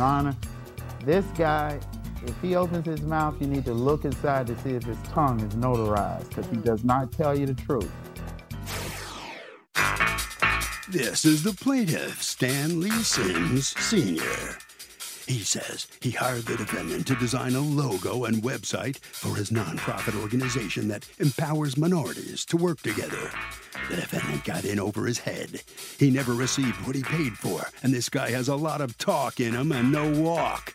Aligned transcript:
Your 0.00 0.08
Honor, 0.08 0.34
this 1.04 1.26
guy, 1.36 1.78
if 2.24 2.34
he 2.40 2.56
opens 2.56 2.86
his 2.86 3.02
mouth, 3.02 3.36
you 3.38 3.46
need 3.46 3.66
to 3.66 3.74
look 3.74 4.06
inside 4.06 4.46
to 4.46 4.56
see 4.60 4.70
if 4.70 4.82
his 4.82 4.96
tongue 5.12 5.38
is 5.40 5.54
notarized 5.54 6.26
because 6.30 6.46
he 6.46 6.56
does 6.56 6.84
not 6.84 7.12
tell 7.12 7.38
you 7.38 7.44
the 7.44 7.52
truth. 7.52 7.92
This 10.88 11.26
is 11.26 11.42
the 11.42 11.52
plaintiff, 11.52 12.22
Stanley 12.22 12.88
Sims 12.88 13.78
Sr. 13.78 14.56
He 15.30 15.44
says 15.44 15.86
he 16.00 16.10
hired 16.10 16.46
the 16.46 16.56
defendant 16.56 17.06
to 17.06 17.14
design 17.14 17.54
a 17.54 17.60
logo 17.60 18.24
and 18.24 18.42
website 18.42 18.98
for 18.98 19.36
his 19.36 19.50
nonprofit 19.50 20.20
organization 20.20 20.88
that 20.88 21.08
empowers 21.20 21.76
minorities 21.76 22.44
to 22.46 22.56
work 22.56 22.80
together. 22.80 23.30
The 23.88 23.94
defendant 23.94 24.42
got 24.42 24.64
in 24.64 24.80
over 24.80 25.06
his 25.06 25.20
head. 25.20 25.62
He 26.00 26.10
never 26.10 26.34
received 26.34 26.84
what 26.84 26.96
he 26.96 27.04
paid 27.04 27.34
for, 27.34 27.62
and 27.84 27.94
this 27.94 28.08
guy 28.08 28.30
has 28.30 28.48
a 28.48 28.56
lot 28.56 28.80
of 28.80 28.98
talk 28.98 29.38
in 29.38 29.54
him 29.54 29.70
and 29.70 29.92
no 29.92 30.10
walk. 30.20 30.74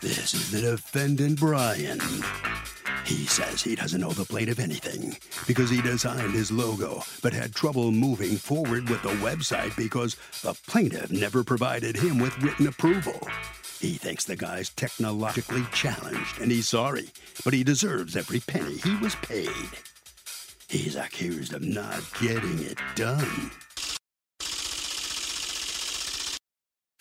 This 0.00 0.34
is 0.34 0.50
the 0.50 0.62
defendant, 0.62 1.38
Brian. 1.38 2.00
He 3.10 3.26
says 3.26 3.60
he 3.60 3.74
doesn't 3.74 4.04
owe 4.04 4.12
the 4.12 4.24
plaintiff 4.24 4.60
anything 4.60 5.16
because 5.48 5.68
he 5.68 5.82
designed 5.82 6.32
his 6.32 6.52
logo, 6.52 7.02
but 7.22 7.32
had 7.32 7.52
trouble 7.52 7.90
moving 7.90 8.36
forward 8.36 8.88
with 8.88 9.02
the 9.02 9.08
website 9.14 9.76
because 9.76 10.14
the 10.42 10.54
plaintiff 10.68 11.10
never 11.10 11.42
provided 11.42 11.96
him 11.96 12.20
with 12.20 12.40
written 12.40 12.68
approval. 12.68 13.18
He 13.80 13.94
thinks 13.94 14.24
the 14.24 14.36
guy's 14.36 14.68
technologically 14.70 15.64
challenged, 15.72 16.40
and 16.40 16.52
he's 16.52 16.68
sorry, 16.68 17.08
but 17.42 17.52
he 17.52 17.64
deserves 17.64 18.16
every 18.16 18.38
penny 18.38 18.76
he 18.76 18.94
was 18.98 19.16
paid. 19.16 19.50
He's 20.68 20.94
accused 20.94 21.52
of 21.52 21.62
not 21.62 22.04
getting 22.20 22.60
it 22.60 22.78
done. 22.94 23.50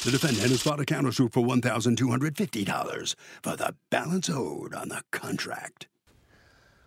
The 0.03 0.11
defendant 0.11 0.49
has 0.49 0.63
filed 0.63 0.79
a 0.79 0.85
countersuit 0.85 1.33
for 1.33 1.43
$1,250 1.45 3.15
for 3.43 3.55
the 3.55 3.75
balance 3.91 4.27
owed 4.27 4.73
on 4.73 4.89
the 4.89 5.03
contract. 5.11 5.87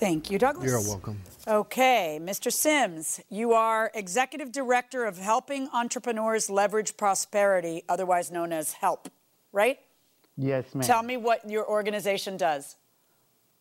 Thank 0.00 0.30
you, 0.30 0.38
Douglas. 0.38 0.70
You're 0.70 0.80
welcome. 0.80 1.20
Okay, 1.46 2.18
Mr. 2.22 2.50
Sims, 2.50 3.20
you 3.28 3.52
are 3.52 3.90
Executive 3.94 4.50
Director 4.50 5.04
of 5.04 5.18
Helping 5.18 5.68
Entrepreneurs 5.74 6.48
Leverage 6.48 6.96
Prosperity, 6.96 7.82
otherwise 7.86 8.30
known 8.30 8.50
as 8.50 8.72
HELP, 8.72 9.10
right? 9.52 9.78
Yes, 10.38 10.74
ma'am. 10.74 10.84
Tell 10.84 11.02
me 11.02 11.18
what 11.18 11.48
your 11.48 11.68
organization 11.68 12.38
does. 12.38 12.76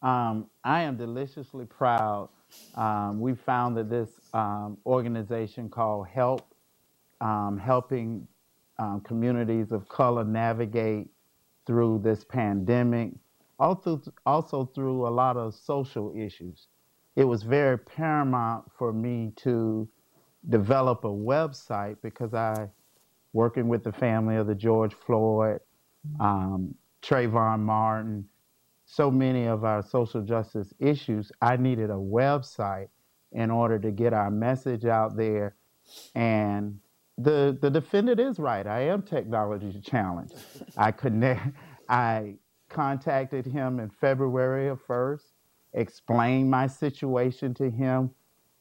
Um, 0.02 0.50
I 0.64 0.84
am 0.84 0.96
deliciously 0.96 1.66
proud. 1.66 2.30
Um, 2.76 3.20
we 3.20 3.36
founded 3.36 3.90
this 3.90 4.10
um, 4.34 4.78
organization 4.86 5.68
called 5.68 6.08
HELP, 6.08 6.56
um, 7.20 7.58
helping 7.58 8.26
um, 8.78 9.02
communities 9.02 9.74
of 9.74 9.90
color 9.90 10.24
navigate 10.24 11.10
through 11.66 12.00
this 12.02 12.24
pandemic, 12.24 13.12
also, 13.60 14.02
also 14.26 14.66
through 14.66 15.08
a 15.08 15.10
lot 15.10 15.38
of 15.38 15.54
social 15.54 16.14
issues. 16.16 16.68
It 17.16 17.26
was 17.26 17.44
very 17.44 17.78
paramount 17.78 18.66
for 18.78 18.94
me 18.94 19.34
to 19.38 19.88
develop 20.48 21.04
a 21.04 21.10
website 21.10 21.98
because 22.02 22.34
I, 22.34 22.70
working 23.34 23.68
with 23.68 23.84
the 23.84 23.92
family 23.92 24.38
of 24.38 24.48
the 24.48 24.56
George 24.56 24.94
Floyd, 24.94 25.60
um, 26.20 26.74
Trayvon 27.02 27.60
Martin, 27.60 28.26
so 28.86 29.12
many 29.12 29.46
of 29.46 29.64
our 29.64 29.84
social 29.84 30.22
justice 30.22 30.74
issues, 30.80 31.32
I 31.42 31.58
needed 31.58 31.90
a 31.90 31.94
website 31.94 32.88
in 33.32 33.52
order 33.52 33.78
to 33.80 33.92
get 33.92 34.14
our 34.14 34.32
message 34.32 34.86
out 34.86 35.16
there. 35.16 35.56
And 36.16 36.80
the 37.18 37.58
the 37.62 37.70
defendant 37.70 38.20
is 38.20 38.40
right. 38.40 38.66
I 38.66 38.82
am 38.88 39.04
technology 39.04 39.80
challenged. 39.82 40.36
I 40.78 40.92
connect. 40.92 41.56
I 41.90 42.36
contacted 42.70 43.46
him 43.46 43.80
in 43.80 43.90
February 43.90 44.68
of 44.70 44.82
first, 44.82 45.34
explained 45.74 46.50
my 46.50 46.68
situation 46.68 47.54
to 47.56 47.70
him. 47.70 48.12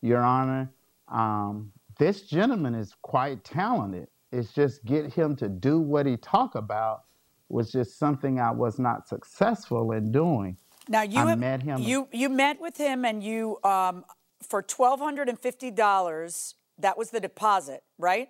Your 0.01 0.23
Honor, 0.23 0.71
um, 1.09 1.73
this 1.99 2.23
gentleman 2.23 2.75
is 2.75 2.95
quite 3.03 3.45
talented. 3.45 4.09
It's 4.31 4.53
just 4.53 4.85
get 4.85 5.13
him 5.13 5.35
to 5.37 5.49
do 5.49 5.81
what 5.81 6.07
he 6.07 6.17
talk 6.17 6.55
about 6.55 7.05
was 7.49 7.73
just 7.73 7.99
something 7.99 8.39
I 8.39 8.51
was 8.51 8.79
not 8.79 9.09
successful 9.09 9.93
in 9.93 10.13
doing. 10.13 10.57
Now 10.89 11.03
you 11.03 11.21
I 11.21 11.31
have- 11.31 11.39
met 11.39 11.63
him. 11.63 11.81
You 11.81 12.09
you 12.13 12.29
met 12.29 12.61
with 12.61 12.77
him, 12.77 13.05
and 13.05 13.23
you 13.23 13.59
um, 13.65 14.05
for 14.43 14.63
twelve 14.63 15.01
hundred 15.01 15.29
and 15.29 15.39
fifty 15.39 15.71
dollars. 15.71 16.55
That 16.81 16.97
was 16.97 17.11
the 17.11 17.19
deposit, 17.21 17.83
right? 17.99 18.29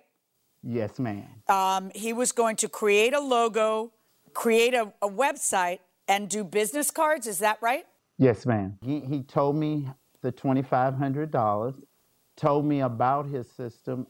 Yes, 0.63 0.97
ma'am. 0.97 1.27
Um, 1.47 1.91
he 1.93 2.13
was 2.13 2.31
going 2.31 2.55
to 2.57 2.67
create 2.67 3.13
a 3.13 3.19
logo, 3.19 3.93
create 4.33 4.73
a, 4.73 4.93
a 5.01 5.09
website, 5.09 5.79
and 6.07 6.27
do 6.27 6.43
business 6.43 6.91
cards. 6.91 7.27
Is 7.27 7.39
that 7.39 7.59
right? 7.61 7.85
Yes, 8.17 8.45
ma'am. 8.45 8.77
He, 8.83 8.99
he 8.99 9.21
told 9.21 9.55
me 9.55 9.87
the 10.21 10.31
$2,500, 10.31 11.83
told 12.35 12.65
me 12.65 12.81
about 12.81 13.27
his 13.27 13.49
system. 13.49 14.07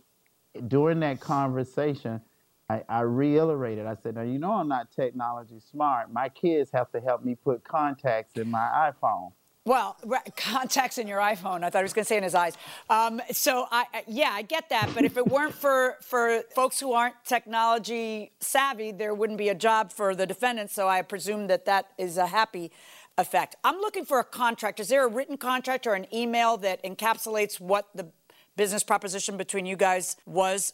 During 0.68 1.00
that 1.02 1.20
conversation, 1.20 2.22
I, 2.70 2.84
I 2.88 3.02
reiterated, 3.02 3.86
I 3.86 3.96
said, 3.96 4.16
now, 4.16 4.22
you 4.22 4.40
know, 4.40 4.54
I'm 4.54 4.68
not 4.68 4.92
technology 4.92 5.60
smart. 5.60 6.12
My 6.12 6.30
kids 6.30 6.72
have 6.72 6.92
to 6.92 7.00
help 7.00 7.24
me 7.24 7.36
put 7.36 7.64
contacts 7.64 8.38
in 8.38 8.50
my 8.50 8.92
iPhone. 8.92 9.32
Well, 9.70 9.98
contacts 10.36 10.98
in 10.98 11.08
your 11.08 11.20
iPhone. 11.20 11.64
I 11.64 11.70
thought 11.70 11.82
I 11.82 11.84
was 11.84 11.94
going 11.94 12.04
to 12.04 12.10
say 12.10 12.18
in 12.18 12.24
his 12.24 12.34
eyes. 12.34 12.58
Um, 12.90 13.22
so, 13.32 13.68
I, 13.70 13.86
I- 13.94 14.04
yeah, 14.08 14.32
I 14.34 14.42
get 14.42 14.68
that. 14.70 14.90
But 14.96 15.06
if 15.06 15.16
it 15.16 15.28
weren't 15.28 15.54
for 15.54 15.98
for 16.02 16.42
folks 16.56 16.80
who 16.80 16.94
aren't 16.94 17.14
technology 17.24 18.32
savvy, 18.40 18.92
there 18.92 19.14
wouldn't 19.14 19.38
be 19.38 19.50
a 19.50 19.54
job 19.54 19.94
for 19.94 20.16
the 20.16 20.26
defendant. 20.26 20.72
So, 20.72 20.88
I 20.88 21.04
presume 21.04 21.46
that 21.48 21.66
that 21.66 21.92
is 22.00 22.18
a 22.18 22.26
happy 22.26 22.72
effect. 23.20 23.58
I'm 23.64 23.78
looking 23.78 24.06
for 24.06 24.18
a 24.18 24.24
contract. 24.24 24.80
Is 24.80 24.88
there 24.88 25.06
a 25.06 25.08
written 25.08 25.38
contract 25.38 25.86
or 25.86 25.94
an 25.94 26.08
email 26.12 26.58
that 26.58 26.84
encapsulates 26.84 27.60
what 27.60 27.90
the 27.94 28.08
business 28.56 28.82
proposition 28.82 29.38
between 29.38 29.68
you 29.68 29.76
guys 29.76 30.18
was? 30.26 30.74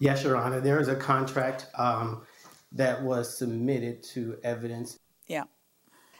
Yes, 0.00 0.24
Your 0.24 0.36
Honor. 0.36 0.58
There 0.60 0.80
is 0.80 0.88
a 0.88 0.96
contract 0.96 1.66
um, 1.78 2.22
that 2.72 3.00
was 3.00 3.38
submitted 3.38 4.02
to 4.14 4.36
evidence. 4.42 4.98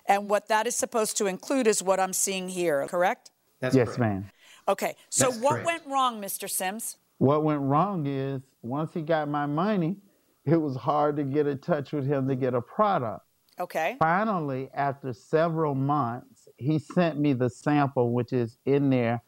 Yeah. 0.08 0.16
And 0.16 0.28
what 0.30 0.48
that 0.48 0.66
is 0.66 0.74
supposed 0.74 1.16
to 1.18 1.26
include 1.26 1.66
is 1.66 1.82
what 1.82 2.00
I'm 2.00 2.12
seeing 2.12 2.48
here. 2.48 2.86
Correct? 2.88 3.30
That's 3.60 3.74
yes, 3.74 3.86
correct. 3.88 4.00
ma'am. 4.00 4.30
Okay. 4.68 4.96
So, 5.10 5.26
That's 5.26 5.38
what 5.38 5.50
correct. 5.52 5.66
went 5.66 5.86
wrong, 5.86 6.20
Mr. 6.20 6.48
Sims? 6.50 6.96
What 7.18 7.44
went 7.44 7.62
wrong 7.62 8.06
is 8.06 8.42
once 8.62 8.92
he 8.92 9.02
got 9.02 9.28
my 9.28 9.46
money, 9.46 9.96
it 10.44 10.56
was 10.56 10.76
hard 10.76 11.16
to 11.16 11.24
get 11.24 11.46
in 11.46 11.58
touch 11.58 11.92
with 11.92 12.06
him 12.06 12.28
to 12.28 12.34
get 12.34 12.54
a 12.54 12.60
product. 12.60 13.22
Okay. 13.58 13.96
Finally, 13.98 14.68
after 14.74 15.12
several 15.12 15.74
months, 15.74 16.46
he 16.58 16.78
sent 16.78 17.18
me 17.18 17.32
the 17.32 17.48
sample, 17.48 18.12
which 18.12 18.32
is 18.32 18.58
in 18.66 18.90
there, 18.90 19.22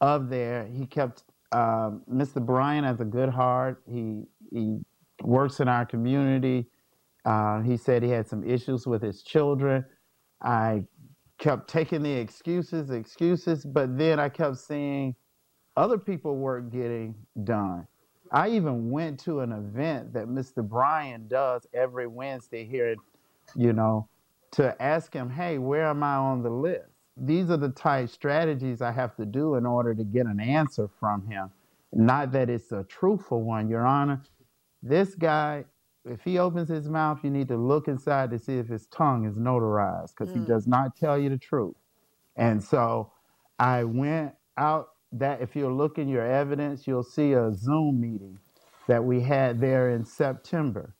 of 0.00 0.28
there. 0.28 0.66
He 0.66 0.86
kept 0.86 1.24
um, 1.54 2.02
Mr. 2.12 2.44
Bryan 2.44 2.82
has 2.84 3.00
a 3.00 3.04
good 3.04 3.28
heart. 3.28 3.82
He 3.88 4.24
he 4.50 4.80
works 5.22 5.60
in 5.60 5.68
our 5.68 5.86
community. 5.86 6.66
Uh, 7.24 7.60
he 7.62 7.76
said 7.76 8.02
he 8.02 8.10
had 8.10 8.26
some 8.26 8.42
issues 8.44 8.86
with 8.86 9.02
his 9.02 9.22
children. 9.22 9.84
I 10.44 10.84
kept 11.38 11.68
taking 11.68 12.02
the 12.02 12.12
excuses, 12.12 12.90
excuses, 12.90 13.64
but 13.64 13.96
then 13.98 14.20
I 14.20 14.28
kept 14.28 14.58
seeing 14.58 15.16
other 15.76 15.98
people 15.98 16.36
weren't 16.36 16.70
getting 16.70 17.14
done. 17.42 17.86
I 18.30 18.50
even 18.50 18.90
went 18.90 19.20
to 19.20 19.40
an 19.40 19.52
event 19.52 20.12
that 20.12 20.26
Mr. 20.26 20.66
Bryan 20.66 21.28
does 21.28 21.66
every 21.72 22.06
Wednesday 22.06 22.64
here, 22.64 22.96
you 23.56 23.72
know, 23.72 24.08
to 24.52 24.80
ask 24.82 25.12
him, 25.12 25.30
hey, 25.30 25.58
where 25.58 25.86
am 25.86 26.02
I 26.02 26.16
on 26.16 26.42
the 26.42 26.50
list? 26.50 26.84
These 27.16 27.50
are 27.50 27.56
the 27.56 27.68
type 27.70 28.08
strategies 28.08 28.82
I 28.82 28.92
have 28.92 29.16
to 29.16 29.24
do 29.24 29.54
in 29.54 29.66
order 29.66 29.94
to 29.94 30.04
get 30.04 30.26
an 30.26 30.40
answer 30.40 30.88
from 31.00 31.26
him. 31.26 31.50
Not 31.92 32.32
that 32.32 32.50
it's 32.50 32.72
a 32.72 32.84
truthful 32.84 33.42
one, 33.42 33.68
Your 33.68 33.86
Honor. 33.86 34.22
This 34.82 35.14
guy, 35.14 35.64
if 36.04 36.22
he 36.22 36.38
opens 36.38 36.68
his 36.68 36.88
mouth, 36.88 37.20
you 37.22 37.30
need 37.30 37.48
to 37.48 37.56
look 37.56 37.88
inside 37.88 38.30
to 38.30 38.38
see 38.38 38.58
if 38.58 38.68
his 38.68 38.86
tongue 38.86 39.26
is 39.26 39.36
notarized 39.36 40.10
because 40.18 40.32
he 40.34 40.40
does 40.40 40.66
not 40.66 40.96
tell 40.96 41.18
you 41.18 41.30
the 41.30 41.38
truth. 41.38 41.76
And 42.36 42.62
so 42.62 43.12
I 43.58 43.84
went 43.84 44.34
out 44.56 44.88
that 45.12 45.40
if 45.40 45.54
you 45.56 45.72
look 45.72 45.98
in 45.98 46.08
your 46.08 46.26
evidence, 46.26 46.86
you'll 46.86 47.02
see 47.04 47.32
a 47.32 47.54
Zoom 47.54 48.00
meeting 48.00 48.38
that 48.88 49.02
we 49.04 49.20
had 49.20 49.60
there 49.60 49.90
in 49.90 50.04
September. 50.04 50.94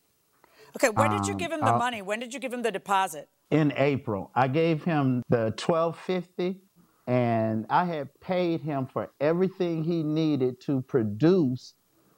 Okay, 0.76 0.88
when 0.88 1.10
did 1.10 1.26
you 1.26 1.34
Um, 1.34 1.38
give 1.38 1.52
him 1.52 1.60
the 1.60 1.72
money? 1.72 2.02
When 2.02 2.20
did 2.20 2.32
you 2.32 2.40
give 2.40 2.52
him 2.52 2.62
the 2.62 2.72
deposit? 2.72 3.28
in 3.50 3.72
April. 3.76 4.30
I 4.34 4.48
gave 4.48 4.82
him 4.84 5.22
the 5.28 5.52
1250 5.56 6.60
and 7.06 7.66
I 7.68 7.84
had 7.84 8.08
paid 8.20 8.62
him 8.62 8.86
for 8.86 9.10
everything 9.20 9.84
he 9.84 10.02
needed 10.02 10.60
to 10.62 10.80
produce 10.82 11.74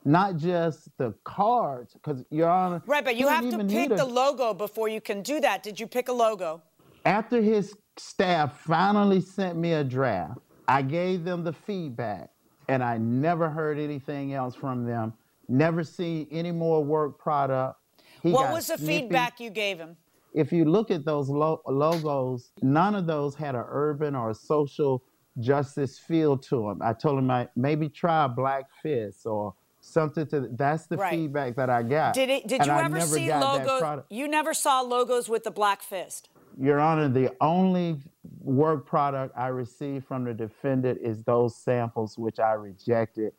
not 0.06 0.36
just 0.36 0.88
the 0.98 1.12
cards 1.24 1.96
cuz 2.02 2.24
your 2.30 2.48
honor 2.48 2.82
Right, 2.86 3.04
but 3.04 3.16
you 3.16 3.28
have 3.28 3.48
to 3.50 3.58
pick 3.64 3.90
a- 3.90 3.96
the 3.96 4.04
logo 4.04 4.54
before 4.54 4.88
you 4.88 5.00
can 5.00 5.20
do 5.22 5.40
that. 5.40 5.62
Did 5.62 5.78
you 5.80 5.86
pick 5.86 6.08
a 6.08 6.12
logo? 6.12 6.62
after 7.04 7.40
his 7.40 7.76
staff 7.98 8.60
finally 8.60 9.20
sent 9.20 9.56
me 9.56 9.72
a 9.74 9.84
draft, 9.84 10.38
I 10.68 10.82
gave 10.82 11.22
them 11.24 11.44
the 11.44 11.52
feedback 11.52 12.30
and 12.68 12.82
I 12.82 12.98
never 12.98 13.48
heard 13.48 13.78
anything 13.78 14.32
else 14.34 14.54
from 14.56 14.84
them. 14.84 15.12
Never 15.48 15.84
seen 15.84 16.26
any 16.32 16.50
more 16.50 16.82
work 16.82 17.18
product. 17.18 17.78
He 18.22 18.32
what 18.32 18.52
was 18.52 18.66
the 18.66 18.76
snippy. 18.76 19.00
feedback 19.02 19.38
you 19.40 19.50
gave 19.50 19.78
him? 19.78 19.96
if 20.34 20.52
you 20.52 20.64
look 20.66 20.90
at 20.90 21.04
those 21.04 21.30
lo- 21.30 21.62
logos, 21.66 22.50
none 22.60 22.94
of 22.94 23.06
those 23.06 23.34
had 23.34 23.54
an 23.54 23.64
urban 23.68 24.14
or 24.14 24.30
a 24.30 24.34
social 24.34 25.02
justice 25.38 25.98
feel 25.98 26.36
to 26.36 26.56
them. 26.68 26.78
I 26.82 26.92
told 26.92 27.18
him 27.18 27.30
I 27.30 27.48
maybe 27.56 27.88
try 27.88 28.24
a 28.24 28.28
black 28.28 28.64
fist 28.82 29.24
or 29.26 29.54
something 29.86 30.26
to. 30.28 30.48
That's 30.52 30.86
the 30.86 30.96
Right. 30.96 31.10
feedback 31.10 31.56
that 31.56 31.70
I 31.70 31.82
got. 31.82 32.14
Did 32.14 32.30
it? 32.30 32.46
Did 32.46 32.60
And 32.60 32.68
you 32.68 32.72
I 32.72 32.80
ever 32.84 32.94
never 32.94 33.06
see 33.06 33.32
logos? 33.32 34.04
You 34.10 34.28
never 34.28 34.54
saw 34.54 34.80
logos 34.80 35.28
with 35.28 35.44
the 35.44 35.50
black 35.50 35.82
fist. 35.82 36.28
Your 36.58 36.80
Honor, 36.80 37.08
the 37.08 37.34
only 37.40 38.00
work 38.40 38.86
product 38.86 39.34
I 39.36 39.48
received 39.48 40.06
from 40.06 40.24
the 40.24 40.32
defendant 40.34 41.00
is 41.02 41.22
those 41.24 41.56
samples, 41.56 42.16
which 42.16 42.38
I 42.38 42.52
rejected. 42.52 43.32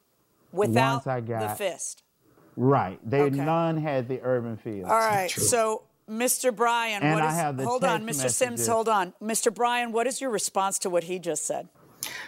Without 0.52 1.08
I 1.08 1.20
the 1.22 1.50
fist. 1.58 2.04
Right, 2.56 3.00
they 3.08 3.22
Okay. 3.24 3.36
none 3.36 3.78
had 3.78 4.08
the 4.08 4.20
urban 4.24 4.58
feel. 4.58 4.86
All 4.86 4.98
right. 4.98 5.30
So, 5.30 5.84
Mr. 6.10 6.56
Bryan, 6.56 7.04
And 7.04 7.14
what 7.14 7.24
I 7.24 7.30
is? 7.30 7.36
have 7.36 7.58
the 7.58 7.66
hold 7.66 7.84
on, 7.84 8.06
text 8.06 8.20
Mr. 8.24 8.32
Sims. 8.32 8.66
Hold 8.68 8.90
on, 8.90 9.14
Mr. 9.22 9.54
Bryan. 9.54 9.92
What 9.92 10.08
is 10.08 10.22
your 10.22 10.30
response 10.32 10.80
to 10.80 10.90
what 10.90 11.04
he 11.04 11.20
just 11.20 11.46
said? 11.46 11.70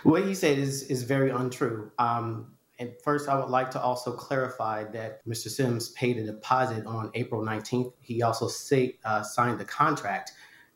What 0.03 0.23
he 0.25 0.35
said 0.35 0.57
is 0.59 0.83
is 0.83 1.03
very 1.03 1.29
untrue. 1.31 1.91
Um, 1.97 2.53
and 2.79 2.93
first, 3.03 3.27
I 3.27 3.37
would 3.37 3.49
like 3.49 3.69
to 3.71 3.81
also 3.81 4.13
clarify 4.13 4.85
that 4.85 5.25
Mr. 5.27 5.49
Sims 5.49 5.89
paid 5.89 6.17
a 6.17 6.23
deposit 6.23 6.85
on 6.85 7.11
April 7.13 7.43
19th. 7.43 7.91
He 7.99 8.21
also 8.21 8.47
say, 8.47 8.97
uh, 9.03 9.21
signed 9.21 9.59
the 9.59 9.65
contract 9.65 10.31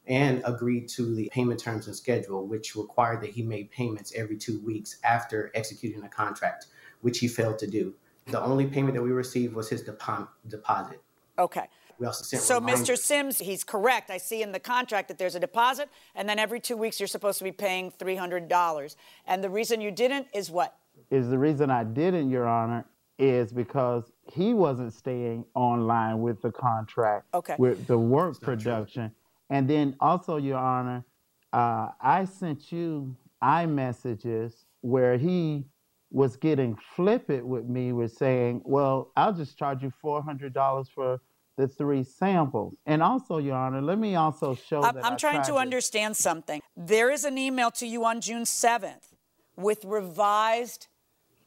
and 0.05 0.41
agreed 0.43 0.89
to 0.89 1.15
the 1.15 1.29
payment 1.31 1.61
terms 1.61 1.87
and 1.87 1.95
schedule, 1.95 2.45
which 2.45 2.75
required 2.75 3.21
that 3.21 3.29
he 3.29 3.41
made 3.41 3.71
payments 3.71 4.11
every 4.17 4.35
two 4.35 4.59
weeks 4.59 4.97
after 5.05 5.49
executing 5.55 6.01
the 6.01 6.09
contract, 6.09 6.67
which 6.99 7.19
he 7.19 7.27
failed 7.29 7.57
to 7.59 7.67
do. 7.67 7.93
The 8.25 8.41
only 8.41 8.67
payment 8.67 8.95
that 8.95 9.01
we 9.01 9.11
received 9.11 9.53
was 9.53 9.69
his 9.69 9.81
depo- 9.83 10.27
deposit. 10.49 11.01
Okay. 11.39 11.67
We 11.99 12.05
also 12.05 12.25
sent 12.25 12.43
So, 12.43 12.59
Mr. 12.59 12.97
Sims, 12.97 13.39
he's 13.39 13.63
correct. 13.63 14.11
I 14.11 14.17
see 14.17 14.41
in 14.41 14.51
the 14.51 14.59
contract 14.59 15.07
that 15.07 15.17
there's 15.17 15.35
a 15.35 15.39
deposit, 15.39 15.89
and 16.15 16.27
then 16.27 16.37
every 16.37 16.59
two 16.59 16.75
weeks 16.75 16.99
you're 16.99 17.07
supposed 17.07 17.37
to 17.37 17.45
be 17.45 17.53
paying 17.53 17.91
$300. 17.91 18.95
And 19.25 19.41
the 19.41 19.49
reason 19.49 19.79
you 19.79 19.91
didn't 19.91 20.27
is 20.33 20.51
what? 20.51 20.77
Is 21.11 21.29
the 21.29 21.37
reason 21.37 21.69
I 21.69 21.83
didn't, 21.83 22.29
Your 22.29 22.47
Honor, 22.47 22.85
is 23.19 23.53
because 23.53 24.11
he 24.31 24.53
wasn't 24.53 24.93
staying 24.93 25.45
online 25.53 26.21
with 26.21 26.41
the 26.41 26.51
contract, 26.51 27.27
Okay. 27.33 27.55
with 27.57 27.85
the 27.87 27.97
work 27.97 28.39
production. 28.41 29.11
And 29.49 29.69
then 29.69 29.95
also, 29.99 30.37
Your 30.37 30.57
Honor, 30.57 31.05
uh, 31.51 31.89
I 32.01 32.25
sent 32.25 32.71
you 32.71 33.15
iMessages 33.41 34.65
where 34.81 35.17
he 35.17 35.65
was 36.11 36.35
getting 36.35 36.75
flippant 36.95 37.45
with 37.45 37.65
me 37.65 37.91
with 37.91 38.11
saying, 38.11 38.61
well, 38.65 39.11
I'll 39.15 39.33
just 39.33 39.57
charge 39.57 39.83
you 39.83 39.91
$400 40.03 40.89
for 40.89 41.19
the 41.57 41.67
three 41.67 42.03
samples. 42.03 42.75
And 42.85 43.03
also, 43.03 43.37
Your 43.37 43.55
Honor, 43.55 43.81
let 43.81 43.99
me 43.99 44.15
also 44.15 44.55
show 44.55 44.83
I'm, 44.83 44.95
that 44.95 45.05
I'm 45.05 45.13
I 45.13 45.17
trying 45.17 45.35
tried 45.35 45.45
to 45.45 45.55
understand 45.57 46.17
something. 46.17 46.61
There 46.75 47.11
is 47.11 47.25
an 47.25 47.37
email 47.37 47.71
to 47.71 47.85
you 47.87 48.05
on 48.05 48.21
June 48.21 48.43
7th 48.43 49.13
with 49.55 49.85
revised 49.85 50.87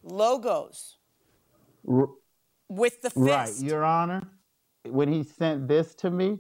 logos 0.07 0.97
R- 1.89 2.09
with 2.69 3.03
the 3.03 3.11
fist. 3.11 3.17
Right, 3.17 3.55
Your 3.61 3.85
Honor. 3.85 4.23
When 4.89 5.13
he 5.13 5.23
sent 5.25 5.67
this 5.69 5.95
to 5.97 6.11
me, 6.11 6.39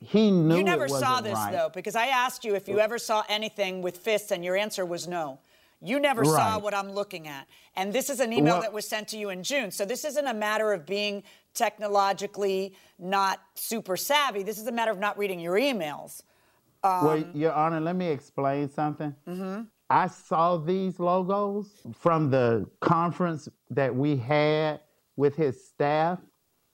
he 0.00 0.30
knew 0.30 0.56
You 0.56 0.64
never 0.64 0.88
saw 0.88 1.20
this 1.20 1.34
right. 1.34 1.52
though, 1.52 1.70
because 1.72 1.94
I 1.96 2.06
asked 2.06 2.44
you 2.44 2.54
if 2.54 2.66
you 2.68 2.80
ever 2.80 2.98
saw 2.98 3.22
anything 3.28 3.82
with 3.82 3.98
fists, 3.98 4.30
and 4.30 4.44
your 4.44 4.56
answer 4.56 4.84
was 4.86 5.06
no. 5.06 5.38
You 5.82 6.00
never 6.00 6.24
saw 6.24 6.58
what 6.58 6.72
I'm 6.72 6.90
looking 6.92 7.28
at. 7.28 7.46
And 7.76 7.92
this 7.92 8.08
is 8.08 8.20
an 8.20 8.32
email 8.32 8.54
Well- 8.54 8.62
that 8.62 8.72
was 8.72 8.88
sent 8.88 9.08
to 9.08 9.18
you 9.18 9.28
in 9.28 9.42
June. 9.42 9.70
So 9.70 9.84
this 9.84 10.04
isn't 10.06 10.26
a 10.26 10.32
matter 10.32 10.72
of 10.72 10.86
being 10.86 11.22
technologically 11.52 12.74
not 12.98 13.40
super 13.54 13.96
savvy. 13.96 14.42
This 14.42 14.58
is 14.58 14.66
a 14.66 14.72
matter 14.72 14.90
of 14.90 14.98
not 14.98 15.18
reading 15.18 15.40
your 15.40 15.56
emails. 15.56 16.22
well, 16.82 17.10
Um, 17.10 17.30
Your 17.34 17.52
Honor, 17.52 17.80
let 17.80 17.96
me 17.96 18.08
explain 18.08 18.70
something. 18.70 19.14
Mm-hmm. 19.26 19.62
I 19.90 20.06
saw 20.06 20.56
these 20.56 20.98
logos 20.98 21.68
from 21.98 22.30
the 22.30 22.66
conference 22.80 23.48
that 23.70 23.94
we 23.94 24.16
had 24.16 24.80
with 25.16 25.36
his 25.36 25.66
staff 25.66 26.18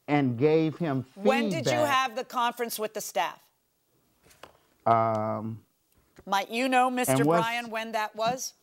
and 0.07 0.39
gave 0.39 0.77
him 0.77 1.03
feedback. 1.03 1.25
When 1.25 1.49
did 1.51 1.67
you 1.67 1.73
have 1.73 2.17
the 2.17 2.25
conference 2.25 2.79
with 2.79 2.95
the 2.95 3.01
staff? 3.01 3.39
Um, 4.87 5.61
Might 6.27 6.51
you 6.51 6.69
know, 6.69 6.91
Mr. 6.91 7.09
And 7.09 7.25
Bryan, 7.25 7.71
when 7.71 7.93
that 7.93 8.15
was? 8.15 8.55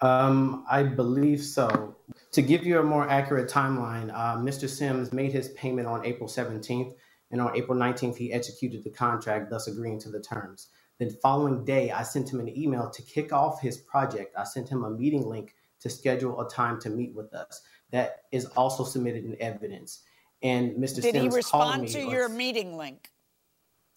Um, 0.00 0.64
I 0.70 0.82
believe 0.82 1.42
so. 1.42 1.94
To 2.32 2.42
give 2.42 2.64
you 2.64 2.78
a 2.80 2.82
more 2.82 3.08
accurate 3.08 3.50
timeline, 3.50 4.10
uh, 4.14 4.36
Mr. 4.36 4.68
Sims 4.68 5.12
made 5.12 5.32
his 5.32 5.50
payment 5.50 5.86
on 5.86 6.06
April 6.06 6.28
17th, 6.28 6.94
and 7.30 7.40
on 7.40 7.54
April 7.56 7.76
19th, 7.76 8.16
he 8.16 8.32
executed 8.32 8.84
the 8.84 8.90
contract, 8.90 9.50
thus 9.50 9.66
agreeing 9.68 9.98
to 10.00 10.08
the 10.08 10.20
terms. 10.20 10.68
The 11.00 11.08
following 11.22 11.64
day, 11.64 11.90
I 11.90 12.02
sent 12.02 12.30
him 12.30 12.40
an 12.40 12.48
email 12.56 12.90
to 12.90 13.00
kick 13.02 13.32
off 13.32 13.58
his 13.62 13.78
project. 13.78 14.34
I 14.36 14.44
sent 14.44 14.68
him 14.68 14.84
a 14.84 14.90
meeting 14.90 15.26
link 15.26 15.54
to 15.80 15.88
schedule 15.88 16.38
a 16.42 16.48
time 16.48 16.78
to 16.82 16.90
meet 16.90 17.14
with 17.14 17.32
us. 17.32 17.62
That 17.90 18.24
is 18.32 18.44
also 18.54 18.84
submitted 18.84 19.24
in 19.24 19.34
evidence. 19.40 20.02
And 20.42 20.72
Mr. 20.72 21.00
Did 21.00 21.14
he 21.14 21.30
Sims 21.30 21.48
called 21.50 21.70
respond 21.70 21.82
me. 21.82 21.88
to 21.88 22.02
or- 22.02 22.12
your 22.12 22.28
meeting 22.28 22.76
link? 22.76 23.10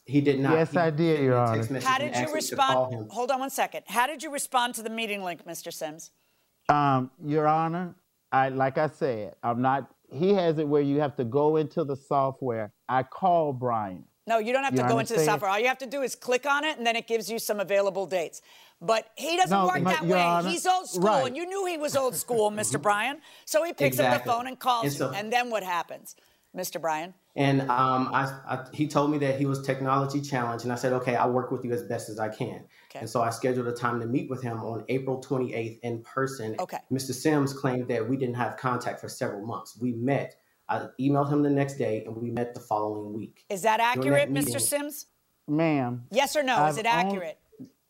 He 0.05 0.21
did 0.21 0.39
not. 0.39 0.53
Yes, 0.53 0.71
He 0.71 0.77
I 0.77 0.89
did, 0.91 1.19
Your 1.21 1.37
Honor. 1.37 1.79
How 1.81 1.97
did 1.97 2.15
you 2.15 2.21
asked 2.21 2.33
me 2.33 2.41
to 2.41 2.55
call 2.55 2.85
him. 2.89 2.99
respond? 2.99 3.11
Hold 3.11 3.31
on 3.31 3.39
one 3.41 3.49
second. 3.49 3.83
How 3.87 4.07
did 4.07 4.23
you 4.23 4.31
respond 4.31 4.75
to 4.75 4.83
the 4.83 4.89
meeting 4.89 5.23
link, 5.23 5.45
Mr. 5.45 5.73
Sims? 5.73 6.11
um, 6.69 7.11
Your 7.25 7.47
Honor, 7.47 7.95
I 8.31 8.47
like 8.49 8.77
I 8.77 8.87
said, 8.87 9.35
I'm 9.43 9.61
not. 9.61 9.89
He 10.09 10.33
has 10.33 10.57
it 10.57 10.67
where 10.67 10.81
you 10.81 10.99
have 11.01 11.15
to 11.17 11.25
go 11.25 11.57
into 11.57 11.83
the 11.83 11.95
software. 11.97 12.71
I 12.87 13.03
called 13.03 13.59
Brian. 13.59 14.05
No, 14.25 14.37
you 14.39 14.53
don't 14.53 14.63
have 14.63 14.75
to 14.75 14.83
go 14.83 14.99
into 14.99 15.13
the 15.13 15.19
software. 15.19 15.51
All 15.51 15.59
you 15.59 15.67
have 15.67 15.79
to 15.79 15.85
do 15.85 16.01
is 16.01 16.15
click 16.15 16.45
on 16.45 16.63
it, 16.63 16.77
and 16.77 16.87
then 16.87 16.95
it 16.95 17.07
gives 17.07 17.29
you 17.29 17.39
some 17.39 17.59
available 17.59 18.05
dates. 18.05 18.41
But 18.81 19.07
he 19.15 19.35
doesn't 19.37 19.49
No, 19.57 19.67
work 19.67 19.81
my- 19.81 19.93
that 19.93 20.05
way. 20.05 20.21
Honor, 20.21 20.49
He's 20.49 20.65
old 20.65 20.87
school, 20.89 21.03
right. 21.03 21.27
and 21.27 21.35
you 21.35 21.45
knew 21.45 21.65
he 21.65 21.77
was 21.77 21.95
old 21.95 22.15
school, 22.15 22.49
Mr. 22.61 22.81
Bryan. 22.81 23.19
So 23.45 23.63
he 23.63 23.73
picks 23.73 23.99
up 23.99 24.23
the 24.23 24.29
phone 24.29 24.47
and 24.47 24.57
calls 24.59 24.85
And 24.85 24.93
so- 24.93 25.09
you. 25.11 25.15
And 25.15 25.31
then 25.31 25.49
what 25.49 25.63
happens, 25.63 26.15
Mr. 26.55 26.79
Bryan? 26.79 27.13
And 27.35 27.61
um, 27.63 28.09
I, 28.13 28.31
I, 28.47 28.65
he 28.73 28.87
told 28.87 29.09
me 29.09 29.17
that 29.19 29.39
he 29.39 29.45
was 29.45 29.61
technology 29.65 30.21
challenged, 30.21 30.63
and 30.65 30.71
I 30.71 30.75
said, 30.75 30.93
okay, 30.93 31.15
I'll 31.15 31.31
work 31.31 31.51
with 31.51 31.65
you 31.65 31.71
as 31.73 31.83
best 31.83 32.07
as 32.09 32.19
I 32.19 32.29
can. 32.29 32.63
Okay. 32.91 32.99
And 32.99 33.09
so 33.09 33.21
I 33.21 33.29
scheduled 33.31 33.67
a 33.67 33.71
time 33.73 33.99
to 34.01 34.05
meet 34.05 34.29
with 34.29 34.41
him 34.43 34.59
on 34.59 34.85
April 34.87 35.19
28th 35.21 35.79
in 35.81 36.01
person. 36.03 36.55
Okay. 36.59 36.77
Mr. 36.91 37.11
Sims 37.13 37.51
claimed 37.53 37.87
that 37.89 38.07
we 38.07 38.15
didn't 38.17 38.35
have 38.35 38.55
contact 38.57 39.01
for 39.01 39.09
several 39.09 39.45
months. 39.45 39.77
We 39.81 39.93
met. 39.93 40.35
I 40.73 40.87
emailed 40.99 41.31
him 41.31 41.43
the 41.43 41.49
next 41.49 41.75
day, 41.75 42.03
and 42.05 42.15
we 42.15 42.31
met 42.31 42.53
the 42.53 42.59
following 42.59 43.13
week. 43.13 43.45
Is 43.49 43.61
that 43.61 43.79
accurate, 43.79 44.33
that 44.33 44.45
Mr. 44.45 44.59
Sims? 44.59 45.07
Ma'am. 45.47 46.05
Yes 46.11 46.35
or 46.35 46.43
no? 46.43 46.65
Is 46.65 46.77
I've 46.77 46.85
it 46.85 46.89
only- 46.89 47.09
accurate? 47.09 47.39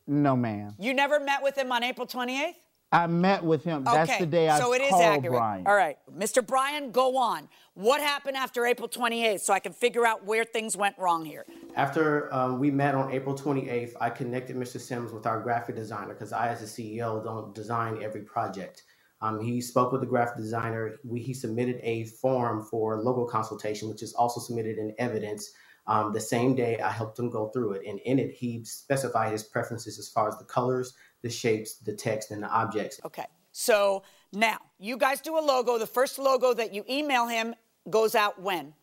No, 0.06 0.36
ma'am. 0.36 0.74
You 0.78 0.92
never 0.92 1.18
met 1.18 1.42
with 1.42 1.56
him 1.56 1.72
on 1.72 1.82
April 1.82 2.06
28th? 2.06 2.56
I 2.92 3.06
met 3.06 3.42
with 3.42 3.64
him. 3.64 3.82
That's 3.84 4.18
the 4.18 4.26
day 4.26 4.48
I 4.48 4.60
so 4.60 4.72
it 4.74 4.82
is 4.82 4.90
called 4.90 5.02
accurate. 5.02 5.32
Brian. 5.32 5.66
All 5.66 5.74
right, 5.74 5.96
Mr. 6.16 6.46
Bryan, 6.46 6.92
go 6.92 7.16
on. 7.16 7.48
What 7.72 8.00
happened 8.00 8.36
after 8.36 8.66
April 8.66 8.88
28th 8.88 9.40
so 9.40 9.52
I 9.52 9.58
can 9.58 9.72
figure 9.72 10.06
out 10.06 10.24
where 10.24 10.44
things 10.44 10.76
went 10.76 10.96
wrong 10.98 11.24
here? 11.24 11.44
After 11.74 12.32
um, 12.32 12.60
we 12.60 12.70
met 12.70 12.94
on 12.94 13.10
April 13.10 13.34
28th, 13.34 13.94
I 14.00 14.10
connected 14.10 14.54
Mr. 14.54 14.78
Sims 14.78 15.10
with 15.10 15.26
our 15.26 15.40
graphic 15.40 15.74
designer 15.74 16.12
because 16.14 16.32
I, 16.32 16.48
as 16.48 16.62
a 16.62 16.66
CEO, 16.66 17.24
don't 17.24 17.52
design 17.52 18.00
every 18.00 18.20
project. 18.22 18.84
Um, 19.24 19.40
he 19.40 19.58
spoke 19.62 19.90
with 19.90 20.02
the 20.02 20.06
graphic 20.06 20.36
designer. 20.36 20.96
We, 21.02 21.20
he 21.20 21.32
submitted 21.32 21.80
a 21.82 22.04
form 22.04 22.62
for 22.62 23.00
logo 23.00 23.24
consultation, 23.24 23.88
which 23.88 24.02
is 24.02 24.12
also 24.12 24.38
submitted 24.38 24.76
in 24.76 24.94
evidence. 24.98 25.50
Um, 25.86 26.12
the 26.12 26.20
same 26.20 26.54
day, 26.54 26.78
I 26.78 26.90
helped 26.90 27.18
him 27.18 27.30
go 27.30 27.48
through 27.48 27.72
it, 27.72 27.86
and 27.86 27.98
in 28.00 28.18
it, 28.18 28.32
he 28.32 28.62
specified 28.64 29.32
his 29.32 29.42
preferences 29.42 29.98
as 29.98 30.10
far 30.10 30.28
as 30.28 30.36
the 30.36 30.44
colors, 30.44 30.92
the 31.22 31.30
shapes, 31.30 31.76
the 31.76 31.94
text, 31.94 32.32
and 32.32 32.42
the 32.42 32.48
objects. 32.48 33.00
Okay, 33.02 33.24
so 33.52 34.02
now 34.30 34.58
you 34.78 34.98
guys 34.98 35.22
do 35.22 35.38
a 35.38 35.40
logo. 35.40 35.78
The 35.78 35.86
first 35.86 36.18
logo 36.18 36.52
that 36.52 36.74
you 36.74 36.84
email 36.88 37.26
him 37.26 37.54
goes 37.88 38.14
out 38.14 38.38
when? 38.42 38.74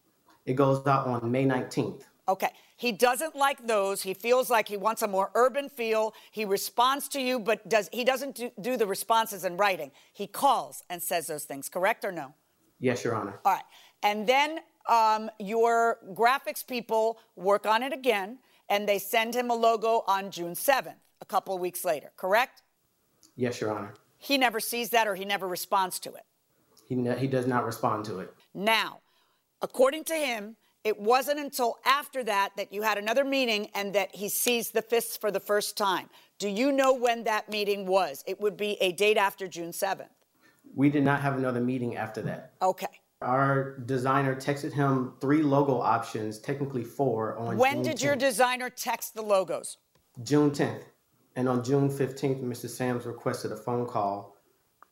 It 0.47 0.55
goes 0.55 0.87
out 0.87 1.05
on 1.05 1.31
May 1.31 1.45
19th. 1.45 2.01
Okay. 2.27 2.49
He 2.77 2.91
doesn't 2.91 3.35
like 3.35 3.67
those. 3.67 4.01
He 4.01 4.13
feels 4.13 4.49
like 4.49 4.67
he 4.67 4.77
wants 4.77 5.01
a 5.01 5.07
more 5.07 5.31
urban 5.35 5.69
feel. 5.69 6.13
He 6.31 6.45
responds 6.45 7.07
to 7.09 7.21
you, 7.21 7.39
but 7.39 7.67
does 7.67 7.89
he 7.91 8.03
doesn't 8.03 8.35
do, 8.35 8.51
do 8.59 8.77
the 8.77 8.87
responses 8.87 9.43
in 9.43 9.57
writing. 9.57 9.91
He 10.13 10.27
calls 10.27 10.83
and 10.89 11.01
says 11.01 11.27
those 11.27 11.43
things, 11.43 11.69
correct 11.69 12.05
or 12.05 12.11
no? 12.11 12.33
Yes, 12.79 13.03
Your 13.03 13.15
Honor. 13.15 13.39
All 13.45 13.53
right. 13.53 13.63
And 14.03 14.27
then 14.27 14.59
um, 14.89 15.29
your 15.39 15.99
graphics 16.13 16.65
people 16.65 17.19
work 17.35 17.65
on 17.65 17.83
it 17.83 17.93
again, 17.93 18.39
and 18.69 18.87
they 18.87 18.97
send 18.97 19.35
him 19.35 19.51
a 19.51 19.55
logo 19.55 20.03
on 20.07 20.31
June 20.31 20.53
7th, 20.53 20.95
a 21.21 21.25
couple 21.25 21.53
of 21.53 21.61
weeks 21.61 21.85
later, 21.85 22.11
correct? 22.17 22.63
Yes, 23.35 23.61
Your 23.61 23.71
Honor. 23.71 23.93
He 24.17 24.37
never 24.37 24.59
sees 24.59 24.89
that 24.89 25.07
or 25.07 25.15
he 25.15 25.25
never 25.25 25.47
responds 25.47 25.99
to 25.99 26.13
it. 26.13 26.23
He, 26.87 26.95
he 27.17 27.27
does 27.27 27.47
not 27.47 27.65
respond 27.65 28.05
to 28.05 28.19
it. 28.19 28.33
Now, 28.53 28.99
according 29.61 30.03
to 30.05 30.13
him, 30.13 30.57
it 30.83 30.99
wasn't 30.99 31.39
until 31.39 31.77
after 31.85 32.23
that 32.23 32.51
that 32.57 32.73
you 32.73 32.81
had 32.81 32.97
another 32.97 33.23
meeting 33.23 33.69
and 33.75 33.93
that 33.93 34.15
he 34.15 34.29
sees 34.29 34.71
the 34.71 34.81
fists 34.81 35.15
for 35.15 35.31
the 35.31 35.39
first 35.39 35.77
time. 35.77 36.09
Do 36.39 36.49
you 36.49 36.71
know 36.71 36.93
when 36.93 37.23
that 37.25 37.49
meeting 37.49 37.85
was? 37.85 38.23
It 38.25 38.41
would 38.41 38.57
be 38.57 38.77
a 38.81 38.91
date 38.91 39.17
after 39.17 39.47
June 39.47 39.71
7th. 39.71 40.07
We 40.73 40.89
did 40.89 41.03
not 41.03 41.21
have 41.21 41.37
another 41.37 41.61
meeting 41.61 41.97
after 41.97 42.21
that. 42.23 42.53
Okay. 42.61 42.87
Our 43.21 43.77
designer 43.85 44.35
texted 44.35 44.73
him 44.73 45.13
three 45.21 45.43
logo 45.43 45.79
options, 45.79 46.39
technically 46.39 46.83
four, 46.83 47.37
on 47.37 47.57
When 47.57 47.75
June 47.75 47.83
did 47.83 48.01
your 48.01 48.15
designer 48.15 48.69
text 48.69 49.13
the 49.13 49.21
logos? 49.21 49.77
June 50.23 50.49
10th. 50.49 50.83
And 51.35 51.47
on 51.47 51.63
June 51.63 51.89
15th, 51.89 52.43
Mr. 52.43 52.67
Sams 52.67 53.05
requested 53.05 53.51
a 53.51 53.55
phone 53.57 53.85
call 53.85 54.35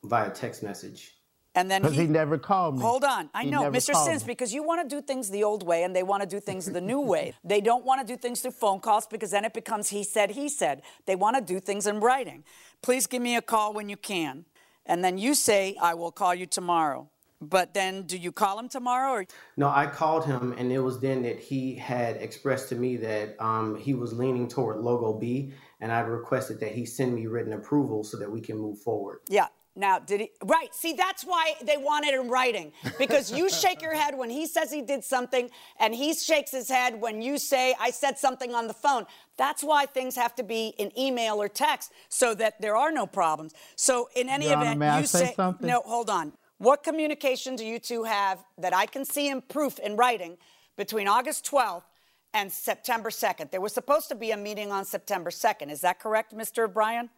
via 0.04 0.30
text 0.30 0.62
message. 0.62 1.19
And 1.60 1.70
then 1.70 1.82
Because 1.82 1.98
he, 1.98 2.08
never 2.08 2.38
called 2.38 2.78
me. 2.78 2.82
Hold 2.82 3.04
on. 3.04 3.30
I 3.34 3.44
He 3.44 3.52
know, 3.52 3.64
Mr. 3.64 3.94
Sims, 3.94 4.24
me. 4.24 4.28
because 4.28 4.54
you 4.54 4.64
want 4.64 4.88
to 4.88 4.96
do 4.96 5.02
things 5.02 5.30
the 5.30 5.44
old 5.44 5.62
way 5.68 5.84
and 5.84 5.94
they 5.94 6.04
want 6.04 6.24
to 6.24 6.30
do 6.30 6.40
things 6.40 6.66
the 6.68 6.80
new 6.80 7.02
way. 7.02 7.34
They 7.44 7.60
don't 7.60 7.84
want 7.84 8.00
to 8.00 8.08
do 8.08 8.16
things 8.16 8.42
through 8.42 8.52
phone 8.52 8.80
calls 8.80 9.08
because 9.08 9.32
then 9.32 9.44
it 9.44 9.54
becomes 9.54 9.90
he 9.90 10.04
said, 10.04 10.32
he 10.32 10.48
said. 10.48 10.82
They 11.06 11.16
want 11.16 11.36
to 11.36 11.42
do 11.54 11.60
things 11.60 11.86
in 11.86 12.00
writing. 12.00 12.46
Please 12.82 13.08
give 13.08 13.22
me 13.22 13.36
a 13.36 13.42
call 13.42 13.74
when 13.74 13.90
you 13.90 13.98
can. 13.98 14.46
And 14.86 15.04
then 15.04 15.18
you 15.18 15.34
say, 15.36 15.76
I 15.82 15.96
will 15.96 16.12
call 16.12 16.34
you 16.34 16.46
tomorrow. 16.46 17.10
But 17.42 17.74
then 17.74 18.04
do 18.04 18.18
you 18.18 18.32
call 18.32 18.58
him 18.60 18.70
tomorrow 18.70 19.12
or 19.12 19.26
No, 19.58 19.70
I 19.70 19.86
called 19.88 20.26
him, 20.26 20.54
and 20.58 20.72
it 20.72 20.80
was 20.80 21.00
then 21.00 21.24
that 21.24 21.40
he 21.40 21.76
had 21.76 22.18
expressed 22.18 22.70
to 22.70 22.76
me 22.76 22.98
that 22.98 23.36
um, 23.40 23.76
he 23.78 23.94
was 23.94 24.12
leaning 24.14 24.48
toward 24.48 24.78
logo 24.82 25.14
B, 25.14 25.54
and 25.80 25.92
I 25.92 26.00
requested 26.00 26.60
that 26.60 26.74
he 26.74 26.86
send 26.86 27.16
me 27.16 27.28
written 27.28 27.54
approval 27.54 28.04
so 28.04 28.18
that 28.18 28.30
we 28.30 28.42
can 28.42 28.58
move 28.58 28.80
forward. 28.80 29.20
Yeah. 29.30 29.48
Now, 29.76 30.00
did 30.00 30.20
he? 30.22 30.32
Right. 30.44 30.74
See, 30.74 30.94
that's 30.94 31.24
why 31.24 31.54
they 31.64 31.78
want 31.78 32.06
it 32.06 32.14
in 32.14 32.30
writing. 32.30 32.74
Because 32.98 33.32
you 33.32 33.50
shake 33.62 33.82
your 33.82 33.94
head 33.94 34.18
when 34.18 34.30
he 34.30 34.46
says 34.46 34.72
he 34.72 34.82
did 34.82 35.04
something, 35.04 35.50
and 35.80 35.96
he 35.96 36.14
shakes 36.14 36.52
his 36.52 36.70
head 36.70 37.00
when 37.00 37.22
you 37.22 37.38
say, 37.38 37.76
I 37.80 37.92
said 37.92 38.18
something 38.18 38.54
on 38.54 38.68
the 38.68 38.74
phone. 38.74 39.06
That's 39.38 39.64
why 39.64 39.86
things 39.86 40.16
have 40.16 40.36
to 40.36 40.44
be 40.44 40.74
in 40.78 40.92
email 41.00 41.42
or 41.42 41.48
text 41.48 41.94
so 42.10 42.36
that 42.36 42.60
there 42.60 42.76
are 42.76 42.92
no 42.92 43.06
problems. 43.06 43.54
So, 43.76 44.10
in 44.16 44.28
any 44.28 44.48
Your 44.48 44.58
Honor, 44.58 44.74
event, 44.74 44.84
I 44.84 45.00
you 45.00 45.06
say 45.08 45.34
something? 45.36 45.68
No, 45.68 45.82
hold 45.86 46.10
on. 46.10 46.34
What 46.58 46.84
communication 46.84 47.56
do 47.56 47.66
you 47.66 47.80
two 47.80 48.04
have 48.04 48.44
that 48.58 48.76
I 48.76 48.86
can 48.86 49.06
see 49.06 49.30
in 49.30 49.42
proof 49.42 49.80
in 49.80 49.96
writing 49.96 50.38
between 50.76 51.08
August 51.08 51.50
12th 51.50 51.84
and 52.34 52.52
September 52.52 53.10
2nd? 53.10 53.52
There 53.52 53.62
was 53.62 53.74
supposed 53.74 54.10
to 54.10 54.16
be 54.16 54.32
a 54.32 54.38
meeting 54.38 54.74
on 54.74 54.84
September 54.84 55.30
2nd. 55.30 55.72
Is 55.72 55.80
that 55.82 56.00
correct, 56.00 56.36
Mr. 56.36 56.72
Bryan? 56.72 57.10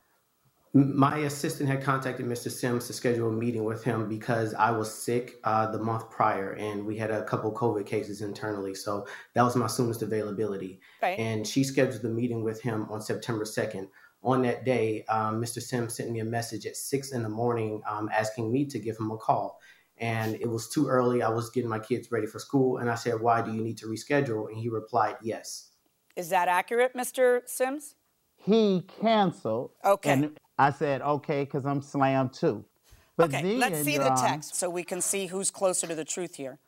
M- 0.73 0.97
My 0.97 1.17
assistant 1.19 1.69
had 1.69 1.83
contacted 1.83 2.25
Mr. 2.25 2.49
Sims 2.49 2.87
to 2.87 2.93
schedule 2.93 3.29
a 3.29 3.31
meeting 3.31 3.63
with 3.63 3.83
him 3.83 4.07
because 4.07 4.53
I 4.53 4.71
was 4.71 4.93
sick 4.93 5.39
uh, 5.43 5.71
the 5.71 5.79
month 5.79 6.09
prior 6.09 6.53
and 6.53 6.85
we 6.85 6.97
had 6.97 7.11
a 7.11 7.23
couple 7.23 7.51
COVID 7.53 7.85
cases 7.85 8.21
internally. 8.21 8.73
So 8.73 9.05
that 9.33 9.43
was 9.43 9.55
my 9.55 9.67
soonest 9.67 10.01
availability. 10.01 10.79
Right. 11.01 11.19
And 11.19 11.45
she 11.45 11.63
scheduled 11.63 12.01
the 12.01 12.09
meeting 12.09 12.43
with 12.43 12.61
him 12.61 12.87
on 12.89 13.01
September 13.01 13.43
2nd. 13.43 13.87
On 14.23 14.43
that 14.43 14.65
day, 14.65 15.03
um, 15.09 15.41
Mr. 15.41 15.61
Sims 15.61 15.95
sent 15.95 16.11
me 16.11 16.19
a 16.19 16.25
message 16.25 16.65
at 16.67 16.77
six 16.77 17.11
in 17.11 17.23
the 17.23 17.29
morning 17.29 17.81
um, 17.89 18.07
asking 18.13 18.51
me 18.51 18.65
to 18.65 18.77
give 18.77 18.97
him 18.97 19.09
a 19.11 19.17
call. 19.17 19.59
And 19.97 20.35
it 20.35 20.49
was 20.49 20.69
too 20.69 20.87
early. 20.87 21.21
I 21.21 21.29
was 21.29 21.49
getting 21.49 21.69
my 21.69 21.79
kids 21.79 22.11
ready 22.11 22.27
for 22.27 22.39
school. 22.39 22.77
And 22.77 22.89
I 22.89 22.95
said, 22.95 23.19
Why 23.19 23.41
do 23.41 23.51
you 23.51 23.61
need 23.61 23.77
to 23.79 23.87
reschedule? 23.87 24.47
And 24.47 24.57
he 24.57 24.69
replied, 24.69 25.15
Yes. 25.21 25.69
Is 26.15 26.29
that 26.29 26.47
accurate, 26.47 26.93
Mr. 26.95 27.41
Sims? 27.45 27.95
He 28.35 28.83
canceled. 29.01 29.71
Okay. 29.85 30.11
And 30.11 30.39
I 30.61 30.69
said, 30.69 31.01
okay, 31.01 31.43
because 31.43 31.65
I'm 31.65 31.81
slammed 31.81 32.33
too. 32.33 32.63
But 33.17 33.33
Okay, 33.33 33.41
then, 33.41 33.59
let's 33.59 33.81
see 33.83 33.93
Your 33.93 34.03
the 34.03 34.11
um, 34.11 34.17
text 34.17 34.55
so 34.55 34.69
we 34.69 34.83
can 34.83 35.01
see 35.01 35.25
who's 35.25 35.49
closer 35.49 35.87
to 35.87 35.95
the 35.95 36.05
truth 36.05 36.35
here. 36.35 36.59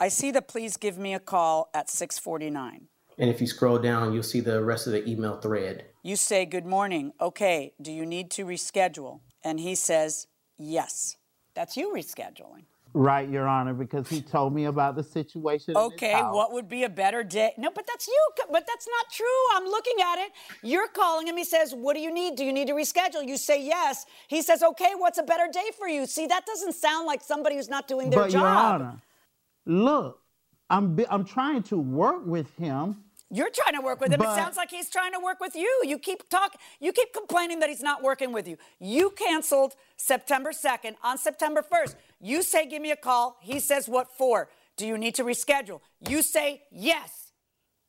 I 0.00 0.08
see 0.08 0.32
the 0.32 0.42
please 0.42 0.76
give 0.76 0.98
me 0.98 1.14
a 1.14 1.20
call 1.20 1.70
at 1.72 1.88
649. 1.88 2.88
And 3.16 3.30
if 3.30 3.40
you 3.40 3.46
scroll 3.46 3.78
down, 3.78 4.12
you'll 4.12 4.24
see 4.24 4.40
the 4.40 4.62
rest 4.64 4.88
of 4.88 4.92
the 4.92 5.08
email 5.08 5.36
thread. 5.36 5.84
You 6.02 6.16
say, 6.16 6.46
Good 6.46 6.66
morning. 6.66 7.12
Okay, 7.20 7.74
do 7.80 7.92
you 7.92 8.04
need 8.04 8.28
to 8.32 8.44
reschedule? 8.44 9.20
And 9.44 9.60
he 9.60 9.76
says, 9.76 10.26
Yes. 10.58 11.16
That's 11.54 11.76
you 11.76 11.92
rescheduling. 11.94 12.64
Right, 12.94 13.28
Your 13.28 13.46
Honor, 13.46 13.74
because 13.74 14.08
he 14.08 14.22
told 14.22 14.54
me 14.54 14.64
about 14.64 14.96
the 14.96 15.02
situation. 15.02 15.76
Okay, 15.76 16.20
what 16.20 16.52
would 16.52 16.68
be 16.68 16.84
a 16.84 16.88
better 16.88 17.22
day? 17.22 17.52
No, 17.58 17.70
but 17.70 17.86
that's 17.86 18.08
you. 18.08 18.28
But 18.50 18.66
that's 18.66 18.88
not 18.88 19.12
true. 19.12 19.26
I'm 19.52 19.64
looking 19.64 19.96
at 20.02 20.18
it. 20.18 20.32
You're 20.62 20.88
calling 20.88 21.26
him. 21.26 21.36
He 21.36 21.44
says, 21.44 21.74
What 21.74 21.94
do 21.94 22.00
you 22.00 22.12
need? 22.12 22.36
Do 22.36 22.44
you 22.44 22.52
need 22.52 22.68
to 22.68 22.74
reschedule? 22.74 23.26
You 23.26 23.36
say 23.36 23.62
yes. 23.62 24.06
He 24.28 24.40
says, 24.42 24.62
Okay, 24.62 24.92
what's 24.96 25.18
a 25.18 25.22
better 25.22 25.48
day 25.52 25.70
for 25.78 25.86
you? 25.86 26.06
See, 26.06 26.26
that 26.26 26.46
doesn't 26.46 26.74
sound 26.74 27.06
like 27.06 27.22
somebody 27.22 27.56
who's 27.56 27.68
not 27.68 27.88
doing 27.88 28.10
their 28.10 28.20
But 28.20 28.30
job. 28.30 28.40
Your 28.40 28.48
Honor, 28.48 29.02
look, 29.66 30.22
I'm 30.70 30.98
I'm 31.10 31.24
trying 31.24 31.62
to 31.64 31.78
work 31.78 32.26
with 32.26 32.54
him. 32.56 33.04
You're 33.30 33.50
trying 33.50 33.74
to 33.74 33.82
work 33.82 34.00
with 34.00 34.12
him. 34.12 34.22
it 34.22 34.24
sounds 34.24 34.56
like 34.56 34.70
he's 34.70 34.88
trying 34.88 35.12
to 35.12 35.20
work 35.20 35.38
with 35.40 35.54
you. 35.54 35.82
You 35.84 35.98
keep 35.98 36.28
talking. 36.30 36.58
You 36.80 36.92
keep 36.92 37.12
complaining 37.12 37.58
that 37.60 37.68
he's 37.68 37.82
not 37.82 38.02
working 38.02 38.32
with 38.32 38.48
you. 38.48 38.56
You 38.78 39.10
canceled 39.10 39.74
September 39.96 40.52
2nd 40.52 40.96
on 41.02 41.18
September 41.18 41.62
1st. 41.62 41.96
You 42.20 42.42
say, 42.42 42.64
"Give 42.66 42.80
me 42.80 42.90
a 42.90 42.96
call." 42.96 43.36
He 43.40 43.60
says, 43.60 43.88
"What 43.88 44.10
for?" 44.16 44.48
Do 44.76 44.86
you 44.86 44.96
need 44.96 45.14
to 45.16 45.24
reschedule? 45.24 45.80
You 46.08 46.22
say, 46.22 46.62
"Yes." 46.70 47.27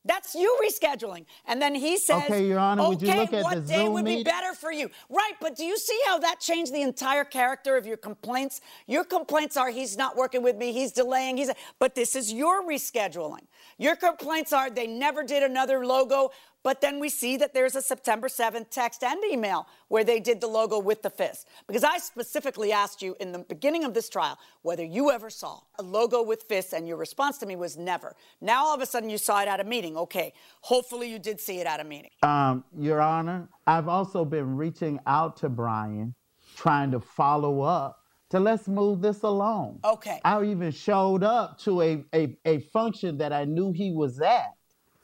That's 0.09 0.33
you 0.33 0.57
rescheduling. 0.59 1.27
And 1.45 1.61
then 1.61 1.75
he 1.75 1.95
says, 1.95 2.23
Okay, 2.23 2.47
Your 2.47 2.57
Honor, 2.57 2.89
would 2.89 2.99
you 2.99 3.13
look 3.13 3.31
at 3.31 3.43
what 3.43 3.55
the 3.57 3.61
day 3.61 3.75
Zoom 3.75 3.93
would 3.93 4.05
be 4.05 4.23
better 4.23 4.55
for 4.55 4.71
you?" 4.71 4.89
Right, 5.07 5.33
but 5.39 5.55
do 5.55 5.63
you 5.63 5.77
see 5.77 5.99
how 6.07 6.17
that 6.17 6.39
changed 6.39 6.73
the 6.73 6.81
entire 6.81 7.23
character 7.23 7.77
of 7.77 7.85
your 7.85 7.97
complaints? 7.97 8.59
Your 8.87 9.03
complaints 9.03 9.55
are 9.55 9.69
he's 9.69 9.95
not 9.97 10.17
working 10.17 10.41
with 10.41 10.55
me, 10.55 10.73
he's 10.73 10.91
delaying, 10.91 11.37
he's 11.37 11.51
but 11.77 11.93
this 11.93 12.15
is 12.15 12.33
your 12.33 12.67
rescheduling. 12.67 13.45
Your 13.77 13.95
complaints 13.95 14.51
are 14.51 14.71
they 14.71 14.87
never 14.87 15.21
did 15.21 15.43
another 15.43 15.85
logo, 15.85 16.31
but 16.63 16.81
then 16.81 16.99
we 16.99 17.09
see 17.09 17.37
that 17.37 17.53
there's 17.53 17.75
a 17.75 17.81
September 17.81 18.27
7th 18.27 18.69
text 18.69 19.03
and 19.03 19.23
email 19.23 19.67
where 19.87 20.03
they 20.03 20.19
did 20.19 20.41
the 20.41 20.47
logo 20.47 20.79
with 20.79 21.01
the 21.01 21.09
fist. 21.09 21.47
Because 21.67 21.83
I 21.83 21.97
specifically 21.97 22.71
asked 22.71 23.01
you 23.01 23.15
in 23.19 23.31
the 23.31 23.39
beginning 23.39 23.83
of 23.83 23.93
this 23.93 24.09
trial 24.09 24.37
whether 24.61 24.83
you 24.83 25.11
ever 25.11 25.29
saw 25.29 25.61
a 25.77 25.83
logo 25.83 26.21
with 26.21 26.43
fists, 26.43 26.73
and 26.73 26.87
your 26.87 26.97
response 26.97 27.37
to 27.39 27.45
me 27.45 27.55
was 27.55 27.77
never. 27.77 28.15
Now 28.41 28.65
all 28.65 28.75
of 28.75 28.81
a 28.81 28.85
sudden 28.85 29.09
you 29.09 29.17
saw 29.17 29.41
it 29.41 29.47
at 29.47 29.59
a 29.59 29.63
meeting. 29.63 29.95
Okay, 29.97 30.33
hopefully 30.61 31.09
you 31.09 31.19
did 31.19 31.39
see 31.39 31.59
it 31.59 31.67
at 31.67 31.79
a 31.79 31.83
meeting. 31.83 32.11
Um, 32.23 32.63
Your 32.77 33.01
Honor, 33.01 33.47
I've 33.65 33.87
also 33.87 34.25
been 34.25 34.55
reaching 34.57 34.99
out 35.07 35.37
to 35.37 35.49
Brian, 35.49 36.13
trying 36.55 36.91
to 36.91 36.99
follow 36.99 37.61
up 37.61 37.99
to 38.29 38.39
let's 38.39 38.67
move 38.67 39.01
this 39.01 39.23
along. 39.23 39.79
Okay. 39.83 40.19
I 40.23 40.43
even 40.43 40.71
showed 40.71 41.23
up 41.23 41.59
to 41.59 41.81
a, 41.81 42.03
a, 42.13 42.37
a 42.45 42.59
function 42.59 43.17
that 43.17 43.33
I 43.33 43.45
knew 43.45 43.71
he 43.71 43.91
was 43.91 44.19
at, 44.21 44.53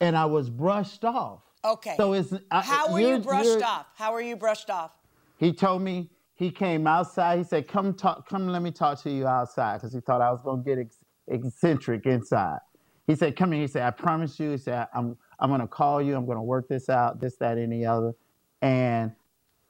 and 0.00 0.16
I 0.16 0.26
was 0.26 0.48
brushed 0.48 1.04
off. 1.04 1.42
Okay. 1.64 1.94
So 1.96 2.12
it's 2.12 2.32
I- 2.32 2.40
uh, 2.50 2.62
How 2.62 2.92
were 2.92 3.00
you 3.00 3.18
brushed 3.18 3.62
off? 3.62 3.86
How 3.94 4.12
were 4.12 4.20
you 4.20 4.36
brushed 4.36 4.70
off? 4.70 4.96
He 5.38 5.52
told 5.52 5.82
me 5.82 6.10
he 6.34 6.50
came 6.50 6.86
outside. 6.86 7.38
He 7.38 7.44
said, 7.44 7.66
"Come 7.68 7.94
talk. 7.94 8.28
Come, 8.28 8.48
let 8.48 8.62
me 8.62 8.70
talk 8.70 9.00
to 9.02 9.10
you 9.10 9.26
outside," 9.26 9.78
because 9.78 9.92
he 9.92 10.00
thought 10.00 10.20
I 10.20 10.30
was 10.30 10.42
gonna 10.42 10.62
get 10.62 10.78
ex- 10.78 10.98
eccentric 11.28 12.06
inside. 12.06 12.60
He 13.06 13.14
said, 13.14 13.36
"Come 13.36 13.52
here." 13.52 13.62
He 13.62 13.66
said, 13.68 13.82
"I 13.82 13.90
promise 13.90 14.38
you." 14.38 14.50
He 14.50 14.58
said, 14.58 14.86
"I'm 14.94 15.16
I'm 15.38 15.50
gonna 15.50 15.66
call 15.68 16.00
you. 16.00 16.16
I'm 16.16 16.26
gonna 16.26 16.42
work 16.42 16.68
this 16.68 16.88
out. 16.88 17.20
This, 17.20 17.36
that, 17.36 17.58
any 17.58 17.84
other." 17.84 18.14
And 18.62 19.12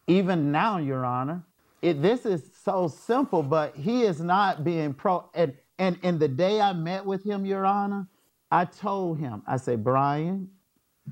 even 0.06 0.52
now, 0.52 0.78
Your 0.78 1.04
Honor, 1.04 1.44
it, 1.82 2.00
this 2.02 2.24
is 2.24 2.50
so 2.62 2.88
simple, 2.88 3.42
but 3.42 3.76
he 3.76 4.02
is 4.02 4.20
not 4.20 4.62
being 4.64 4.94
pro. 4.94 5.28
And, 5.34 5.54
and, 5.78 5.98
and 6.02 6.20
the 6.20 6.28
day 6.28 6.60
I 6.60 6.72
met 6.72 7.04
with 7.04 7.24
him, 7.24 7.44
Your 7.44 7.66
Honor, 7.66 8.08
I 8.50 8.64
told 8.64 9.18
him, 9.18 9.42
I 9.46 9.56
said, 9.56 9.82
Brian, 9.82 10.48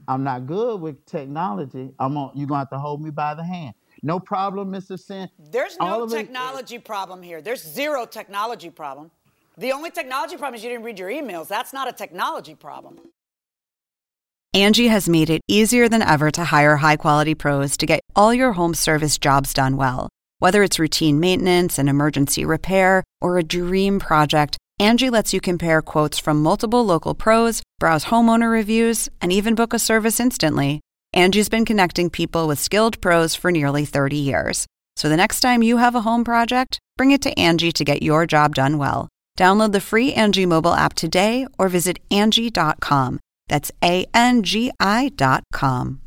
I'm 0.08 0.25
not 0.25 0.46
good 0.46 0.80
with 0.80 1.04
technology. 1.06 1.90
I'm 1.99 2.16
on, 2.16 2.32
you're 2.34 2.46
going 2.46 2.56
to 2.56 2.61
have 2.61 2.70
to 2.70 2.78
hold 2.78 3.02
me 3.02 3.11
by 3.11 3.34
the 3.34 3.44
hand. 3.44 3.75
No 4.02 4.20
problem, 4.20 4.70
Mr. 4.70 4.99
Sin. 4.99 5.28
There's 5.50 5.76
no 5.78 6.06
technology 6.06 6.76
it, 6.76 6.84
problem 6.84 7.23
here. 7.23 7.40
There's 7.40 7.62
zero 7.62 8.04
technology 8.06 8.70
problem. 8.70 9.11
The 9.56 9.73
only 9.73 9.90
technology 9.90 10.37
problem 10.37 10.56
is 10.56 10.64
you 10.64 10.70
didn't 10.70 10.84
read 10.84 10.99
your 10.99 11.11
emails. 11.11 11.49
That's 11.49 11.73
not 11.73 11.88
a 11.88 11.92
technology 11.92 12.54
problem. 12.54 12.99
Angi 14.54 14.88
has 14.88 15.08
made 15.08 15.30
it 15.30 15.40
easier 15.49 15.88
than 15.88 16.02
ever 16.02 16.30
to 16.32 16.44
hire 16.44 16.76
high 16.76 16.96
quality 16.96 17.34
pros 17.34 17.76
to 17.76 17.87
get 17.87 18.00
all 18.14 18.32
your 18.32 18.52
home 18.52 18.75
service 18.75 19.18
jobs 19.18 19.52
done 19.52 19.76
well. 19.76 20.08
Whether 20.38 20.62
it's 20.62 20.78
routine 20.78 21.18
maintenance, 21.18 21.78
and 21.78 21.88
emergency 21.88 22.44
repair, 22.44 23.02
or 23.20 23.38
a 23.38 23.42
dream 23.42 23.99
project, 23.99 24.56
Angi 24.81 25.09
lets 25.11 25.33
you 25.33 25.40
compare 25.40 25.81
quotes 25.83 26.19
from 26.19 26.43
multiple 26.43 26.85
local 26.85 27.14
pros, 27.14 27.62
browse 27.78 28.07
homeowner 28.07 28.50
reviews, 28.50 29.09
and 29.21 29.33
even 29.33 29.54
book 29.54 29.73
a 29.73 29.78
service 29.78 30.19
instantly. 30.19 30.81
Angi's 31.14 31.49
been 31.49 31.64
connecting 31.64 32.11
people 32.11 32.49
with 32.49 32.59
skilled 32.59 33.00
pros 33.00 33.37
for 33.37 33.52
nearly 33.52 33.85
30 33.85 34.16
years. 34.16 34.66
So 34.97 35.09
the 35.09 35.16
next 35.16 35.40
time 35.40 35.62
you 35.62 35.76
have 35.76 35.95
a 35.95 36.00
home 36.00 36.25
project, 36.25 36.81
bring 36.97 37.12
it 37.12 37.23
to 37.23 37.35
Angi 37.37 37.73
to 37.73 37.85
get 37.85 38.02
your 38.02 38.26
job 38.26 38.57
done 38.57 38.78
well. 38.78 39.09
Download 39.38 39.71
the 39.71 39.81
free 39.81 40.12
Angi 40.12 40.47
mobile 40.47 40.75
app 40.75 40.95
today 40.95 41.47
or 41.57 41.69
visit 41.69 42.00
Angi.com. 42.11 43.21
That's 43.49 43.71
A 43.83 44.07
N 44.12 44.43
G 44.43 44.73
I.com. 44.81 46.00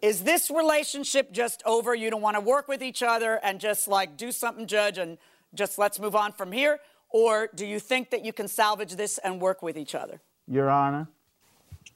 Is 0.00 0.22
this 0.22 0.50
relationship 0.50 1.32
just 1.32 1.62
over? 1.66 1.94
You 1.94 2.10
don't 2.10 2.22
want 2.22 2.36
to 2.36 2.40
work 2.40 2.68
with 2.68 2.82
each 2.82 3.02
other 3.02 3.40
and 3.42 3.60
just 3.60 3.88
like 3.88 4.16
do 4.16 4.30
something, 4.32 4.66
judge, 4.66 4.96
and 4.96 5.18
just 5.54 5.78
let's 5.78 5.98
move 5.98 6.14
on 6.14 6.32
from 6.32 6.52
here? 6.52 6.78
Or 7.12 7.48
do 7.54 7.66
you 7.66 7.80
think 7.80 8.10
that 8.10 8.24
you 8.24 8.32
can 8.32 8.48
salvage 8.48 8.94
this 8.94 9.18
and 9.18 9.40
work 9.40 9.62
with 9.62 9.76
each 9.76 9.94
other? 9.94 10.20
Your 10.46 10.70
Honor, 10.70 11.08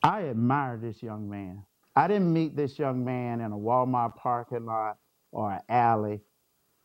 I 0.02 0.24
admire 0.28 0.76
this 0.76 1.02
young 1.02 1.28
man. 1.28 1.64
I 1.96 2.08
didn't 2.08 2.32
meet 2.32 2.56
this 2.56 2.78
young 2.78 3.04
man 3.04 3.40
in 3.40 3.52
a 3.52 3.56
Walmart 3.56 4.16
parking 4.16 4.66
lot 4.66 4.98
or 5.30 5.52
an 5.52 5.60
alley. 5.68 6.20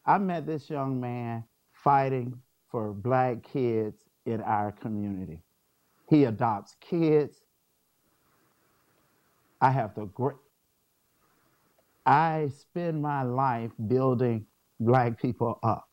I 0.05 0.17
met 0.19 0.45
this 0.45 0.69
young 0.69 0.99
man 0.99 1.43
fighting 1.71 2.39
for 2.69 2.93
black 2.93 3.43
kids 3.43 4.03
in 4.25 4.41
our 4.41 4.71
community. 4.71 5.41
He 6.09 6.25
adopts 6.25 6.75
kids. 6.79 7.37
I 9.61 9.71
have 9.71 9.95
the 9.95 10.05
great 10.05 10.37
I 12.05 12.49
spend 12.57 13.01
my 13.01 13.21
life 13.21 13.71
building 13.87 14.47
black 14.79 15.21
people 15.21 15.59
up. 15.61 15.87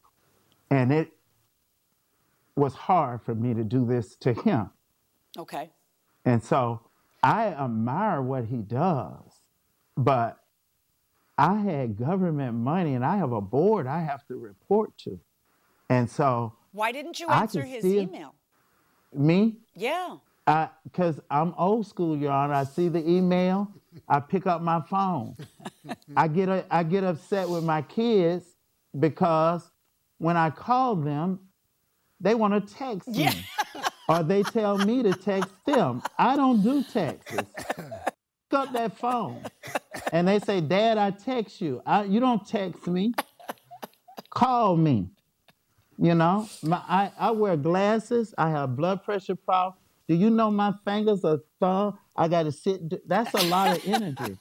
And 0.70 0.90
it 0.90 1.12
was 2.56 2.74
hard 2.74 3.22
for 3.22 3.34
me 3.34 3.54
to 3.54 3.62
do 3.62 3.84
this 3.84 4.16
to 4.16 4.32
him. 4.32 4.70
Okay. 5.38 5.70
And 6.24 6.42
so 6.42 6.80
I 7.22 7.48
admire 7.48 8.22
what 8.22 8.46
he 8.46 8.56
does, 8.56 9.40
but 9.96 10.38
I 11.38 11.56
had 11.56 11.96
government 11.96 12.54
money 12.54 12.94
and 12.94 13.04
I 13.04 13.18
have 13.18 13.32
a 13.32 13.40
board 13.40 13.86
I 13.86 14.00
have 14.00 14.26
to 14.28 14.36
report 14.36 14.96
to. 14.98 15.20
And 15.90 16.10
so 16.10 16.54
why 16.72 16.92
didn't 16.92 17.20
you 17.20 17.28
answer 17.28 17.62
his 17.62 17.84
email? 17.84 18.34
Me? 19.14 19.58
Yeah. 19.74 20.16
I 20.46 20.68
Because 20.84 21.20
I'm 21.30 21.54
old 21.58 21.86
school, 21.86 22.16
Your 22.16 22.32
Honor. 22.32 22.54
I 22.54 22.64
see 22.64 22.88
the 22.88 23.08
email, 23.08 23.70
I 24.08 24.20
pick 24.20 24.46
up 24.46 24.62
my 24.62 24.80
phone. 24.80 25.36
I 26.16 26.28
get 26.28 26.48
a, 26.48 26.64
I 26.70 26.82
get 26.82 27.04
upset 27.04 27.48
with 27.48 27.64
my 27.64 27.82
kids 27.82 28.44
because 28.98 29.70
when 30.18 30.36
I 30.36 30.50
call 30.50 30.96
them, 30.96 31.40
they 32.20 32.34
want 32.34 32.54
to 32.68 32.74
text 32.74 33.08
me. 33.08 33.30
or 34.08 34.22
they 34.22 34.42
tell 34.42 34.78
me 34.78 35.02
to 35.02 35.12
text 35.12 35.50
them. 35.66 36.02
I 36.18 36.36
don't 36.36 36.62
do 36.62 36.82
texts. 36.82 37.36
Pick 37.68 38.58
up 38.60 38.72
that 38.72 38.98
phone. 38.98 39.42
And 40.12 40.28
they 40.28 40.38
say, 40.38 40.60
Dad, 40.60 40.98
I 40.98 41.10
text 41.10 41.60
you. 41.60 41.82
I, 41.84 42.04
you 42.04 42.20
don't 42.20 42.46
text 42.46 42.86
me. 42.86 43.12
Call 44.30 44.76
me. 44.76 45.08
You 45.98 46.14
know, 46.14 46.48
my, 46.62 46.82
I, 46.88 47.12
I 47.18 47.30
wear 47.30 47.56
glasses. 47.56 48.34
I 48.36 48.50
have 48.50 48.76
blood 48.76 49.02
pressure 49.02 49.34
problems. 49.34 49.80
Do 50.08 50.14
you 50.14 50.30
know 50.30 50.50
my 50.50 50.72
fingers 50.84 51.24
are 51.24 51.40
thumb? 51.58 51.98
I 52.14 52.28
got 52.28 52.44
to 52.44 52.52
sit. 52.52 53.08
That's 53.08 53.34
a 53.34 53.46
lot 53.48 53.76
of 53.76 53.86
energy. 53.88 54.38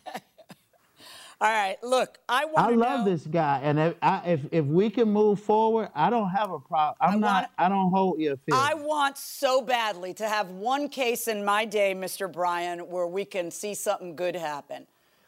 All 1.41 1.51
right, 1.51 1.75
look, 1.83 2.17
I 2.29 2.45
want. 2.45 2.57
I 2.59 2.75
love 2.75 3.05
know, 3.05 3.11
this 3.11 3.27
guy, 3.27 3.59
and 3.61 3.77
if, 3.77 3.95
I, 4.01 4.21
if 4.25 4.41
if 4.51 4.65
we 4.65 4.89
can 4.89 5.09
move 5.09 5.41
forward, 5.41 5.89
I 5.93 6.09
don't 6.09 6.29
have 6.29 6.49
a 6.51 6.59
problem. 6.59 6.95
I'm 7.01 7.15
I 7.15 7.17
not. 7.17 7.33
Want, 7.33 7.51
I 7.57 7.69
don't 7.69 7.89
hold 7.89 8.19
your 8.19 8.37
feelings. 8.37 8.63
I 8.65 8.73
want 8.75 9.17
so 9.17 9.61
badly 9.61 10.13
to 10.13 10.29
have 10.29 10.49
one 10.51 10.87
case 10.87 11.27
in 11.27 11.43
my 11.43 11.65
day, 11.65 11.93
Mr. 11.93 12.31
Bryan, 12.31 12.79
where 12.79 13.07
we 13.07 13.25
can 13.25 13.51
see 13.51 13.73
something 13.73 14.15
good 14.15 14.35
happen. 14.35 14.87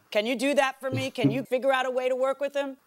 Can 0.09 0.25
you 0.25 0.37
do 0.37 0.53
that 0.53 0.79
for 0.79 0.89
me? 0.89 1.11
Can 1.11 1.29
you 1.29 1.43
figure 1.49 1.73
out 1.73 1.85
a 1.85 1.91
way 1.91 2.07
to 2.07 2.15
work 2.15 2.39
with 2.39 2.55
him? 2.55 2.77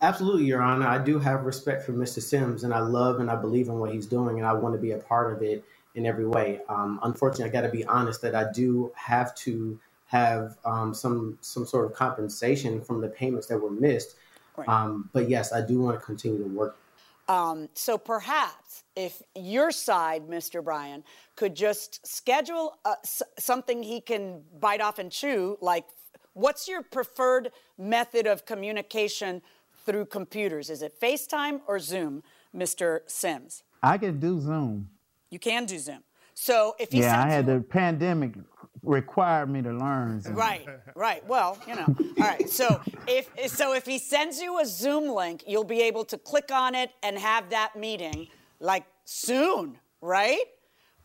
Absolutely, 0.00 0.44
Your 0.44 0.62
Honor. 0.62 0.86
I 0.86 0.98
do 0.98 1.18
have 1.18 1.44
respect 1.44 1.84
for 1.84 1.92
Mr. 1.92 2.22
Sims, 2.22 2.62
and 2.62 2.72
I 2.72 2.78
love 2.78 3.18
and 3.18 3.28
I 3.28 3.34
believe 3.34 3.66
in 3.66 3.78
what 3.80 3.92
he's 3.92 4.06
doing, 4.06 4.38
and 4.38 4.46
I 4.46 4.52
want 4.52 4.74
to 4.76 4.80
be 4.80 4.92
a 4.92 4.98
part 4.98 5.32
of 5.32 5.42
it 5.42 5.64
in 5.96 6.06
every 6.06 6.26
way. 6.26 6.60
Um, 6.68 7.00
unfortunately, 7.02 7.46
I 7.46 7.48
got 7.48 7.66
to 7.66 7.72
be 7.72 7.84
honest 7.86 8.22
that 8.22 8.36
I 8.36 8.52
do 8.52 8.92
have 8.94 9.34
to 9.36 9.78
have 10.08 10.56
um, 10.64 10.92
some 10.92 11.38
some 11.40 11.64
sort 11.66 11.86
of 11.86 11.94
compensation 11.94 12.80
from 12.80 13.00
the 13.00 13.08
payments 13.08 13.46
that 13.46 13.58
were 13.58 13.70
missed. 13.70 14.16
Right. 14.56 14.68
Um, 14.68 15.08
but 15.12 15.28
yes, 15.28 15.52
I 15.52 15.60
do 15.64 15.80
want 15.80 16.00
to 16.00 16.04
continue 16.04 16.42
to 16.42 16.48
work. 16.48 16.76
Um, 17.28 17.68
so 17.74 17.98
perhaps 17.98 18.84
if 18.96 19.22
your 19.36 19.70
side, 19.70 20.26
Mr. 20.28 20.64
Bryan, 20.64 21.04
could 21.36 21.54
just 21.54 22.06
schedule 22.06 22.78
uh, 22.86 22.94
s- 23.04 23.22
something 23.38 23.82
he 23.82 24.00
can 24.00 24.42
bite 24.58 24.80
off 24.80 24.98
and 24.98 25.12
chew, 25.12 25.58
like 25.60 25.84
what's 26.32 26.66
your 26.66 26.82
preferred 26.82 27.50
method 27.76 28.26
of 28.26 28.46
communication 28.46 29.42
through 29.84 30.06
computers? 30.06 30.70
Is 30.70 30.80
it 30.80 30.98
FaceTime 30.98 31.60
or 31.66 31.78
Zoom, 31.78 32.22
Mr. 32.56 33.00
Sims? 33.06 33.62
I 33.82 33.98
can 33.98 34.18
do 34.18 34.40
Zoom. 34.40 34.88
You 35.28 35.38
can 35.38 35.66
do 35.66 35.78
Zoom. 35.78 36.02
So 36.32 36.76
if 36.78 36.92
he 36.92 37.00
yeah, 37.00 37.22
I 37.24 37.28
had 37.28 37.46
you, 37.46 37.54
the 37.54 37.60
pandemic 37.60 38.36
required 38.82 39.50
me 39.50 39.62
to 39.62 39.72
learn. 39.72 40.22
Right, 40.30 40.66
right. 40.94 41.26
Well, 41.26 41.58
you 41.66 41.74
know. 41.74 41.86
All 41.88 42.24
right. 42.24 42.48
So 42.48 42.80
if 43.06 43.28
so, 43.50 43.74
if 43.74 43.86
he 43.86 43.98
sends 43.98 44.40
you 44.40 44.60
a 44.60 44.66
Zoom 44.66 45.08
link, 45.08 45.44
you'll 45.46 45.64
be 45.64 45.82
able 45.82 46.04
to 46.06 46.18
click 46.18 46.50
on 46.52 46.74
it 46.74 46.90
and 47.02 47.18
have 47.18 47.50
that 47.50 47.76
meeting 47.76 48.28
like 48.60 48.84
soon, 49.04 49.78
right? 50.00 50.44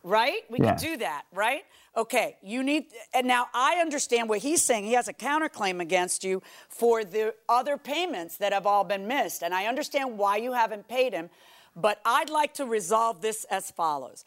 Right? 0.02 0.42
We 0.50 0.58
yeah. 0.58 0.74
can 0.74 0.78
do 0.78 0.96
that, 0.98 1.24
right? 1.32 1.64
Okay, 1.96 2.36
you 2.42 2.64
need, 2.64 2.86
and 3.14 3.26
now 3.26 3.46
I 3.54 3.76
understand 3.76 4.28
what 4.28 4.40
he's 4.40 4.62
saying. 4.62 4.84
He 4.84 4.94
has 4.94 5.06
a 5.06 5.12
counterclaim 5.12 5.80
against 5.80 6.24
you 6.24 6.42
for 6.68 7.04
the 7.04 7.34
other 7.48 7.78
payments 7.78 8.36
that 8.38 8.52
have 8.52 8.66
all 8.66 8.82
been 8.82 9.06
missed. 9.06 9.42
And 9.42 9.54
I 9.54 9.66
understand 9.66 10.18
why 10.18 10.36
you 10.36 10.52
haven't 10.52 10.88
paid 10.88 11.12
him, 11.12 11.30
but 11.76 12.00
I'd 12.04 12.30
like 12.30 12.52
to 12.54 12.66
resolve 12.66 13.20
this 13.20 13.44
as 13.44 13.70
follows. 13.70 14.24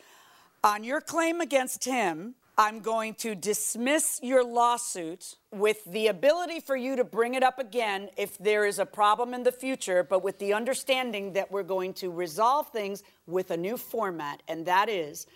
On 0.64 0.84
your 0.86 1.02
claim 1.02 1.42
against 1.42 1.84
him, 1.84 2.36
I'm 2.60 2.80
going 2.80 3.14
to 3.16 3.36
dismiss 3.36 4.20
your 4.24 4.44
lawsuit 4.44 5.36
with 5.52 5.86
the 5.86 6.08
ability 6.08 6.60
for 6.60 6.76
you 6.76 6.96
to 6.96 7.04
bring 7.04 7.36
it 7.36 7.44
up 7.44 7.60
again 7.60 8.10
if 8.18 8.36
there 8.40 8.66
is 8.66 8.80
a 8.80 8.86
problem 8.86 9.36
in 9.36 9.44
the 9.44 9.52
future, 9.52 10.04
but 10.04 10.24
with 10.24 10.40
the 10.40 10.54
understanding 10.54 11.34
that 11.34 11.52
we're 11.52 11.62
going 11.62 11.94
to 11.96 12.10
resolve 12.10 12.70
things 12.72 13.04
with 13.28 13.52
a 13.52 13.58
new 13.58 13.78
format, 13.78 14.42
and 14.48 14.66
that 14.66 14.90
is 14.90 15.28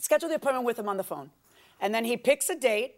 schedule 0.00 0.30
the 0.30 0.36
appointment 0.36 0.64
with 0.64 0.78
him 0.78 0.88
on 0.88 0.96
the 0.96 1.04
phone. 1.04 1.28
And 1.78 1.94
then 1.94 2.06
he 2.06 2.16
picks 2.16 2.48
a 2.48 2.56
date, 2.56 2.94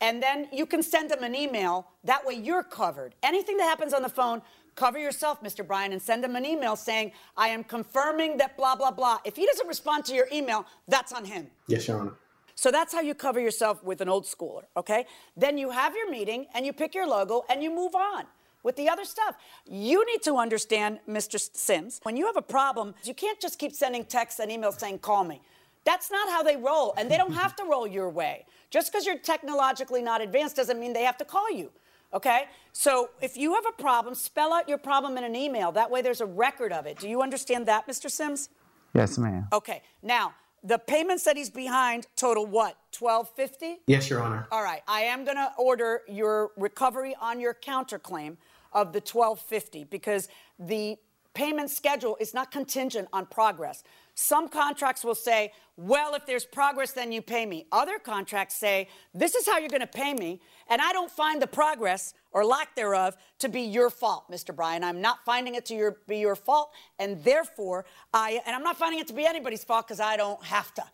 and 0.00 0.22
then 0.22 0.46
you 0.52 0.64
can 0.64 0.80
send 0.80 1.10
him 1.10 1.24
an 1.24 1.34
email. 1.34 1.88
That 2.04 2.24
way 2.24 2.34
you're 2.34 2.62
covered. 2.62 3.16
Anything 3.24 3.56
that 3.56 3.64
happens 3.64 3.92
on 3.92 4.02
the 4.02 4.08
phone, 4.08 4.40
cover 4.76 5.00
yourself, 5.00 5.42
Mr. 5.42 5.66
Bryan, 5.66 5.90
and 5.90 6.00
send 6.00 6.24
him 6.24 6.36
an 6.36 6.46
email 6.46 6.76
saying, 6.76 7.10
I 7.36 7.48
am 7.48 7.64
confirming 7.64 8.36
that 8.36 8.56
blah, 8.56 8.76
blah, 8.76 8.92
blah. 8.92 9.18
If 9.24 9.34
he 9.34 9.46
doesn't 9.46 9.66
respond 9.66 10.04
to 10.04 10.14
your 10.14 10.28
email, 10.32 10.64
that's 10.86 11.12
on 11.12 11.24
him. 11.24 11.48
Yes, 11.66 11.88
Your 11.88 11.98
Honor. 11.98 12.12
So 12.60 12.70
that's 12.70 12.92
how 12.92 13.00
you 13.00 13.14
cover 13.14 13.40
yourself 13.40 13.82
with 13.82 14.02
an 14.02 14.10
old 14.10 14.26
schooler, 14.26 14.64
okay? 14.76 15.06
Then 15.34 15.56
you 15.56 15.70
have 15.70 15.96
your 15.96 16.10
meeting 16.10 16.44
and 16.52 16.66
you 16.66 16.74
pick 16.74 16.94
your 16.94 17.06
logo 17.06 17.42
and 17.48 17.62
you 17.62 17.74
move 17.74 17.94
on 17.94 18.26
with 18.62 18.76
the 18.76 18.86
other 18.86 19.06
stuff. 19.06 19.34
You 19.66 20.04
need 20.04 20.20
to 20.24 20.36
understand, 20.36 20.98
Mr. 21.08 21.40
Sims, 21.40 22.00
when 22.02 22.18
you 22.18 22.26
have 22.26 22.36
a 22.36 22.42
problem, 22.42 22.94
you 23.02 23.14
can't 23.14 23.40
just 23.40 23.58
keep 23.58 23.72
sending 23.72 24.04
texts 24.04 24.40
and 24.40 24.50
emails 24.50 24.78
saying, 24.78 24.98
call 24.98 25.24
me. 25.24 25.40
That's 25.86 26.10
not 26.10 26.28
how 26.28 26.42
they 26.42 26.58
roll, 26.58 26.92
and 26.98 27.10
they 27.10 27.16
don't 27.16 27.32
have 27.32 27.56
to 27.56 27.64
roll 27.64 27.86
your 27.86 28.10
way. 28.10 28.44
Just 28.68 28.92
because 28.92 29.06
you're 29.06 29.16
technologically 29.16 30.02
not 30.02 30.20
advanced 30.20 30.56
doesn't 30.56 30.78
mean 30.78 30.92
they 30.92 31.04
have 31.04 31.16
to 31.16 31.24
call 31.24 31.50
you. 31.50 31.70
Okay? 32.12 32.42
So 32.74 33.08
if 33.22 33.38
you 33.38 33.54
have 33.54 33.64
a 33.64 33.82
problem, 33.82 34.14
spell 34.14 34.52
out 34.52 34.68
your 34.68 34.76
problem 34.76 35.16
in 35.16 35.24
an 35.24 35.34
email. 35.34 35.72
That 35.72 35.90
way 35.90 36.02
there's 36.02 36.20
a 36.20 36.26
record 36.26 36.74
of 36.74 36.84
it. 36.84 36.98
Do 36.98 37.08
you 37.08 37.22
understand 37.22 37.64
that, 37.68 37.88
Mr. 37.88 38.10
Sims? 38.10 38.50
Yes, 38.92 39.16
ma'am. 39.16 39.46
Okay. 39.50 39.80
Now, 40.02 40.34
the 40.62 40.78
payments 40.78 41.24
that 41.24 41.36
he's 41.36 41.50
behind 41.50 42.06
total 42.16 42.46
what? 42.46 42.76
1250? 42.98 43.82
Yes, 43.86 44.10
Your 44.10 44.22
Honor. 44.22 44.46
All 44.52 44.62
right. 44.62 44.82
I 44.86 45.02
am 45.02 45.24
going 45.24 45.36
to 45.36 45.50
order 45.58 46.02
your 46.08 46.50
recovery 46.56 47.14
on 47.20 47.40
your 47.40 47.54
counterclaim 47.54 48.36
of 48.72 48.92
the 48.92 49.00
1250 49.00 49.84
because 49.84 50.28
the 50.58 50.96
payment 51.34 51.70
schedule 51.70 52.16
is 52.20 52.34
not 52.34 52.50
contingent 52.50 53.08
on 53.12 53.26
progress. 53.26 53.82
Some 54.20 54.50
contracts 54.50 55.02
will 55.02 55.14
say, 55.14 55.50
well, 55.78 56.14
if 56.14 56.26
there's 56.26 56.44
progress, 56.44 56.92
then 56.92 57.10
you 57.10 57.22
pay 57.22 57.46
me. 57.46 57.64
Other 57.72 57.98
contracts 57.98 58.54
say, 58.54 58.86
this 59.14 59.34
is 59.34 59.46
how 59.46 59.56
you're 59.56 59.70
going 59.70 59.80
to 59.80 59.86
pay 59.86 60.12
me, 60.12 60.42
and 60.68 60.82
I 60.82 60.92
don't 60.92 61.10
find 61.10 61.40
the 61.40 61.46
progress 61.46 62.12
or 62.30 62.44
lack 62.44 62.76
thereof 62.76 63.16
to 63.38 63.48
be 63.48 63.62
your 63.62 63.88
fault, 63.88 64.30
Mr. 64.30 64.54
Bryan. 64.54 64.84
I'm 64.84 65.00
not 65.00 65.24
finding 65.24 65.54
it 65.54 65.64
to 65.66 65.74
your, 65.74 65.96
be 66.06 66.18
your 66.18 66.36
fault, 66.36 66.70
and 66.98 67.24
therefore, 67.24 67.86
I, 68.12 68.42
and 68.44 68.54
I'm 68.54 68.62
not 68.62 68.76
finding 68.76 69.00
it 69.00 69.06
to 69.06 69.14
be 69.14 69.24
anybody's 69.24 69.64
fault 69.64 69.88
because 69.88 70.00
I 70.00 70.18
don't 70.18 70.44
have 70.44 70.70
to. 70.74 70.84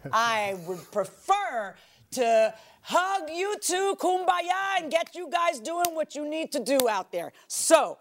I 0.12 0.56
would 0.66 0.90
prefer 0.90 1.76
to 2.10 2.54
hug 2.80 3.30
you 3.32 3.54
two, 3.60 3.94
kumbaya, 4.00 4.80
and 4.80 4.90
get 4.90 5.14
you 5.14 5.30
guys 5.30 5.60
doing 5.60 5.94
what 5.94 6.16
you 6.16 6.28
need 6.28 6.50
to 6.50 6.58
do 6.58 6.88
out 6.88 7.12
there. 7.12 7.32
So, 7.46 7.98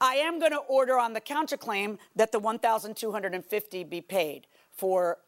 I 0.00 0.16
am 0.16 0.38
going 0.38 0.52
to 0.52 0.58
order 0.58 0.98
on 0.98 1.12
the 1.12 1.20
counterclaim 1.20 1.98
that 2.16 2.32
the 2.32 2.38
1,250 2.38 3.84
be 3.84 4.00
paid 4.00 4.46
for 4.72 5.18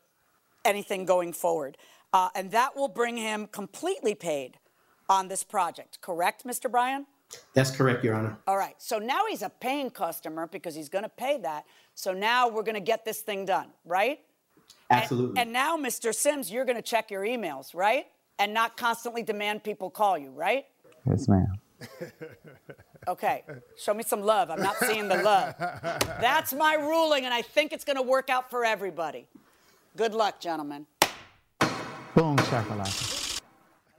anything 0.64 1.04
going 1.04 1.32
forward, 1.32 1.76
uh, 2.12 2.28
and 2.34 2.50
that 2.52 2.76
will 2.76 2.88
bring 2.88 3.16
him 3.16 3.46
completely 3.46 4.14
paid 4.14 4.58
on 5.08 5.28
this 5.28 5.42
project. 5.42 6.00
Correct, 6.00 6.44
Mr. 6.44 6.70
Bryan? 6.70 7.06
That's 7.54 7.70
correct, 7.70 8.04
Your 8.04 8.14
Honor. 8.14 8.38
All 8.46 8.56
right. 8.56 8.74
So 8.78 8.98
now 8.98 9.26
he's 9.28 9.42
a 9.42 9.48
paying 9.48 9.90
customer 9.90 10.46
because 10.46 10.74
he's 10.74 10.88
going 10.88 11.04
to 11.04 11.10
pay 11.10 11.38
that. 11.38 11.64
So 11.94 12.12
now 12.12 12.48
we're 12.48 12.62
going 12.62 12.74
to 12.74 12.80
get 12.80 13.04
this 13.04 13.20
thing 13.20 13.44
done, 13.44 13.68
right? 13.84 14.20
Absolutely. 14.90 15.30
And, 15.30 15.38
and 15.38 15.52
now, 15.52 15.76
Mr. 15.76 16.14
Sims, 16.14 16.50
you're 16.50 16.64
going 16.64 16.76
to 16.76 16.82
check 16.82 17.10
your 17.10 17.22
emails, 17.22 17.74
right? 17.74 18.06
And 18.38 18.52
not 18.52 18.76
constantly 18.76 19.22
demand 19.22 19.62
people 19.62 19.90
call 19.90 20.18
you, 20.18 20.30
right? 20.30 20.64
Yes, 21.06 21.28
ma'am. 21.28 21.60
Okay, 23.08 23.44
show 23.78 23.94
me 23.94 24.02
some 24.02 24.22
love. 24.22 24.50
I'm 24.50 24.62
not 24.62 24.76
seeing 24.76 25.08
the 25.08 25.22
love. 25.22 25.54
That's 25.58 26.52
my 26.52 26.74
ruling, 26.74 27.24
and 27.24 27.32
I 27.32 27.42
think 27.42 27.72
it's 27.72 27.84
going 27.84 27.96
to 27.96 28.02
work 28.02 28.28
out 28.28 28.50
for 28.50 28.64
everybody. 28.64 29.26
Good 29.96 30.14
luck, 30.14 30.38
gentlemen. 30.38 30.86
Boom, 32.14 32.36
shakalaka. 32.36 33.40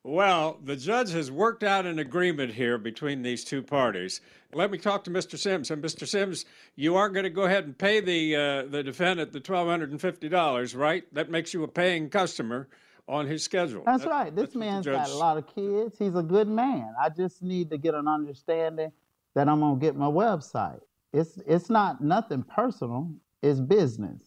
Well, 0.04 0.60
the 0.64 0.76
judge 0.76 1.12
has 1.12 1.30
worked 1.30 1.64
out 1.64 1.86
an 1.86 2.00
agreement 2.00 2.54
here 2.54 2.78
between 2.80 3.22
these 3.22 3.44
two 3.44 3.62
parties. 3.62 4.22
Let 4.54 4.72
me 4.72 4.80
talk 4.80 5.04
to 5.04 5.12
Mr. 5.12 5.38
Sims. 5.38 5.70
And 5.70 5.84
Mr. 5.84 6.08
Sims, 6.08 6.46
you 6.76 6.96
aren't 6.96 7.14
going 7.14 7.24
to 7.24 7.30
go 7.30 7.44
ahead 7.44 7.66
and 7.66 7.78
pay 7.78 8.00
the 8.00 8.36
uh, 8.36 8.64
the 8.64 8.82
defendant 8.84 9.32
the 9.32 9.40
twelve 9.40 9.68
hundred 9.68 9.92
and 9.92 10.02
fifty 10.02 10.28
dollars, 10.28 10.76
right? 10.76 11.04
That 11.14 11.30
makes 11.30 11.54
you 11.54 11.64
a 11.64 11.68
paying 11.68 12.10
customer 12.10 12.68
on 13.08 13.28
his 13.28 13.44
schedule. 13.44 13.84
That's 13.86 14.04
That- 14.04 14.10
right. 14.10 14.36
This 14.36 14.44
that's 14.46 14.56
what 14.56 14.60
the 14.62 14.72
man's 14.72 14.86
judge- 14.86 14.96
got 15.08 15.10
a 15.10 15.16
lot 15.18 15.38
of 15.38 15.48
kids. 15.48 15.98
He's 15.98 16.16
a 16.16 16.24
good 16.24 16.48
man. 16.48 16.94
I 17.02 17.10
just 17.10 17.42
need 17.42 17.70
to 17.72 17.78
get 17.78 17.94
an 17.96 18.08
understanding 18.08 18.92
that 19.34 19.48
I'm 19.48 19.60
gonna 19.60 19.80
get 19.80 19.96
my 19.96 20.06
website. 20.08 20.82
It's 21.14 21.38
it's 21.46 21.70
not 21.70 22.02
nothing 22.02 22.44
personal. 22.44 23.12
It's 23.42 23.60
business. 23.60 24.22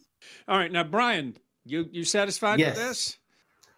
All 0.48 0.56
right, 0.58 0.70
now 0.72 0.84
Brian, 0.84 1.36
you 1.64 1.88
you 1.92 2.04
satisfied 2.04 2.58
Yes. 2.60 2.76
with 2.76 2.86
this? 2.86 3.18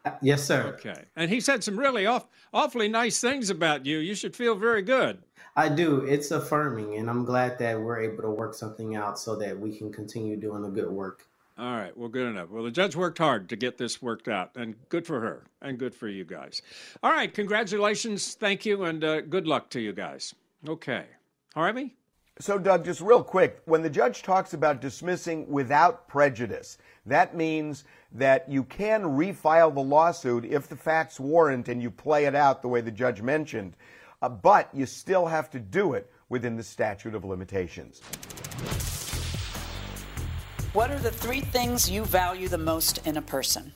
Uh, 0.05 0.11
Yes, 0.23 0.45
sir. 0.45 0.75
Okay. 0.79 1.05
And 1.17 1.31
he 1.31 1.41
said 1.41 1.65
some 1.65 1.77
really 1.79 2.07
off, 2.07 2.29
awfully 2.55 2.89
nice 2.89 3.21
things 3.21 3.51
about 3.51 3.85
you. 3.87 3.99
You 3.99 4.15
should 4.15 4.37
feel 4.37 4.55
very 4.55 4.83
good. 4.83 5.19
I 5.57 5.69
do. 5.69 6.03
It's 6.05 6.31
affirming, 6.31 6.97
and 6.97 7.09
I'm 7.11 7.25
glad 7.25 7.59
that 7.59 7.81
we're 7.81 8.01
able 8.01 8.23
to 8.23 8.31
work 8.31 8.55
something 8.55 8.95
out 8.95 9.19
so 9.19 9.35
that 9.37 9.59
we 9.59 9.77
can 9.77 9.91
continue 9.93 10.37
doing 10.37 10.63
the 10.63 10.69
good 10.69 10.91
work. 10.91 11.27
All 11.59 11.77
right. 11.77 11.97
Well, 11.97 12.09
good 12.09 12.29
enough. 12.29 12.51
Well, 12.51 12.65
the 12.65 12.71
judge 12.71 12.95
worked 12.95 13.19
hard 13.19 13.49
to 13.49 13.57
get 13.57 13.79
this 13.79 14.03
worked 14.03 14.29
out, 14.29 14.51
and 14.57 14.75
good 14.91 15.07
for 15.07 15.21
her, 15.21 15.45
and 15.63 15.79
good 15.79 15.95
for 15.95 16.09
you 16.09 16.25
guys. 16.25 16.61
All 17.03 17.11
right. 17.11 17.33
Congratulations. 17.33 18.35
Thank 18.35 18.67
you, 18.67 18.85
and 18.85 19.03
uh, 19.03 19.23
good 19.23 19.47
luck 19.47 19.71
to 19.71 19.81
you 19.81 19.93
guys. 19.93 20.35
Okay. 20.69 21.07
Harvey? 21.55 21.95
So, 22.39 22.59
Doug, 22.59 22.85
just 22.85 23.01
real 23.01 23.25
quick, 23.25 23.63
when 23.65 23.81
the 23.81 23.89
judge 23.89 24.23
talks 24.23 24.53
about 24.53 24.83
dismissing 24.83 25.49
without 25.49 26.07
prejudice, 26.07 26.77
that 27.07 27.35
means 27.35 27.85
that 28.13 28.47
you 28.51 28.63
can 28.65 29.05
refile 29.05 29.73
the 29.73 29.81
lawsuit 29.81 30.45
if 30.45 30.69
the 30.69 30.77
facts 30.77 31.19
warrant 31.19 31.69
and 31.69 31.81
you 31.81 31.91
play 31.91 32.27
it 32.27 32.35
out 32.35 32.61
the 32.61 32.69
way 32.69 32.83
the 32.83 32.91
judge 32.91 33.23
mentioned, 33.23 33.75
uh, 34.21 34.29
but 34.29 34.69
you 34.75 34.85
still 34.85 35.25
have 35.25 35.49
to 35.49 35.59
do 35.59 35.95
it 35.95 36.13
within 36.29 36.57
the 36.57 36.63
statute 36.63 37.15
of 37.15 37.25
limitations. 37.25 38.03
What 40.77 40.91
are 40.91 40.99
the 40.99 41.11
three 41.11 41.41
things 41.41 41.91
you 41.91 42.05
value 42.05 42.49
the 42.49 42.59
most 42.59 43.07
in 43.07 43.17
a 43.17 43.23
person? 43.23 43.73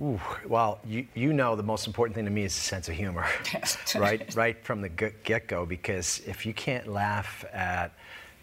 Ooh, 0.00 0.20
well, 0.46 0.78
you, 0.86 1.08
you 1.12 1.32
know 1.32 1.56
the 1.56 1.64
most 1.64 1.88
important 1.88 2.14
thing 2.14 2.24
to 2.26 2.30
me 2.30 2.44
is 2.44 2.56
a 2.56 2.60
sense 2.60 2.88
of 2.88 2.94
humor, 2.94 3.26
right? 3.96 4.32
Right 4.36 4.64
from 4.64 4.80
the 4.80 4.88
get 4.90 5.48
go, 5.48 5.66
because 5.66 6.22
if 6.24 6.46
you 6.46 6.54
can't 6.54 6.86
laugh 6.86 7.44
at 7.52 7.90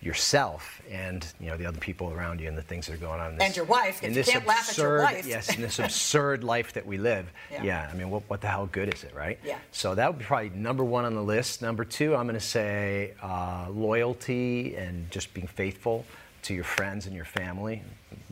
yourself 0.02 0.82
and 0.92 1.26
you 1.40 1.48
know 1.48 1.56
the 1.56 1.66
other 1.66 1.80
people 1.80 2.12
around 2.12 2.42
you 2.42 2.50
and 2.50 2.58
the 2.58 2.62
things 2.62 2.88
that 2.88 2.96
are 2.96 2.98
going 2.98 3.22
on 3.22 3.32
in 3.32 3.38
this, 3.38 3.46
And 3.48 3.56
your 3.56 3.66
wife, 3.66 4.00
if 4.00 4.04
in 4.04 4.10
you 4.10 4.16
this 4.16 4.30
can't 4.30 4.46
laugh 4.46 4.70
at 4.70 4.78
your 4.78 4.98
absurd- 4.98 5.16
wife. 5.16 5.26
yes, 5.26 5.56
in 5.56 5.62
this 5.62 5.80
absurd 5.80 6.44
life 6.44 6.74
that 6.74 6.86
we 6.86 6.98
live, 6.98 7.32
Yeah. 7.50 7.64
yeah, 7.64 7.90
I 7.90 7.96
mean, 7.96 8.10
what, 8.10 8.24
what 8.30 8.42
the 8.42 8.48
hell 8.50 8.66
good 8.70 8.94
is 8.94 9.06
it, 9.06 9.16
right? 9.16 9.40
Yeah. 9.46 9.60
So 9.72 9.96
that 9.96 10.10
would 10.10 10.20
be 10.20 10.26
probably 10.26 10.50
number 10.50 10.84
one 10.84 11.06
on 11.06 11.16
the 11.16 11.24
list. 11.24 11.62
Number 11.62 11.86
two, 11.86 12.18
I'm 12.18 12.24
going 12.28 12.34
to 12.38 12.46
say 12.46 13.14
uh, 13.24 13.68
loyalty 13.70 14.76
and 14.76 15.10
just 15.10 15.34
being 15.34 15.48
faithful 15.48 16.06
to 16.44 16.54
your 16.54 16.64
friends 16.64 17.06
and 17.06 17.16
your 17.16 17.26
family. 17.26 17.84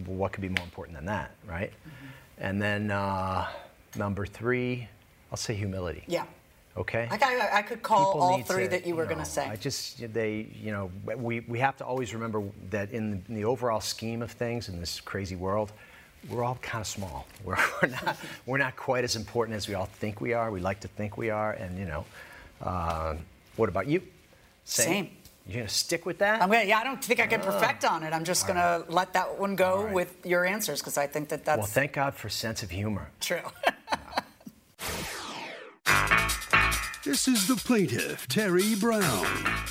What 0.06 0.32
could 0.32 0.42
be 0.42 0.50
more 0.50 0.64
important 0.64 0.98
than 0.98 1.06
that, 1.06 1.32
right? 1.48 1.72
Mm-hmm. 1.72 2.06
And 2.40 2.62
then 2.62 2.92
uh, 2.92 3.48
number 3.96 4.26
three, 4.26 4.88
I'll 5.32 5.38
say 5.38 5.56
humility. 5.56 6.04
Yeah. 6.08 6.26
Okay. 6.78 7.08
I, 7.12 7.18
I, 7.22 7.58
I 7.58 7.62
could 7.62 7.84
call 7.84 8.14
People 8.14 8.22
all 8.22 8.42
three 8.44 8.64
to, 8.64 8.70
that 8.70 8.86
you 8.86 8.96
were 8.96 9.04
know, 9.04 9.10
going 9.10 9.20
to 9.20 9.30
say. 9.30 9.46
I 9.46 9.56
just 9.56 10.14
they 10.14 10.48
you 10.62 10.72
know 10.72 10.92
we 11.18 11.42
we 11.42 11.60
have 11.60 11.76
to 11.78 11.86
always 11.86 12.14
remember 12.14 12.44
that 12.70 12.92
in, 12.92 13.24
in 13.28 13.36
the 13.36 13.46
overall 13.46 13.82
scheme 13.82 14.22
of 14.22 14.32
things 14.32 14.70
in 14.70 14.80
this 14.80 15.02
crazy 15.02 15.36
world, 15.36 15.74
we're 16.30 16.44
all 16.44 16.58
kind 16.62 16.82
of 16.82 16.88
small. 16.88 17.28
We're, 17.44 17.58
we're 17.82 17.90
not 17.90 18.18
we're 18.46 18.58
not 18.58 18.76
quite 18.76 19.04
as 19.04 19.16
important 19.16 19.58
as 19.58 19.68
we 19.68 19.74
all 19.74 19.86
think 19.86 20.22
we 20.22 20.34
are. 20.34 20.52
We 20.52 20.62
like 20.62 20.80
to 20.82 20.88
think 20.88 21.18
we 21.18 21.30
are, 21.30 21.54
and 21.54 21.78
you 21.78 21.86
know, 21.86 22.06
uh, 22.62 23.16
what 23.56 23.70
about 23.70 23.88
you? 23.88 24.02
Same. 24.64 25.10
You're 25.50 25.62
gonna 25.62 25.70
stick 25.70 26.06
with 26.06 26.20
that? 26.20 26.44
I'm 26.44 26.50
gonna, 26.50 26.66
yeah, 26.66 26.78
I 26.78 26.84
don't 26.84 27.04
think 27.04 27.20
I 27.20 27.26
can 27.26 27.42
ah. 27.42 27.46
perfect 27.46 27.84
on 27.84 28.04
it. 28.04 28.14
I'm 28.14 28.24
just 28.24 28.46
going 28.46 28.58
to 28.58 28.86
let 28.88 29.14
that 29.14 29.40
one 29.40 29.56
go 29.56 29.84
right. 29.84 29.94
with 29.94 30.24
your 30.24 30.46
answers 30.46 30.80
because 30.80 30.96
I 30.96 31.08
think 31.08 31.30
that 31.30 31.44
that's 31.44 31.58
well, 31.58 31.66
thank 31.66 31.94
God 31.94 32.14
for 32.14 32.30
sense 32.30 32.62
of 32.62 32.70
humor. 32.70 33.10
true. 33.20 33.42
This 37.02 37.30
is 37.30 37.48
the 37.48 37.56
plaintiff, 37.56 38.28
Terry 38.28 38.76
Brown. 38.76 39.26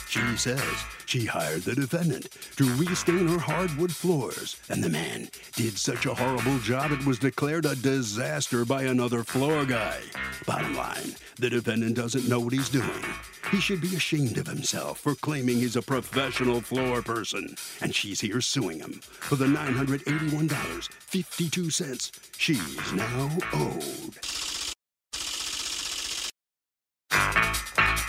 She 0.09 0.35
says 0.39 0.65
she 1.05 1.27
hired 1.27 1.61
the 1.61 1.75
defendant 1.75 2.31
to 2.57 2.65
restain 2.77 3.29
her 3.29 3.39
hardwood 3.39 3.95
floors, 3.95 4.57
and 4.71 4.83
the 4.83 4.89
man 4.89 5.29
did 5.55 5.77
such 5.77 6.07
a 6.07 6.15
horrible 6.15 6.59
job 6.61 6.91
it 6.91 7.05
was 7.05 7.19
declared 7.19 7.67
a 7.67 7.77
disaster 7.77 8.65
by 8.65 8.85
another 8.85 9.25
floor 9.25 9.67
guy. 9.67 10.01
Bottom 10.47 10.75
line, 10.75 11.17
the 11.39 11.51
defendant 11.51 11.97
doesn't 11.97 12.27
know 12.27 12.41
what 12.41 12.55
he's 12.55 12.71
doing. 12.71 13.05
He 13.51 13.61
should 13.61 13.83
be 13.83 13.95
ashamed 13.95 14.39
of 14.39 14.47
himself 14.47 15.01
for 15.01 15.15
claiming 15.15 15.59
he's 15.59 15.77
a 15.77 15.83
professional 15.83 16.63
floor 16.63 17.03
person, 17.03 17.57
and 17.83 17.95
she's 17.95 18.23
here 18.23 18.41
suing 18.41 18.81
him 18.81 19.01
for 19.03 19.37
the 19.37 19.45
$981.52 19.45 22.11
she's 22.39 22.93
now 22.95 23.29
owed. 23.53 24.28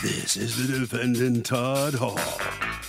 This 0.01 0.37
is 0.37 0.55
the 0.55 0.79
defendant, 0.79 1.45
Todd 1.45 1.93
Hall. 1.93 2.17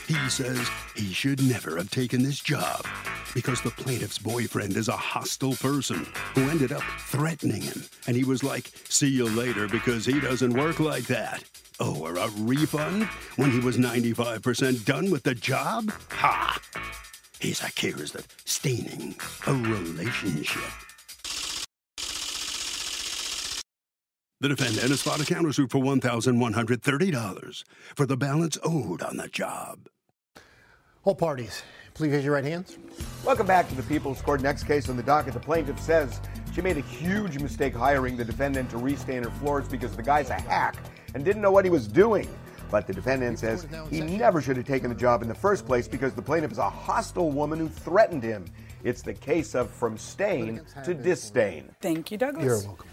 He 0.06 0.14
says 0.28 0.70
he 0.94 1.12
should 1.12 1.42
never 1.42 1.76
have 1.76 1.90
taken 1.90 2.22
this 2.22 2.38
job 2.38 2.86
because 3.34 3.60
the 3.60 3.70
plaintiff's 3.70 4.18
boyfriend 4.18 4.76
is 4.76 4.86
a 4.86 4.96
hostile 4.96 5.54
person 5.54 6.06
who 6.36 6.48
ended 6.48 6.70
up 6.70 6.84
threatening 6.98 7.62
him. 7.62 7.82
And 8.06 8.16
he 8.16 8.22
was 8.22 8.44
like, 8.44 8.70
see 8.88 9.08
you 9.08 9.28
later 9.28 9.66
because 9.66 10.06
he 10.06 10.20
doesn't 10.20 10.52
work 10.52 10.78
like 10.78 11.04
that. 11.06 11.42
Oh, 11.80 12.00
or 12.00 12.14
a 12.14 12.28
refund 12.38 13.04
when 13.34 13.50
he 13.50 13.58
was 13.58 13.76
95% 13.76 14.84
done 14.84 15.10
with 15.10 15.24
the 15.24 15.34
job? 15.34 15.92
Ha! 16.10 16.60
He's 17.40 17.60
accused 17.60 18.14
of 18.14 18.28
staining 18.44 19.16
a 19.48 19.54
relationship. 19.54 20.62
The 24.42 24.48
defendant 24.48 24.88
has 24.88 25.02
filed 25.02 25.20
a 25.20 25.24
countersuit 25.24 25.70
for 25.70 25.78
$1,130 25.80 27.64
for 27.94 28.06
the 28.06 28.16
balance 28.16 28.56
owed 28.64 29.02
on 29.02 29.18
the 29.18 29.28
job. 29.28 29.86
All 31.04 31.14
parties, 31.14 31.62
please 31.92 32.12
raise 32.12 32.24
your 32.24 32.32
right 32.32 32.44
hands. 32.44 32.78
Welcome 33.22 33.46
back 33.46 33.68
to 33.68 33.74
the 33.74 33.82
People's 33.82 34.22
Court. 34.22 34.40
Next 34.40 34.62
case 34.64 34.88
on 34.88 34.96
the 34.96 35.02
docket. 35.02 35.34
The 35.34 35.40
plaintiff 35.40 35.78
says 35.78 36.22
she 36.54 36.62
made 36.62 36.78
a 36.78 36.80
huge 36.80 37.38
mistake 37.38 37.74
hiring 37.74 38.16
the 38.16 38.24
defendant 38.24 38.70
to 38.70 38.78
restain 38.78 39.24
her 39.24 39.30
floors 39.30 39.68
because 39.68 39.94
the 39.94 40.02
guy's 40.02 40.30
a 40.30 40.40
hack 40.40 40.76
and 41.12 41.22
didn't 41.22 41.42
know 41.42 41.52
what 41.52 41.66
he 41.66 41.70
was 41.70 41.86
doing. 41.86 42.26
But 42.70 42.86
the 42.86 42.94
defendant 42.94 43.40
says 43.40 43.66
he 43.90 44.00
never 44.00 44.40
should 44.40 44.56
have 44.56 44.66
taken 44.66 44.88
the 44.88 44.96
job 44.96 45.20
in 45.20 45.28
the 45.28 45.34
first 45.34 45.66
place 45.66 45.86
because 45.86 46.14
the 46.14 46.22
plaintiff 46.22 46.52
is 46.52 46.58
a 46.58 46.70
hostile 46.70 47.30
woman 47.30 47.58
who 47.58 47.68
threatened 47.68 48.22
him. 48.22 48.46
It's 48.84 49.02
the 49.02 49.12
case 49.12 49.54
of 49.54 49.68
from 49.70 49.98
stain 49.98 50.62
to 50.82 50.94
disdain. 50.94 51.74
Thank 51.82 52.10
you, 52.10 52.16
Douglas. 52.16 52.44
You're 52.44 52.62
welcome. 52.62 52.89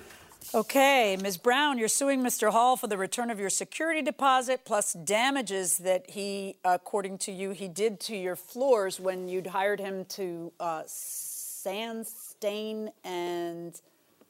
Okay, 0.54 1.18
Ms. 1.22 1.38
Brown, 1.38 1.78
you're 1.78 1.90
suing 1.90 2.22
Mr. 2.22 2.52
Hall 2.52 2.78
for 2.78 2.88
the 2.88 2.98
return 2.98 3.30
of 3.30 3.40
your 3.40 3.50
security 3.50 4.02
deposit 4.02 4.62
plus 4.64 4.94
damages 4.94 5.78
that 5.80 6.10
he, 6.10 6.56
according 6.64 7.18
to 7.20 7.34
you, 7.34 7.52
he 7.52 7.68
did 7.68 8.00
to 8.02 8.16
your 8.16 8.38
floors 8.38 8.98
when 8.98 9.28
you'd 9.28 9.48
hired 9.48 9.80
him 9.82 10.06
to 10.06 10.54
uh, 10.62 10.84
sand, 10.86 12.08
stain, 12.08 12.92
and 13.04 13.82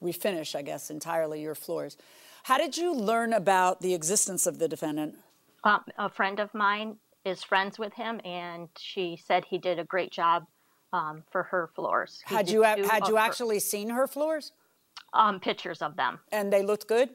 refinish, 0.03 0.55
I 0.55 0.63
guess, 0.63 0.89
entirely 0.89 1.39
your 1.41 1.55
floors. 1.55 1.97
How 2.43 2.57
did 2.57 2.77
you 2.77 2.95
learn 2.95 3.33
about 3.33 3.81
the 3.81 3.93
existence 3.93 4.47
of 4.47 4.57
the 4.57 4.67
defendant? 4.67 5.15
Um, 5.63 5.83
a 5.99 6.09
friend 6.09 6.39
of 6.39 6.51
mine 6.53 6.97
is 7.25 7.43
friends 7.43 7.77
with 7.77 7.93
him, 7.93 8.21
and 8.25 8.69
she 8.77 9.19
said 9.23 9.45
he 9.45 9.59
did 9.59 9.77
a 9.77 9.83
great 9.83 10.11
job 10.11 10.47
um, 10.93 11.23
for 11.29 11.43
her 11.43 11.69
floors. 11.75 12.23
He 12.27 12.33
Had 12.33 12.49
you 12.49 12.63
had 12.63 13.07
you 13.07 13.17
actually 13.17 13.59
seen 13.59 13.89
her 13.89 14.07
floors? 14.07 14.51
Um, 15.13 15.39
pictures 15.39 15.81
of 15.81 15.95
them? 15.95 16.19
And 16.31 16.51
they 16.51 16.63
looked 16.63 16.87
good. 16.87 17.09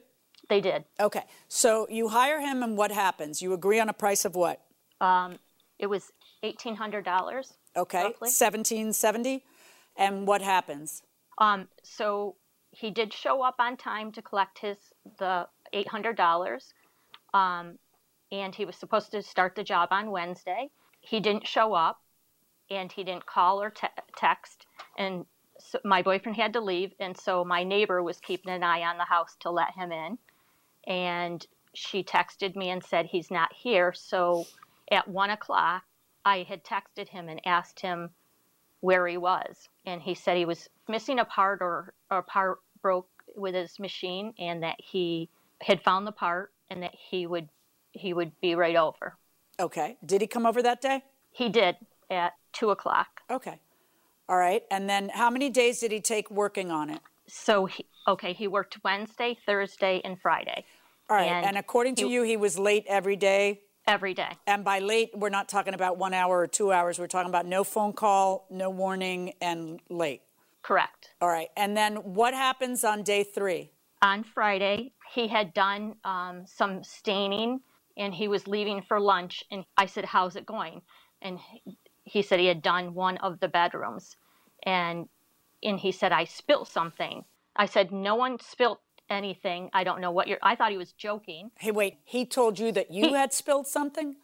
They 0.49 0.59
did. 0.59 0.83
Okay, 0.99 1.23
so 1.47 1.87
you 1.89 2.09
hire 2.09 2.39
him, 2.41 2.63
and 2.63 2.77
what 2.77 2.91
happens? 2.91 3.41
You 3.41 3.53
agree 3.53 3.79
on 3.79 3.87
a 3.89 3.93
price 3.93 4.25
of 4.25 4.35
what? 4.35 4.61
Um, 4.99 5.37
it 5.79 5.87
was 5.87 6.11
eighteen 6.43 6.75
hundred 6.75 7.05
dollars. 7.05 7.53
Okay, 7.75 8.03
Roughly. 8.03 8.29
seventeen 8.29 8.91
seventy, 8.93 9.43
and 9.95 10.27
what 10.27 10.41
happens? 10.41 11.01
Um, 11.37 11.67
so 11.81 12.35
he 12.71 12.91
did 12.91 13.13
show 13.13 13.41
up 13.41 13.55
on 13.59 13.77
time 13.77 14.11
to 14.11 14.21
collect 14.21 14.59
his 14.59 14.77
the 15.17 15.47
eight 15.71 15.87
hundred 15.87 16.17
dollars, 16.17 16.73
um, 17.33 17.77
and 18.31 18.53
he 18.53 18.65
was 18.65 18.75
supposed 18.75 19.11
to 19.11 19.21
start 19.21 19.55
the 19.55 19.63
job 19.63 19.89
on 19.91 20.11
Wednesday. 20.11 20.69
He 20.99 21.19
didn't 21.21 21.47
show 21.47 21.73
up, 21.73 22.01
and 22.69 22.91
he 22.91 23.03
didn't 23.05 23.25
call 23.25 23.61
or 23.61 23.69
te- 23.69 23.87
text, 24.17 24.65
and 24.97 25.25
so 25.69 25.79
my 25.83 26.01
boyfriend 26.01 26.35
had 26.35 26.53
to 26.53 26.61
leave, 26.61 26.93
and 26.99 27.17
so 27.17 27.43
my 27.43 27.63
neighbor 27.63 28.03
was 28.03 28.19
keeping 28.19 28.51
an 28.51 28.63
eye 28.63 28.81
on 28.81 28.97
the 28.97 29.05
house 29.05 29.35
to 29.41 29.49
let 29.49 29.73
him 29.73 29.91
in, 29.91 30.17
and 30.85 31.45
she 31.73 32.03
texted 32.03 32.55
me 32.55 32.69
and 32.69 32.83
said 32.83 33.05
he's 33.05 33.31
not 33.31 33.51
here. 33.53 33.93
So 33.93 34.45
at 34.91 35.07
one 35.07 35.29
o'clock, 35.29 35.83
I 36.25 36.45
had 36.47 36.63
texted 36.63 37.07
him 37.07 37.29
and 37.29 37.41
asked 37.45 37.79
him 37.79 38.09
where 38.81 39.07
he 39.07 39.17
was, 39.17 39.69
and 39.85 40.01
he 40.01 40.13
said 40.13 40.37
he 40.37 40.45
was 40.45 40.69
missing 40.87 41.19
a 41.19 41.25
part 41.25 41.61
or, 41.61 41.93
a 42.11 42.21
part 42.21 42.59
broke 42.81 43.09
with 43.35 43.55
his 43.55 43.79
machine, 43.79 44.33
and 44.37 44.61
that 44.63 44.75
he 44.79 45.29
had 45.61 45.81
found 45.81 46.05
the 46.05 46.11
part 46.11 46.51
and 46.69 46.83
that 46.83 46.93
he 46.93 47.25
would 47.25 47.49
he 47.91 48.13
would 48.13 48.31
be 48.41 48.55
right 48.55 48.75
over. 48.75 49.15
Okay, 49.59 49.97
did 50.05 50.19
he 50.19 50.27
come 50.27 50.45
over 50.45 50.61
that 50.63 50.81
day? 50.81 51.03
He 51.31 51.47
did 51.47 51.77
at 52.09 52.33
two 52.51 52.71
o'clock. 52.71 53.21
Okay, 53.29 53.59
all 54.29 54.37
right. 54.37 54.63
And 54.71 54.89
then 54.89 55.09
how 55.09 55.29
many 55.29 55.49
days 55.49 55.79
did 55.79 55.91
he 55.91 56.01
take 56.01 56.29
working 56.31 56.71
on 56.71 56.89
it? 56.89 57.01
So 57.27 57.65
he, 57.65 57.85
okay, 58.07 58.33
he 58.33 58.47
worked 58.47 58.83
Wednesday, 58.83 59.37
Thursday, 59.45 60.01
and 60.03 60.19
Friday. 60.19 60.65
All 61.09 61.17
right, 61.17 61.27
and, 61.27 61.57
according 61.57 61.95
to 61.95 62.07
he- 62.07 62.13
you, 62.13 62.23
he 62.23 62.37
was 62.37 62.57
late 62.57 62.85
every 62.87 63.15
day. 63.15 63.61
Every 63.85 64.13
day. 64.13 64.29
And 64.47 64.63
by 64.63 64.79
late, 64.79 65.09
we're 65.13 65.27
not 65.29 65.49
talking 65.49 65.73
about 65.73 65.97
one 65.97 66.13
hour 66.13 66.39
or 66.39 66.47
two 66.47 66.71
hours. 66.71 66.97
We're 66.97 67.07
talking 67.07 67.29
about 67.29 67.45
no 67.45 67.65
phone 67.65 67.91
call, 67.91 68.47
no 68.49 68.69
warning, 68.69 69.33
and 69.41 69.81
late. 69.89 70.21
Correct. 70.61 71.09
All 71.19 71.27
right. 71.27 71.49
And 71.57 71.75
then 71.75 71.97
what 71.97 72.33
happens 72.33 72.85
on 72.85 73.03
day 73.03 73.25
three? 73.25 73.71
on 74.03 74.23
Friday, 74.23 74.91
he 75.13 75.27
had 75.27 75.53
done 75.53 75.95
um, 76.03 76.43
some 76.45 76.83
staining 76.83 77.61
and 77.97 78.13
he 78.13 78.27
was 78.27 78.47
leaving 78.47 78.81
for 78.81 78.99
lunch. 78.99 79.43
And 79.49 79.63
I 79.77 79.85
said, 79.85 80.05
How's 80.05 80.35
it 80.35 80.45
going? 80.45 80.81
And 81.21 81.39
he- 82.03 82.21
said 82.21 82.39
he 82.39 82.47
had 82.47 82.61
done 82.61 82.93
one 82.93 83.17
of 83.17 83.39
the 83.39 83.47
bedrooms. 83.47 84.17
And, 84.63 85.09
and 85.61 85.79
he 85.79 85.91
said, 85.91 86.11
I 86.11 86.25
spilled 86.25 86.67
something. 86.67 87.25
I 87.55 87.65
said, 87.65 87.91
No 87.91 88.15
one 88.15 88.39
spilled 88.39 88.79
anything. 89.09 89.69
I 89.73 89.83
don't 89.83 90.01
know 90.01 90.11
what 90.11 90.27
you're. 90.27 90.39
I 90.41 90.55
thought 90.55 90.71
he 90.71 90.77
was 90.77 90.93
joking. 90.93 91.51
Hey, 91.59 91.71
wait. 91.71 91.97
He 92.03 92.25
told 92.25 92.59
you 92.59 92.71
that 92.71 92.91
you 92.91 93.09
He- 93.09 93.13
had 93.13 93.33
spilled 93.33 93.67
something? 93.67 94.15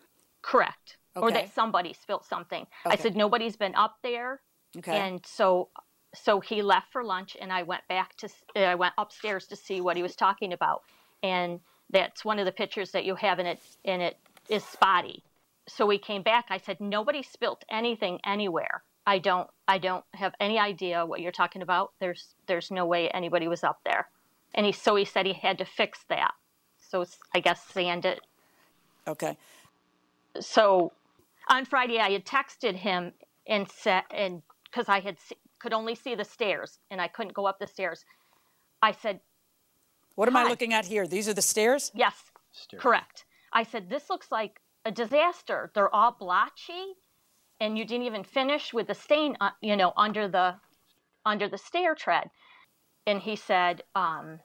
Correct. 0.42 0.98
okay. 1.16 1.26
Or 1.26 1.32
that 1.32 1.54
somebody 1.54 1.94
spilled 1.94 2.26
something. 2.26 2.66
okay. 2.86 2.94
I 2.94 2.96
said, 2.96 3.16
Nobody's 3.16 3.58
been 3.58 3.76
up 3.76 3.98
there. 4.02 4.42
Okay. 4.78 4.98
And 4.98 5.26
so 5.26 5.70
so 6.16 6.40
he 6.40 6.62
left 6.62 6.92
for 6.92 7.04
lunch 7.04 7.38
and 7.40 7.54
I 7.54 7.64
went 7.64 7.88
back 7.88 8.16
to 8.18 8.30
i 8.56 8.76
went 8.76 8.94
upstairs 8.98 9.46
to 9.48 9.56
see 9.56 9.82
what 9.82 9.96
he 9.96 10.04
was 10.04 10.16
talking 10.16 10.54
about. 10.54 10.82
And 11.22 11.60
that's 11.92 12.24
one 12.24 12.40
of 12.40 12.46
the 12.46 12.52
pictures 12.52 12.92
that 12.92 13.06
you 13.06 13.16
have 13.16 13.40
in 13.40 13.46
it 13.46 13.60
and 13.86 14.02
it 14.02 14.18
is 14.48 14.64
spotty. 14.64 15.24
So 15.70 15.86
we 15.86 15.98
came 15.98 16.24
back. 16.24 16.46
I 16.50 16.58
said 16.58 16.80
nobody 16.82 17.24
spilt 17.24 17.64
anything 17.70 18.20
anywhere. 18.26 18.84
I 19.06 19.20
don't 19.20 19.50
I 19.68 19.78
don't 19.78 20.06
have 20.14 20.34
any 20.40 20.60
idea 20.60 21.06
what 21.06 21.22
you're 21.22 21.32
talking 21.32 21.62
about. 21.62 21.94
There's 22.00 22.36
there's 22.48 22.72
no 22.72 22.86
way 22.86 23.10
anybody 23.10 23.48
was 23.48 23.64
up 23.64 23.80
there. 23.86 24.10
And 24.54 24.66
he 24.66 24.72
so 24.72 24.96
he 24.96 25.06
said 25.06 25.26
he 25.26 25.34
had 25.34 25.58
to 25.60 25.66
fix 25.66 26.04
that. 26.10 26.34
So 26.78 27.06
I 27.36 27.40
guess 27.40 27.64
sand 27.66 28.06
it 28.06 28.20
Okay. 29.08 29.38
so 30.40 30.92
on 31.50 31.66
Friday 31.66 32.00
I 32.00 32.12
had 32.12 32.26
texted 32.26 32.76
him 32.76 33.14
and 33.48 33.70
said 33.70 34.04
and 34.12 34.42
because 34.66 34.90
I 34.90 35.00
had 35.00 35.18
could 35.60 35.74
only 35.74 35.96
see 35.96 36.16
the 36.16 36.26
stairs 36.26 36.80
and 36.92 37.02
I 37.02 37.08
couldn't 37.08 37.34
go 37.34 37.46
up 37.46 37.60
the 37.60 37.68
stairs. 37.68 38.06
I 38.82 38.92
said, 38.94 39.20
What 40.16 40.28
am 40.28 40.38
I 40.38 40.44
looking 40.44 40.74
at 40.74 40.86
here? 40.86 41.08
These 41.08 41.28
are 41.28 41.34
the 41.34 41.42
stairs? 41.42 41.92
"Yes, 41.94 42.16
correct." 42.78 43.26
I 43.52 43.64
said, 43.64 43.90
"This 43.90 44.10
looks 44.10 44.32
like 44.32 44.62
a 44.90 44.92
disaster. 44.92 45.72
They're 45.74 45.94
all 45.94 46.16
blotchy, 46.20 46.96
and 47.62 47.78
you 47.78 47.86
didn't 47.86 48.08
even 48.08 48.24
finish 48.24 48.74
with 48.74 48.88
the 48.88 48.96
stain, 48.96 49.38
uh, 49.40 49.52
you 49.62 49.76
know, 49.78 49.94
under 49.96 50.28
the 50.28 50.56
under 51.26 51.48
the 51.48 51.58
stair 51.58 51.94
tread." 51.94 52.30
And 53.06 53.22
he 53.22 53.36
said, 53.36 53.84
um, 53.96 54.40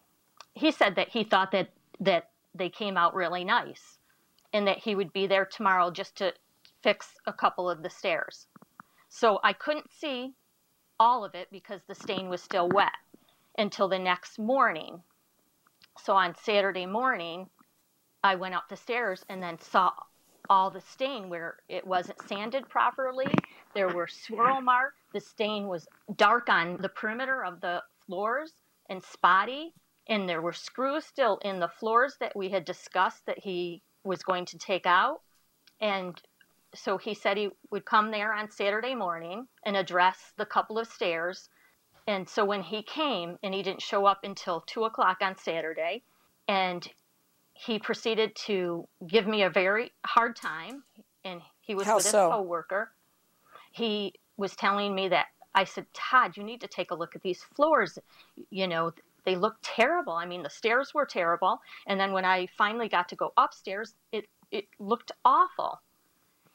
he 0.53 0.71
said 0.71 0.97
that 0.97 1.09
he 1.09 1.25
thought 1.25 1.51
that 1.53 1.71
that 2.01 2.31
they 2.55 2.69
came 2.69 2.97
out 2.97 3.15
really 3.15 3.45
nice, 3.45 3.99
and 4.53 4.67
that 4.67 4.79
he 4.79 4.95
would 4.95 5.13
be 5.13 5.27
there 5.27 5.47
tomorrow 5.47 5.91
just 5.91 6.17
to 6.17 6.35
fix 6.83 7.15
a 7.27 7.33
couple 7.33 7.71
of 7.71 7.83
the 7.83 7.91
stairs. 7.91 8.47
So 9.09 9.41
I 9.43 9.55
couldn't 9.55 9.91
see 9.91 10.35
all 11.01 11.25
of 11.25 11.35
it 11.35 11.49
because 11.51 11.81
the 11.89 11.95
stain 11.95 12.29
was 12.29 12.43
still 12.43 12.69
wet 12.69 12.93
until 13.57 13.89
the 13.89 13.99
next 13.99 14.39
morning. 14.39 15.03
So 15.99 16.15
on 16.15 16.35
Saturday 16.35 16.87
morning, 16.87 17.49
I 18.23 18.35
went 18.35 18.55
up 18.55 18.69
the 18.69 18.77
stairs 18.77 19.25
and 19.29 19.43
then 19.43 19.59
saw 19.59 19.93
all 20.49 20.71
the 20.71 20.81
stain 20.81 21.29
where 21.29 21.57
it 21.69 21.87
wasn't 21.87 22.21
sanded 22.29 22.69
properly. 22.69 23.33
There 23.75 23.89
were 23.89 24.07
swirl 24.07 24.61
marks. 24.61 25.01
The 25.13 25.21
stain 25.21 25.69
was 25.69 25.87
dark 26.17 26.49
on 26.49 26.79
the 26.81 26.89
perimeter 26.89 27.45
of 27.45 27.61
the 27.61 27.83
floors 28.07 28.53
and 28.89 29.03
spotty. 29.03 29.73
And 30.07 30.29
there 30.29 30.43
were 30.43 30.53
screws 30.53 31.05
still 31.07 31.39
in 31.43 31.61
the 31.61 31.69
floors 31.69 32.17
that 32.21 32.37
we 32.37 32.51
had 32.51 32.65
discussed 32.65 33.25
that 33.27 33.39
he 33.39 33.83
was 34.05 34.23
going 34.23 34.45
to 34.47 34.59
take 34.59 34.87
out. 34.87 35.23
And 35.81 36.21
so 36.75 36.99
he 36.99 37.15
said 37.15 37.37
he 37.37 37.51
would 37.71 37.85
come 37.85 38.11
there 38.11 38.33
on 38.35 38.51
Saturday 38.51 38.95
morning 38.95 39.49
and 39.65 39.77
address 39.77 40.33
the 40.37 40.45
couple 40.45 40.79
of 40.79 40.89
stairs. 40.89 41.49
And 42.07 42.29
so 42.29 42.45
when 42.45 42.63
he 42.63 42.83
came, 42.83 43.39
and 43.43 43.55
he 43.55 43.63
didn't 43.63 43.81
show 43.81 44.05
up 44.05 44.21
until 44.25 44.61
two 44.61 44.85
o'clock 44.85 45.19
on 45.23 45.39
Saturday, 45.39 46.03
and 46.49 46.87
he 47.55 47.79
proceeded 47.79 48.35
to 48.35 48.87
give 49.07 49.27
me 49.27 49.43
a 49.43 49.51
very 49.51 49.93
hard 50.05 50.37
time. 50.37 50.83
And 51.25 51.41
he 51.61 51.75
was 51.75 51.87
How 51.87 51.97
with 51.97 52.05
so? 52.05 52.27
his 52.27 52.35
coworker. 52.35 52.91
He 53.73 54.15
was 54.37 54.55
telling 54.55 54.95
me 54.95 55.09
that 55.09 55.27
I 55.55 55.65
said, 55.65 55.87
Todd, 55.95 56.37
you 56.37 56.43
need 56.43 56.61
to 56.61 56.69
take 56.69 56.91
a 56.91 56.95
look 56.95 57.15
at 57.15 57.23
these 57.23 57.43
floors. 57.55 57.99
You 58.51 58.67
know, 58.67 58.93
they 59.25 59.37
look 59.37 59.57
terrible. 59.63 60.13
I 60.13 60.27
mean, 60.27 60.43
the 60.43 60.51
stairs 60.51 60.93
were 60.93 61.07
terrible. 61.07 61.61
And 61.87 61.99
then 61.99 62.13
when 62.13 62.25
I 62.25 62.49
finally 62.59 62.89
got 62.89 63.09
to 63.11 63.17
go 63.17 63.33
upstairs, 63.37 63.95
it, 64.13 64.27
it 64.51 64.67
looked 64.79 65.13
awful. 65.25 65.81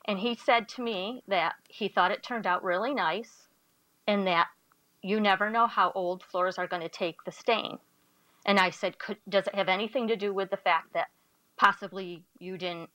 And 0.05 0.19
he 0.19 0.35
said 0.35 0.67
to 0.69 0.81
me 0.81 1.23
that 1.27 1.53
he 1.67 1.88
thought 1.88 2.12
it 2.12 2.23
turned 2.23 2.45
out 2.45 2.63
really 2.63 2.93
nice 2.93 3.47
and 4.07 4.27
that 4.27 4.47
you 5.01 5.19
never 5.19 5.49
know 5.49 5.67
how 5.67 5.91
old 5.95 6.23
floors 6.23 6.57
are 6.57 6.67
going 6.67 6.81
to 6.81 6.89
take 6.89 7.23
the 7.23 7.31
stain. 7.31 7.79
And 8.49 8.59
I 8.59 8.71
said, 8.71 8.97
Could, 8.97 9.17
does 9.29 9.45
it 9.45 9.53
have 9.53 9.69
anything 9.69 10.07
to 10.07 10.15
do 10.15 10.33
with 10.33 10.49
the 10.49 10.57
fact 10.57 10.93
that 10.95 11.09
possibly 11.55 12.23
you 12.39 12.57
didn't 12.57 12.89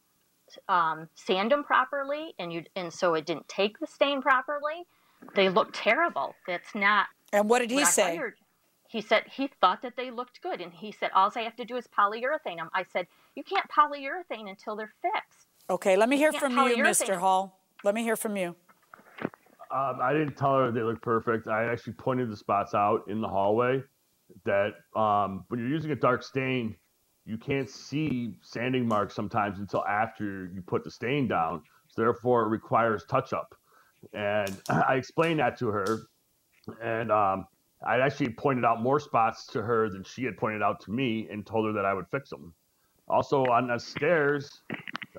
um, 0.68 1.08
sand 1.14 1.52
them 1.52 1.62
properly 1.62 2.34
and 2.40 2.52
you 2.52 2.64
and 2.74 2.92
so 2.92 3.14
it 3.14 3.24
didn't 3.24 3.48
take 3.48 3.78
the 3.78 3.86
stain 3.86 4.20
properly? 4.20 4.82
They 5.36 5.48
look 5.48 5.70
terrible. 5.72 6.34
That's 6.48 6.74
not. 6.74 7.06
And 7.32 7.48
what 7.48 7.60
did 7.60 7.70
he 7.70 7.76
what 7.76 7.86
say? 7.86 8.18
He 8.88 9.00
said 9.00 9.22
he 9.30 9.48
thought 9.60 9.80
that 9.82 9.94
they 9.96 10.10
looked 10.10 10.42
good, 10.42 10.60
and 10.60 10.72
he 10.72 10.90
said 10.90 11.12
all 11.14 11.30
I 11.36 11.42
have 11.42 11.54
to 11.54 11.64
do 11.64 11.76
is 11.76 11.86
polyurethane 11.96 12.56
them. 12.56 12.68
I 12.74 12.82
said 12.92 13.06
you 13.36 13.44
can't 13.44 13.70
polyurethane 13.70 14.50
until 14.50 14.74
they're 14.74 14.92
fixed. 15.02 15.46
Okay, 15.70 15.96
let 15.96 16.08
me 16.08 16.16
hear 16.16 16.32
can't 16.32 16.52
from 16.52 16.66
you, 16.66 16.78
Mr. 16.78 17.16
Hall. 17.16 17.60
Let 17.84 17.94
me 17.94 18.02
hear 18.02 18.16
from 18.16 18.36
you. 18.36 18.56
Um, 19.70 19.98
I 20.02 20.12
didn't 20.12 20.36
tell 20.36 20.56
her 20.56 20.72
they 20.72 20.82
looked 20.82 21.02
perfect. 21.02 21.46
I 21.46 21.66
actually 21.66 21.92
pointed 21.92 22.28
the 22.28 22.36
spots 22.36 22.74
out 22.74 23.04
in 23.06 23.20
the 23.20 23.28
hallway 23.28 23.84
that 24.44 24.74
um, 24.96 25.44
when 25.48 25.60
you're 25.60 25.68
using 25.68 25.90
a 25.90 25.96
dark 25.96 26.22
stain, 26.22 26.76
you 27.24 27.38
can't 27.38 27.70
see 27.70 28.36
sanding 28.42 28.86
marks 28.86 29.14
sometimes 29.14 29.58
until 29.58 29.84
after 29.86 30.50
you 30.54 30.62
put 30.62 30.84
the 30.84 30.90
stain 30.90 31.26
down. 31.26 31.62
So 31.88 32.02
therefore, 32.02 32.42
it 32.42 32.48
requires 32.48 33.04
touch 33.04 33.32
up. 33.32 33.54
And 34.12 34.54
I 34.68 34.94
explained 34.94 35.40
that 35.40 35.58
to 35.58 35.68
her, 35.68 36.00
and 36.82 37.10
um, 37.10 37.46
I 37.86 37.98
actually 38.00 38.30
pointed 38.30 38.64
out 38.64 38.82
more 38.82 39.00
spots 39.00 39.46
to 39.48 39.62
her 39.62 39.88
than 39.88 40.04
she 40.04 40.24
had 40.24 40.36
pointed 40.36 40.62
out 40.62 40.80
to 40.82 40.90
me 40.90 41.28
and 41.30 41.46
told 41.46 41.66
her 41.66 41.72
that 41.72 41.84
I 41.84 41.94
would 41.94 42.06
fix 42.10 42.30
them. 42.30 42.54
Also, 43.08 43.44
on 43.46 43.68
the 43.68 43.78
stairs, 43.78 44.62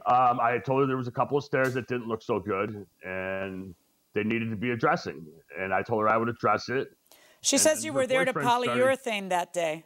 um, 0.07 0.39
I 0.39 0.57
told 0.57 0.81
her 0.81 0.87
there 0.87 0.97
was 0.97 1.07
a 1.07 1.11
couple 1.11 1.37
of 1.37 1.43
stairs 1.43 1.73
that 1.75 1.87
didn't 1.87 2.07
look 2.07 2.23
so 2.23 2.39
good 2.39 2.85
and 3.03 3.75
they 4.13 4.23
needed 4.23 4.49
to 4.49 4.55
be 4.55 4.71
addressing. 4.71 5.25
And 5.59 5.73
I 5.73 5.83
told 5.83 6.01
her 6.01 6.09
I 6.09 6.17
would 6.17 6.29
address 6.29 6.69
it. 6.69 6.89
She 7.45 7.58
And 7.58 7.62
says 7.62 7.86
you 7.86 7.93
were 7.93 8.08
there 8.08 8.25
to 8.25 8.34
polyurethane 8.34 8.97
started- 8.97 9.29
that 9.29 9.53
day. 9.53 9.84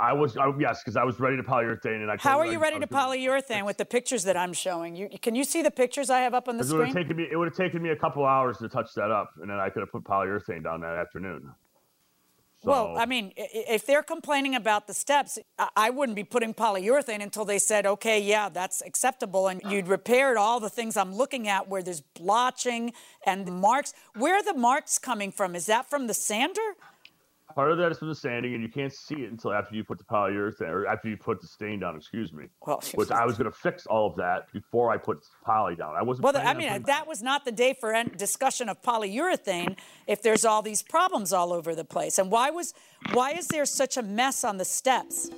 I 0.00 0.12
was, 0.12 0.36
I, 0.36 0.50
yes, 0.58 0.80
because 0.80 0.96
I 0.96 1.02
was 1.02 1.18
ready 1.18 1.36
to 1.36 1.42
polyurethane. 1.42 1.96
And 2.02 2.10
I 2.10 2.16
How 2.18 2.38
are 2.38 2.46
you 2.46 2.58
I 2.58 2.62
ready 2.62 2.78
was 2.78 2.88
to 2.88 2.94
polyurethane 2.94 3.66
with 3.66 3.76
the 3.78 3.84
pictures 3.84 4.22
that 4.24 4.36
I'm 4.36 4.52
showing? 4.52 4.94
You, 4.96 5.08
can 5.20 5.34
you 5.34 5.42
see 5.44 5.60
the 5.60 5.72
pictures 5.72 6.08
I 6.08 6.20
have 6.20 6.34
up 6.34 6.48
on 6.48 6.56
the 6.56 6.62
Because 6.62 6.72
it 6.72 6.76
would 6.76 6.90
screen? 6.90 6.96
have 6.96 7.02
taken 7.08 7.16
me, 7.16 7.28
it 7.30 7.36
would 7.36 7.48
have 7.48 7.56
taken 7.56 7.82
me 7.82 7.90
a 7.90 7.96
couple 7.96 8.24
hours 8.24 8.58
to 8.58 8.68
touch 8.68 8.94
that 8.94 9.10
up, 9.10 9.30
and 9.42 9.50
then 9.50 9.58
I 9.58 9.68
could 9.70 9.80
have 9.80 9.90
put 9.90 10.04
polyurethane 10.04 10.62
down 10.62 10.80
that 10.82 10.96
afternoon. 10.96 11.52
Well, 12.64 12.98
I 12.98 13.06
mean, 13.06 13.32
if 13.36 13.86
they're 13.86 14.02
complaining 14.02 14.54
about 14.56 14.86
the 14.88 14.94
steps, 14.94 15.38
I- 15.58 15.68
I 15.76 15.90
wouldn't 15.90 16.16
be 16.16 16.24
putting 16.24 16.54
polyurethane 16.54 17.22
until 17.22 17.44
they 17.44 17.58
said, 17.58 17.86
okay, 17.86 18.18
yeah, 18.20 18.48
that's 18.48 18.82
acceptable. 18.82 19.46
And 19.46 19.62
you'd 19.70 19.86
repaired 19.86 20.36
all 20.36 20.58
the 20.58 20.68
things 20.68 20.96
I'm 20.96 21.14
looking 21.14 21.46
at 21.46 21.68
where 21.68 21.82
there's 21.82 22.00
blotching 22.00 22.92
and 23.24 23.46
marks. 23.60 23.94
Where 24.16 24.34
are 24.36 24.42
the 24.42 24.54
marks 24.54 24.98
coming 24.98 25.30
from? 25.30 25.54
Is 25.54 25.66
that 25.66 25.88
from 25.88 26.08
the 26.08 26.14
sander? 26.14 26.74
Part 27.58 27.72
of 27.72 27.78
that 27.78 27.90
is 27.90 27.98
from 27.98 28.06
the 28.06 28.14
sanding, 28.14 28.54
and 28.54 28.62
you 28.62 28.68
can't 28.68 28.92
see 28.92 29.16
it 29.16 29.32
until 29.32 29.52
after 29.52 29.74
you 29.74 29.82
put 29.82 29.98
the 29.98 30.04
polyurethane, 30.04 30.68
or 30.68 30.86
after 30.86 31.08
you 31.08 31.16
put 31.16 31.40
the 31.40 31.48
stain 31.48 31.80
down. 31.80 31.96
Excuse 31.96 32.32
me. 32.32 32.44
Well, 32.64 32.80
which 32.94 33.10
I 33.10 33.26
was 33.26 33.36
going 33.36 33.50
to 33.50 33.58
fix 33.58 33.84
all 33.84 34.06
of 34.06 34.14
that 34.14 34.44
before 34.52 34.92
I 34.92 34.96
put 34.96 35.24
poly 35.44 35.74
down. 35.74 35.96
I 35.96 36.02
wasn't. 36.04 36.22
Well, 36.22 36.36
I 36.36 36.54
mean, 36.54 36.84
that 36.84 37.08
was 37.08 37.20
not 37.20 37.44
the 37.44 37.50
day 37.50 37.74
for 37.80 38.00
discussion 38.16 38.68
of 38.68 38.80
polyurethane 38.80 39.76
if 40.06 40.22
there's 40.22 40.44
all 40.44 40.62
these 40.62 40.82
problems 40.82 41.32
all 41.32 41.52
over 41.52 41.74
the 41.74 41.84
place. 41.84 42.16
And 42.18 42.30
why 42.30 42.50
was 42.50 42.74
why 43.12 43.32
is 43.32 43.48
there 43.48 43.66
such 43.66 43.96
a 43.96 44.04
mess 44.04 44.44
on 44.44 44.58
the 44.58 44.64
steps? 44.64 45.28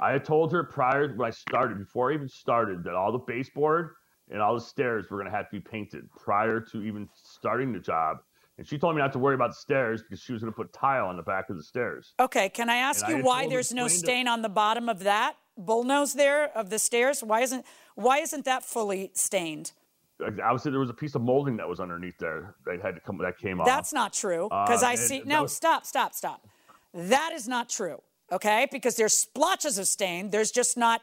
I 0.00 0.12
had 0.12 0.24
told 0.24 0.50
her 0.52 0.64
prior 0.64 1.14
when 1.14 1.28
I 1.28 1.30
started, 1.30 1.76
before 1.76 2.10
I 2.10 2.14
even 2.14 2.30
started, 2.30 2.84
that 2.84 2.94
all 2.94 3.12
the 3.12 3.18
baseboard 3.18 3.90
and 4.30 4.40
all 4.40 4.54
the 4.54 4.62
stairs 4.62 5.10
were 5.10 5.18
going 5.18 5.30
to 5.30 5.36
have 5.36 5.50
to 5.50 5.56
be 5.56 5.60
painted 5.60 6.08
prior 6.12 6.58
to 6.58 6.82
even 6.82 7.06
starting 7.22 7.74
the 7.74 7.80
job. 7.80 8.16
And 8.58 8.66
she 8.66 8.78
told 8.78 8.94
me 8.96 9.02
not 9.02 9.12
to 9.12 9.18
worry 9.18 9.34
about 9.34 9.50
the 9.50 9.56
stairs 9.56 10.02
because 10.02 10.20
she 10.20 10.32
was 10.32 10.42
going 10.42 10.52
to 10.52 10.56
put 10.56 10.72
tile 10.72 11.06
on 11.06 11.16
the 11.16 11.22
back 11.22 11.50
of 11.50 11.56
the 11.56 11.62
stairs. 11.62 12.14
Okay, 12.18 12.48
can 12.48 12.70
I 12.70 12.76
ask 12.76 13.02
And 13.04 13.10
you 13.10 13.16
had 13.16 13.24
why 13.24 13.46
there's 13.48 13.72
no 13.72 13.86
stain 13.88 14.26
on 14.28 14.42
the 14.42 14.48
bottom 14.48 14.88
of 14.88 15.00
that 15.00 15.36
bullnose 15.60 16.14
there 16.14 16.56
of 16.56 16.70
the 16.70 16.78
stairs? 16.78 17.22
Why 17.22 17.40
isn't 17.40 17.64
why 17.96 18.18
isn't 18.18 18.44
that 18.46 18.64
fully 18.64 19.10
stained? 19.14 19.72
Obviously, 20.22 20.70
there 20.70 20.80
was 20.80 20.88
a 20.88 20.94
piece 20.94 21.14
of 21.14 21.20
molding 21.20 21.58
that 21.58 21.68
was 21.68 21.78
underneath 21.80 22.16
there 22.18 22.54
that 22.64 22.80
had 22.80 22.94
to 22.94 23.00
come 23.00 23.18
that 23.18 23.36
came 23.36 23.60
off. 23.60 23.66
That's 23.66 23.92
not 23.92 24.14
true 24.14 24.48
because 24.48 24.82
Uh, 24.82 24.86
I 24.88 24.94
see. 24.94 25.20
No, 25.26 25.42
was- 25.42 25.54
stop, 25.54 25.84
stop, 25.84 26.14
stop. 26.14 26.46
That 26.94 27.32
is 27.34 27.46
not 27.46 27.68
true. 27.68 28.00
Okay, 28.32 28.66
because 28.72 28.96
there's 28.96 29.12
splotches 29.12 29.76
of 29.76 29.86
stain. 29.86 30.30
There's 30.30 30.50
just 30.50 30.76
not 30.78 31.02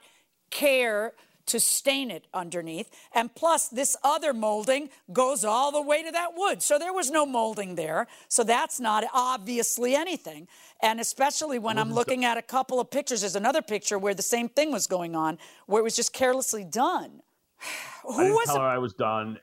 care 0.50 1.13
to 1.48 1.60
stain 1.60 2.12
it 2.12 2.28
underneath. 2.34 2.90
And 3.14 3.34
plus, 3.34 3.68
this 3.68 3.96
other 4.04 4.34
molding 4.34 4.90
goes 5.12 5.44
all 5.44 5.72
the 5.72 5.82
way 5.82 6.04
to 6.04 6.12
that 6.12 6.32
wood. 6.36 6.62
So 6.62 6.80
there 6.80 6.94
was 6.94 7.12
no 7.12 7.26
molding 7.26 7.76
there. 7.76 8.08
So 8.28 8.44
that's 8.44 8.80
not 8.80 9.04
obviously 9.14 9.96
anything. 9.96 10.48
And 10.82 11.00
especially 11.00 11.60
when 11.60 11.78
I'm 11.78 11.94
looking 11.94 12.26
at 12.26 12.38
a 12.38 12.42
couple 12.42 12.80
of 12.80 12.90
pictures, 12.92 13.22
there's 13.22 13.36
another 13.36 13.62
picture 13.62 13.98
where 13.98 14.14
the 14.14 14.22
same 14.22 14.50
thing 14.50 14.72
was 14.72 14.88
going 14.88 15.16
on, 15.16 15.38
where 15.66 15.80
it 15.80 15.84
was 15.84 15.96
just 15.96 16.14
carelessly 16.14 16.64
done. 16.64 17.22
Who 18.04 18.14
I 18.14 18.24
didn't 18.24 18.34
was 18.34 18.46
tell 18.46 18.56
it? 18.58 18.60
her 18.60 18.66
I 18.68 18.78
was 18.78 18.94
done. 18.94 19.40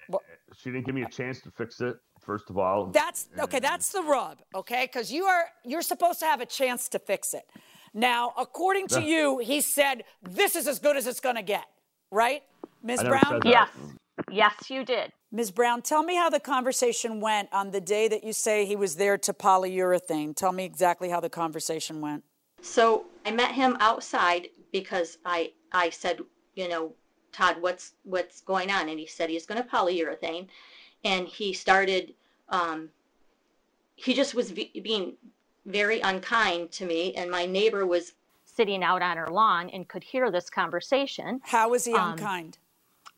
She 0.56 0.70
didn't 0.70 0.86
give 0.86 0.94
me 0.94 1.02
a 1.02 1.08
chance 1.08 1.40
to 1.42 1.50
fix 1.50 1.80
it. 1.80 1.96
First 2.20 2.50
of 2.50 2.58
all, 2.58 2.86
That's 2.86 3.28
okay. 3.38 3.60
That's 3.60 3.90
the 3.92 4.02
rub. 4.02 4.42
Okay, 4.54 4.84
because 4.84 5.10
you 5.10 5.24
are 5.24 5.46
you're 5.64 5.80
supposed 5.82 6.20
to 6.20 6.26
have 6.26 6.42
a 6.42 6.46
chance 6.46 6.88
to 6.90 6.98
fix 6.98 7.32
it. 7.32 7.44
Now, 7.94 8.34
according 8.38 8.88
to 8.88 9.02
you, 9.02 9.38
he 9.38 9.60
said 9.62 10.04
this 10.22 10.54
is 10.54 10.68
as 10.68 10.78
good 10.78 10.96
as 10.96 11.06
it's 11.06 11.20
going 11.20 11.36
to 11.36 11.42
get. 11.42 11.64
Right, 12.10 12.42
Ms. 12.82 13.02
Brown? 13.04 13.40
Yes. 13.44 13.70
Yes, 14.30 14.70
you 14.70 14.84
did. 14.84 15.12
Ms. 15.32 15.52
Brown, 15.52 15.80
tell 15.82 16.02
me 16.02 16.16
how 16.16 16.28
the 16.28 16.40
conversation 16.40 17.20
went 17.20 17.48
on 17.52 17.70
the 17.70 17.80
day 17.80 18.08
that 18.08 18.24
you 18.24 18.32
say 18.32 18.64
he 18.64 18.74
was 18.74 18.96
there 18.96 19.16
to 19.18 19.32
polyurethane. 19.32 20.34
Tell 20.34 20.52
me 20.52 20.64
exactly 20.64 21.08
how 21.08 21.20
the 21.20 21.30
conversation 21.30 22.00
went. 22.00 22.24
So 22.62 23.06
I 23.24 23.30
met 23.30 23.52
him 23.52 23.76
outside 23.80 24.48
because 24.72 25.18
I 25.24 25.52
I 25.72 25.90
said, 25.90 26.20
you 26.54 26.68
know, 26.68 26.94
Todd, 27.32 27.56
what's 27.60 27.92
what's 28.02 28.40
going 28.40 28.70
on? 28.70 28.88
And 28.88 28.98
he 28.98 29.06
said 29.06 29.30
he's 29.30 29.46
going 29.46 29.62
to 29.62 29.68
polyurethane, 29.68 30.48
and 31.04 31.28
he 31.28 31.52
started. 31.52 32.14
Um, 32.48 32.90
he 33.94 34.14
just 34.14 34.34
was 34.34 34.50
v- 34.50 34.80
being 34.82 35.14
very 35.66 36.00
unkind 36.00 36.72
to 36.72 36.86
me, 36.86 37.14
and 37.14 37.30
my 37.30 37.46
neighbor 37.46 37.86
was 37.86 38.12
sitting 38.60 38.84
out 38.84 39.00
on 39.00 39.16
her 39.16 39.28
lawn 39.28 39.70
and 39.70 39.88
could 39.88 40.04
hear 40.04 40.30
this 40.30 40.50
conversation. 40.50 41.40
How 41.44 41.70
was 41.70 41.86
he 41.86 41.94
Um, 41.94 42.12
unkind? 42.12 42.58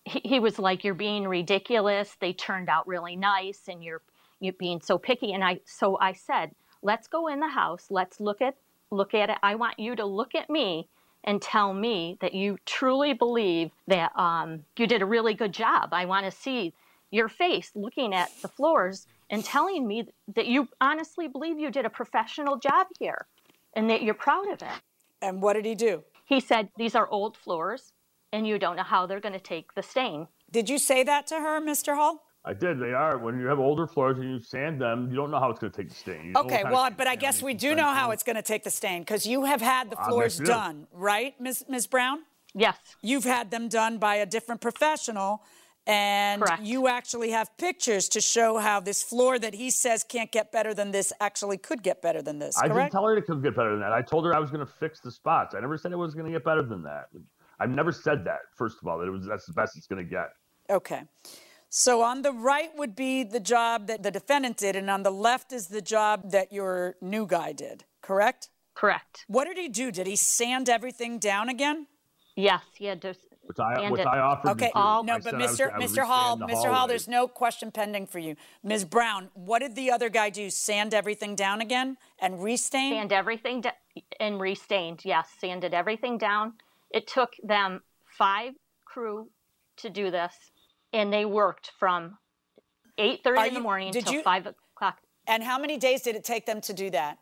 he, 0.04 0.20
he 0.24 0.38
was 0.38 0.56
like, 0.60 0.84
"You're 0.84 0.94
being 0.94 1.26
ridiculous. 1.26 2.16
They 2.20 2.32
turned 2.32 2.68
out 2.68 2.86
really 2.86 3.16
nice, 3.16 3.62
and 3.66 3.82
you're 3.82 4.02
you're 4.38 4.52
being 4.52 4.80
so 4.80 4.98
picky." 4.98 5.32
And 5.32 5.42
I 5.42 5.58
so 5.64 5.98
I 5.98 6.12
said, 6.12 6.54
"Let's 6.80 7.08
go 7.08 7.26
in 7.26 7.40
the 7.40 7.48
house. 7.48 7.86
Let's 7.90 8.20
look 8.20 8.40
at 8.40 8.54
look 8.92 9.14
at 9.14 9.30
it. 9.30 9.38
I 9.42 9.56
want 9.56 9.80
you 9.80 9.96
to 9.96 10.04
look 10.04 10.36
at 10.36 10.48
me 10.48 10.86
and 11.24 11.42
tell 11.42 11.74
me 11.74 12.18
that 12.20 12.34
you 12.34 12.58
truly 12.66 13.12
believe 13.12 13.72
that 13.88 14.16
um, 14.16 14.64
you 14.76 14.86
did 14.86 15.02
a 15.02 15.06
really 15.06 15.34
good 15.34 15.52
job. 15.52 15.92
I 15.92 16.04
want 16.04 16.24
to 16.26 16.30
see 16.30 16.72
your 17.10 17.28
face 17.28 17.72
looking 17.74 18.14
at 18.14 18.30
the 18.42 18.48
floors 18.48 19.06
and 19.30 19.44
telling 19.44 19.88
me 19.88 20.06
that 20.36 20.46
you 20.46 20.68
honestly 20.80 21.26
believe 21.26 21.58
you 21.58 21.70
did 21.70 21.84
a 21.84 21.90
professional 21.90 22.56
job 22.58 22.86
here, 23.00 23.26
and 23.74 23.90
that 23.90 24.02
you're 24.02 24.14
proud 24.14 24.46
of 24.48 24.62
it." 24.62 24.78
And 25.22 25.40
what 25.40 25.54
did 25.54 25.64
he 25.64 25.74
do? 25.74 26.02
He 26.24 26.40
said, 26.40 26.68
"These 26.76 26.94
are 26.94 27.08
old 27.08 27.36
floors." 27.36 27.92
And 28.34 28.46
you 28.46 28.58
don't 28.58 28.76
know 28.76 28.82
how 28.82 29.06
they're 29.06 29.20
going 29.20 29.34
to 29.34 29.40
take 29.40 29.74
the 29.74 29.82
stain. 29.82 30.26
Did 30.50 30.70
you 30.70 30.78
say 30.78 31.02
that 31.04 31.26
to 31.26 31.34
her, 31.34 31.60
Mr. 31.60 31.94
Hall? 31.94 32.24
I 32.44 32.54
did. 32.54 32.80
They 32.80 32.92
are. 32.92 33.18
When 33.18 33.38
you 33.38 33.46
have 33.46 33.60
older 33.60 33.86
floors 33.86 34.18
and 34.18 34.28
you 34.28 34.40
sand 34.40 34.80
them, 34.80 35.08
you 35.10 35.16
don't 35.16 35.30
know 35.30 35.38
how 35.38 35.50
it's 35.50 35.60
going 35.60 35.70
to 35.70 35.76
take 35.76 35.90
the 35.90 35.94
stain. 35.94 36.24
You 36.26 36.32
Okay, 36.36 36.64
well, 36.64 36.90
but 36.90 37.06
I 37.06 37.14
guess 37.14 37.42
we 37.42 37.54
do 37.54 37.74
know 37.74 37.92
how 37.92 38.10
it's 38.10 38.24
going 38.24 38.36
to 38.36 38.42
take 38.42 38.64
the 38.64 38.70
stain 38.70 39.02
because 39.02 39.26
you 39.26 39.44
have 39.44 39.60
had 39.60 39.90
the 39.90 39.96
floors 39.96 40.34
yes, 40.34 40.40
we 40.40 40.46
do. 40.46 40.50
done, 40.50 40.86
right, 40.92 41.40
Ms. 41.40 41.64
Ms. 41.68 41.86
Brown? 41.86 42.20
Yes. 42.54 42.76
You've 43.00 43.24
had 43.24 43.50
them 43.50 43.68
done 43.68 43.98
by 43.98 44.16
a 44.16 44.26
different 44.26 44.60
professional, 44.60 45.42
and 45.86 46.42
Correct. 46.42 46.62
you 46.62 46.88
actually 46.88 47.30
have 47.30 47.56
pictures 47.58 48.08
to 48.10 48.20
show 48.20 48.58
how 48.58 48.80
this 48.80 49.02
floor 49.02 49.38
that 49.38 49.54
he 49.54 49.70
says 49.70 50.04
can't 50.04 50.30
get 50.30 50.52
better 50.52 50.74
than 50.74 50.92
this 50.92 51.12
actually 51.20 51.58
could 51.58 51.82
get 51.82 52.00
better 52.00 52.22
than 52.22 52.38
this. 52.38 52.56
I 52.58 52.68
didn't 52.68 52.90
tell 52.90 53.04
her 53.04 53.16
it 53.16 53.26
could 53.26 53.42
get 53.42 53.56
better 53.56 53.70
than 53.70 53.80
that. 53.80 53.92
I 53.92 54.02
told 54.02 54.24
her 54.26 54.34
I 54.34 54.38
was 54.38 54.50
going 54.50 54.64
to 54.64 54.72
fix 54.72 55.00
the 55.00 55.10
spots. 55.10 55.54
I 55.54 55.60
never 55.60 55.76
said 55.76 55.92
it 55.92 55.96
was 55.96 56.14
going 56.14 56.26
to 56.26 56.32
get 56.32 56.44
better 56.44 56.62
than 56.62 56.82
that. 56.84 57.06
I've 57.58 57.70
never 57.70 57.92
said 57.92 58.24
that. 58.24 58.40
First 58.54 58.78
of 58.80 58.88
all, 58.88 58.98
that 58.98 59.06
it 59.06 59.10
was 59.10 59.26
that's 59.26 59.46
the 59.46 59.52
best 59.52 59.76
it's 59.76 59.86
going 59.86 60.04
to 60.04 60.08
get. 60.08 60.30
Okay. 60.70 61.02
So 61.68 62.02
on 62.02 62.22
the 62.22 62.32
right 62.32 62.70
would 62.76 62.94
be 62.94 63.24
the 63.24 63.40
job 63.40 63.86
that 63.86 64.02
the 64.02 64.10
defendant 64.10 64.58
did, 64.58 64.76
and 64.76 64.90
on 64.90 65.02
the 65.02 65.10
left 65.10 65.52
is 65.52 65.68
the 65.68 65.80
job 65.80 66.30
that 66.30 66.52
your 66.52 66.96
new 67.00 67.26
guy 67.26 67.52
did, 67.52 67.84
correct? 68.02 68.50
Correct. 68.74 69.24
What 69.26 69.46
did 69.46 69.56
he 69.56 69.68
do? 69.68 69.90
Did 69.90 70.06
he 70.06 70.16
sand 70.16 70.68
everything 70.68 71.18
down 71.18 71.48
again? 71.48 71.86
Yes, 72.36 72.62
he 72.74 72.86
had 72.86 73.00
to. 73.02 73.14
Which 73.44 73.58
I 73.58 73.74
sand 73.74 73.92
which 73.92 74.00
it. 74.00 74.06
I 74.06 74.18
offered. 74.20 74.50
Okay, 74.52 74.70
all- 74.74 75.02
no, 75.02 75.14
I 75.14 75.16
but 75.16 75.24
said 75.24 75.34
was- 75.40 75.58
Mr. 75.58 75.72
I 75.72 75.78
would 75.78 75.88
Mr. 75.88 76.04
Hall, 76.04 76.36
resand 76.36 76.46
the 76.48 76.54
Mr. 76.54 76.72
Hall, 76.72 76.86
there's 76.86 77.08
no 77.08 77.26
question 77.26 77.72
pending 77.72 78.06
for 78.06 78.18
you. 78.18 78.36
Ms. 78.62 78.84
Brown, 78.84 79.30
what 79.34 79.58
did 79.58 79.74
the 79.74 79.90
other 79.90 80.08
guy 80.08 80.30
do? 80.30 80.48
Sand 80.48 80.94
everything 80.94 81.34
down 81.34 81.60
again 81.60 81.98
and 82.20 82.42
restain? 82.42 82.92
Sand 82.92 83.12
everything 83.12 83.60
da- 83.62 83.72
and 84.20 84.40
restained. 84.40 85.04
Yes, 85.04 85.28
sanded 85.38 85.74
everything 85.74 86.18
down. 86.18 86.54
It 86.90 87.06
took 87.06 87.34
them 87.42 87.82
five 88.16 88.52
crew 88.84 89.30
to 89.78 89.90
do 89.90 90.10
this, 90.10 90.34
and 90.92 91.12
they 91.12 91.24
worked 91.24 91.72
from 91.78 92.18
8:30 92.98 93.48
in 93.48 93.54
the 93.54 93.60
morning 93.60 93.90
did 93.90 94.00
until 94.00 94.14
you- 94.14 94.22
five 94.22 94.46
o'clock. 94.46 94.98
And 95.26 95.42
how 95.42 95.58
many 95.58 95.78
days 95.78 96.02
did 96.02 96.14
it 96.16 96.24
take 96.24 96.46
them 96.46 96.60
to 96.62 96.72
do 96.72 96.90
that? 96.90 97.18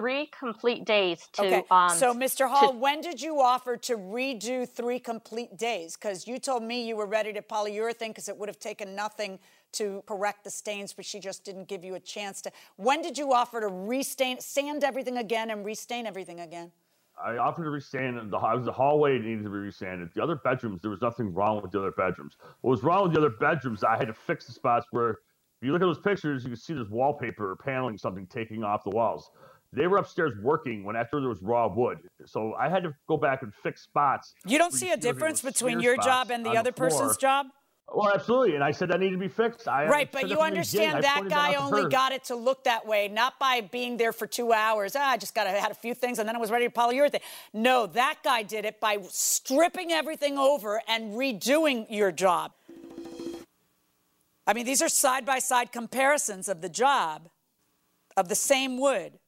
Three 0.00 0.26
complete 0.26 0.86
days 0.86 1.28
to. 1.34 1.42
Okay. 1.42 1.64
Um, 1.70 1.90
so, 1.90 2.14
Mr. 2.14 2.38
to- 2.38 2.48
Hall, 2.48 2.72
when 2.72 3.02
did 3.02 3.20
you 3.20 3.38
offer 3.38 3.76
to 3.76 3.98
redo 3.98 4.66
three 4.66 4.98
complete 4.98 5.58
days? 5.58 5.94
Because 5.94 6.26
you 6.26 6.38
told 6.38 6.62
me 6.62 6.88
you 6.88 6.96
were 6.96 7.04
ready 7.04 7.34
to 7.34 7.42
polyurethane 7.42 8.08
because 8.08 8.26
it 8.26 8.36
would 8.38 8.48
have 8.48 8.58
taken 8.58 8.96
nothing 8.96 9.38
to 9.72 10.02
correct 10.06 10.44
the 10.44 10.50
stains, 10.50 10.94
but 10.94 11.04
she 11.04 11.20
just 11.20 11.44
didn't 11.44 11.68
give 11.68 11.84
you 11.84 11.96
a 11.96 12.00
chance 12.00 12.40
to. 12.40 12.50
When 12.76 13.02
did 13.02 13.18
you 13.18 13.34
offer 13.34 13.60
to 13.60 13.68
restain, 13.68 14.40
sand 14.40 14.84
everything 14.84 15.18
again 15.18 15.50
and 15.50 15.66
restain 15.66 16.06
everything 16.06 16.40
again? 16.40 16.72
I 17.22 17.36
offered 17.36 17.64
to 17.64 17.70
resand 17.70 18.30
the, 18.30 18.38
I 18.38 18.54
was 18.54 18.64
the 18.64 18.72
hallway 18.72 19.18
needed 19.18 19.44
to 19.44 19.50
be 19.50 19.58
resanded. 19.58 20.08
The 20.14 20.22
other 20.22 20.36
bedrooms, 20.36 20.80
there 20.80 20.90
was 20.90 21.02
nothing 21.02 21.34
wrong 21.34 21.60
with 21.60 21.72
the 21.72 21.78
other 21.78 21.92
bedrooms. 21.92 22.38
What 22.62 22.70
was 22.70 22.82
wrong 22.82 23.02
with 23.02 23.12
the 23.12 23.18
other 23.18 23.28
bedrooms? 23.28 23.84
I 23.84 23.98
had 23.98 24.06
to 24.06 24.14
fix 24.14 24.46
the 24.46 24.52
spots 24.52 24.86
where, 24.92 25.10
if 25.10 25.66
you 25.66 25.72
look 25.72 25.82
at 25.82 25.84
those 25.84 25.98
pictures, 25.98 26.42
you 26.42 26.48
can 26.48 26.56
see 26.56 26.72
there's 26.72 26.88
wallpaper 26.88 27.50
or 27.50 27.56
paneling, 27.56 27.98
something 27.98 28.26
taking 28.28 28.64
off 28.64 28.82
the 28.82 28.90
walls. 28.90 29.30
They 29.72 29.86
were 29.86 29.98
upstairs 29.98 30.32
working 30.42 30.84
when 30.84 30.96
after 30.96 31.20
there 31.20 31.28
was 31.28 31.40
raw 31.42 31.68
wood, 31.68 31.98
so 32.26 32.54
I 32.54 32.68
had 32.68 32.82
to 32.82 32.94
go 33.08 33.16
back 33.16 33.42
and 33.42 33.52
fix 33.62 33.82
spots. 33.82 34.34
You 34.44 34.58
don't 34.58 34.72
see 34.74 34.90
a 34.90 34.96
difference 34.96 35.42
between 35.42 35.80
your 35.80 35.96
job 35.96 36.30
and 36.30 36.44
the 36.44 36.56
other 36.56 36.72
floor. 36.72 36.90
person's 36.90 37.16
job? 37.16 37.46
Well, 37.92 38.10
absolutely, 38.14 38.54
and 38.54 38.62
I 38.62 38.70
said 38.70 38.88
that 38.90 39.00
needed 39.00 39.14
to 39.14 39.18
be 39.18 39.28
fixed. 39.28 39.66
I 39.66 39.86
right, 39.88 40.10
but 40.10 40.28
you 40.28 40.40
understand 40.40 41.02
that 41.04 41.28
guy 41.28 41.54
only 41.54 41.88
got 41.88 42.12
it 42.12 42.24
to 42.24 42.36
look 42.36 42.64
that 42.64 42.86
way, 42.86 43.08
not 43.08 43.38
by 43.38 43.60
being 43.60 43.96
there 43.96 44.12
for 44.12 44.26
two 44.26 44.52
hours. 44.52 44.94
Ah, 44.96 45.10
I 45.10 45.16
just 45.16 45.34
got 45.34 45.44
to 45.44 45.50
had 45.50 45.70
a 45.70 45.74
few 45.74 45.94
things, 45.94 46.18
and 46.18 46.28
then 46.28 46.34
I 46.34 46.38
was 46.38 46.50
ready 46.50 46.66
to 46.66 46.72
polyurethane. 46.72 47.20
No, 47.52 47.86
that 47.86 48.18
guy 48.24 48.42
did 48.42 48.64
it 48.64 48.80
by 48.80 48.98
stripping 49.08 49.92
everything 49.92 50.36
over 50.36 50.82
and 50.88 51.14
redoing 51.14 51.86
your 51.88 52.12
job. 52.12 52.52
I 54.46 54.52
mean, 54.52 54.66
these 54.66 54.82
are 54.82 54.88
side 54.88 55.24
by 55.24 55.38
side 55.38 55.70
comparisons 55.70 56.48
of 56.48 56.60
the 56.60 56.68
job 56.68 57.28
of 58.16 58.28
the 58.28 58.34
same 58.34 58.80
wood. 58.80 59.19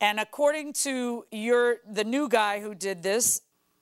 And 0.00 0.20
according 0.20 0.74
to 0.84 1.24
your 1.30 1.76
the 1.90 2.04
new 2.04 2.28
guy 2.28 2.60
who 2.60 2.74
did 2.74 3.02
this, 3.02 3.40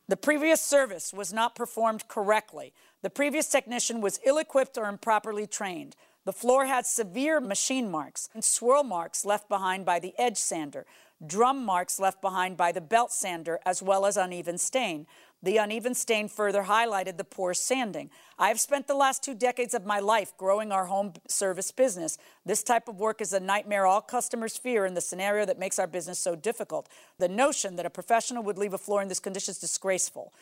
the 0.08 0.16
previous 0.16 0.60
service 0.60 1.12
was 1.12 1.32
not 1.32 1.54
performed 1.54 2.08
correctly. 2.08 2.72
The 3.02 3.10
previous 3.10 3.48
technician 3.48 4.00
was 4.00 4.20
ill 4.24 4.38
equipped 4.38 4.78
or 4.78 4.86
improperly 4.86 5.46
trained. 5.46 5.96
The 6.24 6.32
floor 6.32 6.66
had 6.66 6.86
severe 6.86 7.40
machine 7.40 7.90
marks 7.90 8.28
and 8.32 8.44
swirl 8.44 8.82
marks 8.82 9.24
left 9.24 9.48
behind 9.48 9.84
by 9.84 9.98
the 9.98 10.14
edge 10.18 10.38
sander, 10.38 10.86
drum 11.24 11.64
marks 11.64 11.98
left 11.98 12.22
behind 12.22 12.56
by 12.56 12.72
the 12.72 12.80
belt 12.80 13.12
sander, 13.12 13.58
as 13.66 13.82
well 13.82 14.06
as 14.06 14.16
uneven 14.16 14.58
stain. 14.58 15.06
The 15.45 15.59
uneven 15.59 15.95
stain 15.95 16.28
further 16.28 16.62
highlighted 16.62 17.18
the 17.18 17.24
poor 17.24 17.53
sanding. 17.53 18.09
I've 18.38 18.59
spent 18.59 18.86
the 18.86 18.95
last 18.95 19.22
two 19.22 19.34
decades 19.34 19.74
of 19.74 19.84
my 19.84 20.01
life 20.01 20.32
growing 20.38 20.72
our 20.72 20.86
home 20.86 21.12
service 21.28 21.70
business. 21.70 22.16
This 22.47 22.62
type 22.62 22.88
of 22.88 22.99
work 22.99 23.20
is 23.20 23.34
a 23.34 23.40
nightmare 23.40 23.84
all 23.84 24.01
customers 24.01 24.57
fear 24.57 24.86
in 24.86 24.95
the 24.95 25.03
scenario 25.03 25.45
that 25.45 25.59
makes 25.59 25.78
our 25.78 25.86
business 25.86 26.18
so 26.18 26.34
difficult. 26.34 26.88
The 27.18 27.28
notion 27.28 27.76
that 27.76 27.84
a 27.84 27.90
professional 27.90 28.42
would 28.42 28.57
leave 28.57 28.72
a 28.72 28.78
floor 28.78 29.03
in 29.03 29.09
this 29.09 29.20
condition 29.20 29.53
is 29.53 29.59
disgraceful. 29.59 30.32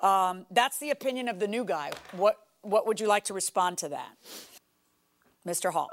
Um, 0.00 0.46
that's 0.50 0.78
the 0.78 0.90
opinion 0.90 1.28
of 1.28 1.40
the 1.40 1.48
new 1.48 1.66
guy. 1.66 1.90
What, 2.12 2.38
what 2.62 2.86
would 2.86 3.00
you 3.00 3.06
like 3.06 3.24
to 3.24 3.34
respond 3.34 3.76
to 3.78 3.90
that, 3.90 4.16
Mr. 5.46 5.70
Hall? 5.70 5.90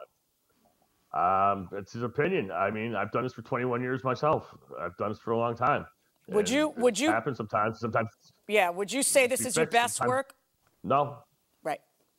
Um, 1.13 1.67
it's 1.73 1.91
his 1.91 2.03
opinion. 2.03 2.51
I 2.51 2.71
mean, 2.71 2.95
I've 2.95 3.11
done 3.11 3.23
this 3.23 3.33
for 3.33 3.41
21 3.41 3.81
years 3.81 4.05
myself. 4.05 4.45
I've 4.79 4.95
done 4.95 5.09
this 5.09 5.19
for 5.19 5.31
a 5.31 5.37
long 5.37 5.57
time. 5.57 5.85
Would 6.27 6.49
you? 6.49 6.69
Would 6.77 6.99
you? 6.99 7.11
Happen 7.11 7.35
sometimes. 7.35 7.79
Sometimes. 7.79 8.09
Yeah. 8.47 8.69
Would 8.69 8.91
you 8.91 9.03
say 9.03 9.27
this 9.27 9.45
is 9.45 9.55
your 9.55 9.67
best 9.67 9.97
sometimes. 9.97 10.09
work? 10.09 10.35
No. 10.83 11.17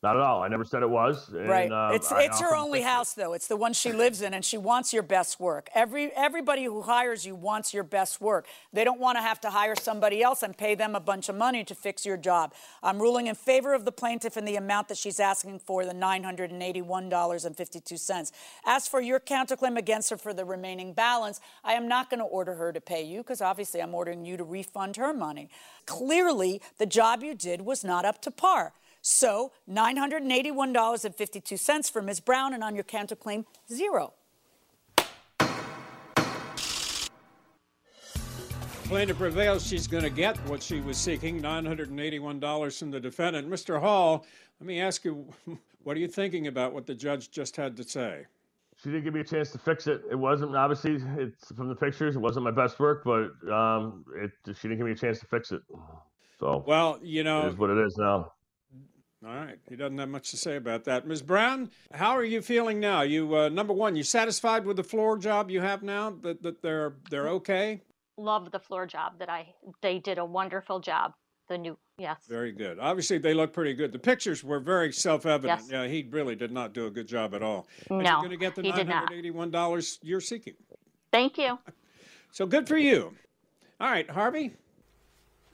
Not 0.07 0.17
at 0.19 0.23
all. 0.23 0.43
I 0.45 0.47
never 0.47 0.65
said 0.65 0.85
it 0.85 0.89
was. 0.89 1.29
And, 1.31 1.49
Right. 1.49 1.73
um, 1.73 1.93
it's 1.93 2.13
I 2.13 2.23
it's 2.23 2.41
her 2.41 2.55
only 2.55 2.83
house 2.83 3.15
though. 3.15 3.33
It's 3.33 3.49
the 3.49 3.57
one 3.57 3.73
she 3.73 3.91
lives 3.91 4.23
in 4.23 4.35
and 4.35 4.45
she 4.45 4.57
wants 4.57 4.93
your 4.93 5.03
best 5.03 5.41
work. 5.41 5.69
Every 5.75 6.13
everybody 6.15 6.63
who 6.63 6.83
hires 6.83 7.27
you 7.27 7.35
wants 7.35 7.75
your 7.75 7.83
best 7.83 8.21
work. 8.21 8.47
They 8.73 8.85
don't 8.85 9.01
want 9.01 9.19
to 9.19 9.23
have 9.23 9.41
to 9.41 9.51
hire 9.51 9.75
somebody 9.75 10.23
else 10.23 10.45
and 10.45 10.57
pay 10.57 10.77
them 10.77 10.95
a 10.95 11.01
bunch 11.01 11.29
of 11.29 11.35
money 11.35 11.65
to 11.65 11.75
fix 11.75 12.07
your 12.07 12.17
job. 12.17 12.55
I'm 12.85 13.03
ruling 13.03 13.27
in 13.27 13.35
favor 13.35 13.75
of 13.75 13.85
the 13.85 13.91
plaintiff 13.91 14.37
in 14.37 14.45
the 14.45 14.55
amount 14.55 14.87
that 14.91 14.97
she's 14.97 15.19
asking 15.19 15.59
for, 15.59 15.85
the 15.85 15.93
$981.52. 15.93 18.31
As 18.65 18.87
for 18.87 19.01
your 19.01 19.19
counterclaim 19.19 19.77
against 19.77 20.11
her 20.11 20.17
for 20.17 20.33
the 20.33 20.45
remaining 20.45 20.93
balance, 20.93 21.41
I 21.65 21.73
am 21.73 21.89
not 21.89 22.11
going 22.11 22.21
to 22.21 22.27
order 22.27 22.55
her 22.55 22.73
to 22.73 22.81
pay 22.81 23.03
you 23.03 23.25
because 23.25 23.41
obviously 23.41 23.83
I'm 23.83 23.93
ordering 23.93 24.25
you 24.25 24.37
to 24.37 24.45
refund 24.45 24.95
her 24.99 25.13
money. 25.13 25.51
Clearly, 25.85 26.63
the 26.79 26.87
job 26.87 27.25
you 27.25 27.35
did 27.35 27.63
was 27.63 27.83
not 27.83 28.05
up 28.05 28.23
to 28.23 28.31
par. 28.31 28.73
So 29.09 29.53
$981.52 29.71 31.93
for 31.93 32.03
Ms. 32.03 32.19
Brown, 32.19 32.55
and 32.55 32.65
on 32.65 32.75
your 32.75 32.83
counterclaim, 32.83 33.45
zero. 33.73 34.15
Plaintiff 38.89 39.17
prevails, 39.17 39.65
she's 39.65 39.87
going 39.87 40.03
to 40.03 40.11
get 40.11 40.37
what 40.49 40.61
she 40.61 40.81
was 40.81 40.97
seeking 40.97 41.41
$981 41.41 42.79
from 42.81 42.91
the 42.91 42.99
defendant. 42.99 43.49
Mr. 43.49 43.81
Hall, 43.81 44.27
let 44.59 44.67
me 44.67 44.81
ask 44.81 45.05
you, 45.05 45.25
what 45.85 45.97
are 45.97 46.01
you 46.01 46.09
thinking 46.09 46.49
about 46.49 46.73
what 46.73 46.85
the 46.85 46.95
judge 46.95 47.31
just 47.31 47.55
had 47.55 47.77
to 47.77 47.85
say? 47.85 48.27
She 48.83 48.91
didn't 48.91 49.05
give 49.05 49.15
me 49.15 49.21
a 49.21 49.25
chance 49.25 49.53
to 49.53 49.59
fix 49.59 49.87
it. 49.87 50.03
It 50.11 50.17
wasn't 50.17 50.57
obviously 50.57 51.01
it's 51.17 51.53
from 51.53 51.69
the 51.69 51.77
pictures. 51.77 52.17
It 52.17 52.19
wasn't 52.19 52.45
my 52.45 52.51
best 52.51 52.81
work, 52.81 53.05
but 53.05 53.31
um, 53.53 54.05
it 54.17 54.33
she 54.47 54.67
didn't 54.67 54.79
give 54.79 54.87
me 54.87 54.93
a 54.93 54.97
chance 54.97 55.21
to 55.21 55.27
fix 55.27 55.53
it. 55.53 55.63
So 56.41 56.65
Well, 56.67 56.99
you 57.03 57.23
know, 57.25 57.47
it 57.47 57.51
is 57.51 57.57
what 57.57 57.71
it 57.71 57.79
is 57.79 57.97
now. 57.97 58.33
All 59.27 59.35
right. 59.35 59.59
He 59.69 59.75
doesn't 59.75 59.99
have 59.99 60.09
much 60.09 60.31
to 60.31 60.37
say 60.37 60.57
about 60.57 60.85
that. 60.85 61.07
Ms. 61.07 61.21
Brown, 61.21 61.71
how 61.93 62.11
are 62.11 62.25
you 62.25 62.41
feeling 62.41 62.79
now? 62.79 63.03
You 63.03 63.37
uh, 63.37 63.49
number 63.49 63.73
one, 63.73 63.97
you 63.97 64.05
satisfied 64.05 64.65
with 64.65 64.77
the 64.77 64.85
floor 64.85 65.19
job 65.19 65.51
you 65.51 65.61
have 65.61 65.83
now? 65.83 66.11
That 66.23 66.43
that 66.43 66.63
they're 66.63 66.95
they're 67.11 67.29
okay? 67.31 67.83
Love 68.17 68.53
the 68.53 68.61
floor 68.61 68.87
job 68.87 69.19
that 69.19 69.29
I. 69.29 69.55
They 69.83 69.99
did 69.99 70.19
a 70.19 70.25
wonderful 70.25 70.79
job. 70.79 71.13
The 71.49 71.59
new 71.59 71.77
yes. 71.99 72.19
Very 72.29 72.53
good. 72.53 72.79
Obviously, 72.79 73.19
they 73.19 73.35
look 73.35 73.53
pretty 73.53 73.75
good. 73.75 73.93
The 73.93 73.99
pictures 73.99 74.45
were 74.45 74.61
very 74.61 74.93
self-evident. 74.93 75.63
Yes. 75.63 75.71
Yeah, 75.71 75.87
he 75.87 76.07
really 76.11 76.37
did 76.37 76.53
not 76.53 76.73
do 76.73 76.87
a 76.87 76.91
good 76.91 77.09
job 77.09 77.35
at 77.35 77.43
all. 77.43 77.67
No, 77.91 77.97
you're 77.97 78.17
going 78.17 78.31
to 78.31 78.37
get 78.37 78.55
the 78.55 78.63
he 78.63 78.73
did 78.73 78.89
not. 78.89 79.11
$981 79.11 79.99
you're 80.03 80.21
seeking. 80.21 80.55
Thank 81.13 81.39
you. 81.39 81.59
So 82.33 82.47
good 82.47 82.67
for 82.67 82.77
you. 82.77 83.15
All 83.81 83.91
right, 83.91 84.11
Harvey. 84.11 84.55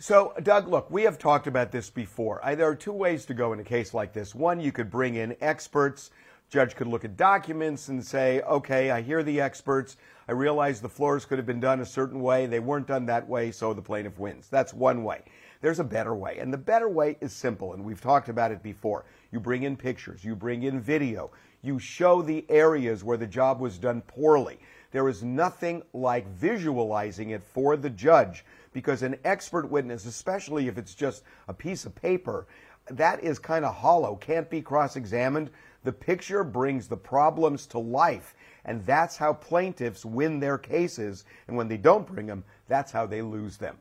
So, 0.03 0.35
Doug, 0.43 0.67
look, 0.67 0.91
we 0.91 1.05
have 1.05 1.17
talked 1.17 1.47
about 1.47 1.71
this 1.71 1.89
before. 1.89 2.45
I, 2.45 2.57
there 2.57 2.67
are 2.67 2.75
two 2.75 2.91
ways 2.91 3.25
to 3.27 3.35
go 3.35 3.53
in 3.53 3.61
a 3.61 3.63
case 3.63 3.95
like 3.95 4.13
this. 4.13 4.35
One, 4.35 4.59
you 4.59 4.73
could 4.73 4.91
bring 4.91 5.15
in 5.15 5.37
experts. 5.41 6.11
Judge 6.51 6.75
could 6.75 6.89
look 6.89 7.05
at 7.05 7.17
documents 7.17 7.87
and 7.87 8.05
say, 8.05 8.41
okay, 8.41 8.91
I 8.91 9.01
hear 9.01 9.23
the 9.23 9.41
experts. 9.41 9.99
I 10.27 10.33
realize 10.33 10.81
the 10.81 10.89
floors 10.89 11.25
could 11.25 11.39
have 11.39 11.47
been 11.47 11.61
done 11.61 11.79
a 11.79 11.87
certain 11.87 12.21
way. 12.21 12.47
They 12.47 12.59
weren't 12.59 12.89
done 12.89 13.07
that 13.07 13.29
way, 13.29 13.53
so 13.53 13.73
the 13.73 13.81
plaintiff 13.81 14.19
wins. 14.19 14.49
That's 14.49 14.75
one 14.75 15.05
way. 15.05 15.23
There's 15.61 15.79
a 15.79 15.85
better 15.85 16.17
way. 16.17 16.39
And 16.39 16.53
the 16.53 16.59
better 16.59 16.89
way 16.89 17.17
is 17.21 17.33
simple, 17.33 17.75
and 17.75 17.85
we've 17.85 18.01
talked 18.01 18.29
about 18.29 18.51
it 18.51 18.61
before. 18.61 19.05
You 19.31 19.39
bring 19.39 19.63
in 19.63 19.77
pictures, 19.77 20.25
you 20.25 20.35
bring 20.35 20.65
in 20.65 20.81
video, 20.81 21.31
you 21.63 21.79
show 21.79 22.23
the 22.23 22.45
areas 22.49 23.05
where 23.05 23.17
the 23.17 23.27
job 23.29 23.61
was 23.61 23.79
done 23.79 24.01
poorly. 24.09 24.59
There 24.91 25.09
is 25.09 25.23
nothing 25.23 25.85
like 25.93 26.29
visualizing 26.29 27.31
it 27.31 27.45
for 27.45 27.77
the 27.77 27.89
judge 27.89 28.45
because 28.73 29.03
an 29.03 29.17
expert 29.25 29.71
witness, 29.71 30.07
especially 30.07 30.69
if 30.69 30.79
it's 30.79 30.95
just 30.95 31.23
a 31.49 31.55
piece 31.55 31.85
of 31.85 31.95
paper, 31.95 32.47
that 32.91 33.23
is 33.23 33.39
kind 33.39 33.65
of 33.65 33.75
hollow, 33.75 34.17
can't 34.17 34.51
be 34.51 34.61
cross 34.61 34.97
examined. 34.97 35.51
The 35.85 35.93
picture 35.93 36.45
brings 36.45 36.89
the 36.89 36.97
problems 36.97 37.67
to 37.69 37.79
life, 37.79 38.35
and 38.65 38.85
that's 38.85 39.17
how 39.17 39.33
plaintiffs 39.33 40.05
win 40.05 40.41
their 40.41 40.59
cases. 40.59 41.25
And 41.49 41.57
when 41.57 41.69
they 41.69 41.77
don't 41.77 42.07
bring 42.07 42.27
them, 42.27 42.45
that's 42.69 42.93
how 42.93 43.07
they 43.07 43.23
lose 43.23 43.57
them. 43.57 43.77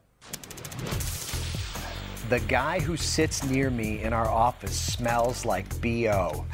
The 2.29 2.39
guy 2.47 2.79
who 2.79 2.95
sits 2.95 3.43
near 3.43 3.69
me 3.69 4.01
in 4.03 4.13
our 4.13 4.29
office 4.29 4.79
smells 4.79 5.45
like 5.45 5.67
BO. 5.81 6.45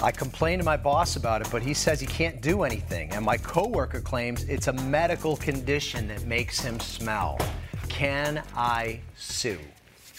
I 0.00 0.12
complained 0.12 0.60
to 0.60 0.64
my 0.64 0.76
boss 0.76 1.16
about 1.16 1.40
it, 1.40 1.48
but 1.50 1.62
he 1.62 1.74
says 1.74 1.98
he 1.98 2.06
can't 2.06 2.40
do 2.40 2.62
anything. 2.62 3.10
And 3.10 3.24
my 3.24 3.36
coworker 3.36 4.00
claims 4.00 4.44
it's 4.44 4.68
a 4.68 4.72
medical 4.72 5.36
condition 5.36 6.06
that 6.08 6.24
makes 6.24 6.60
him 6.60 6.78
smell. 6.78 7.38
Can 7.94 8.42
I 8.56 8.98
sue? 9.16 9.60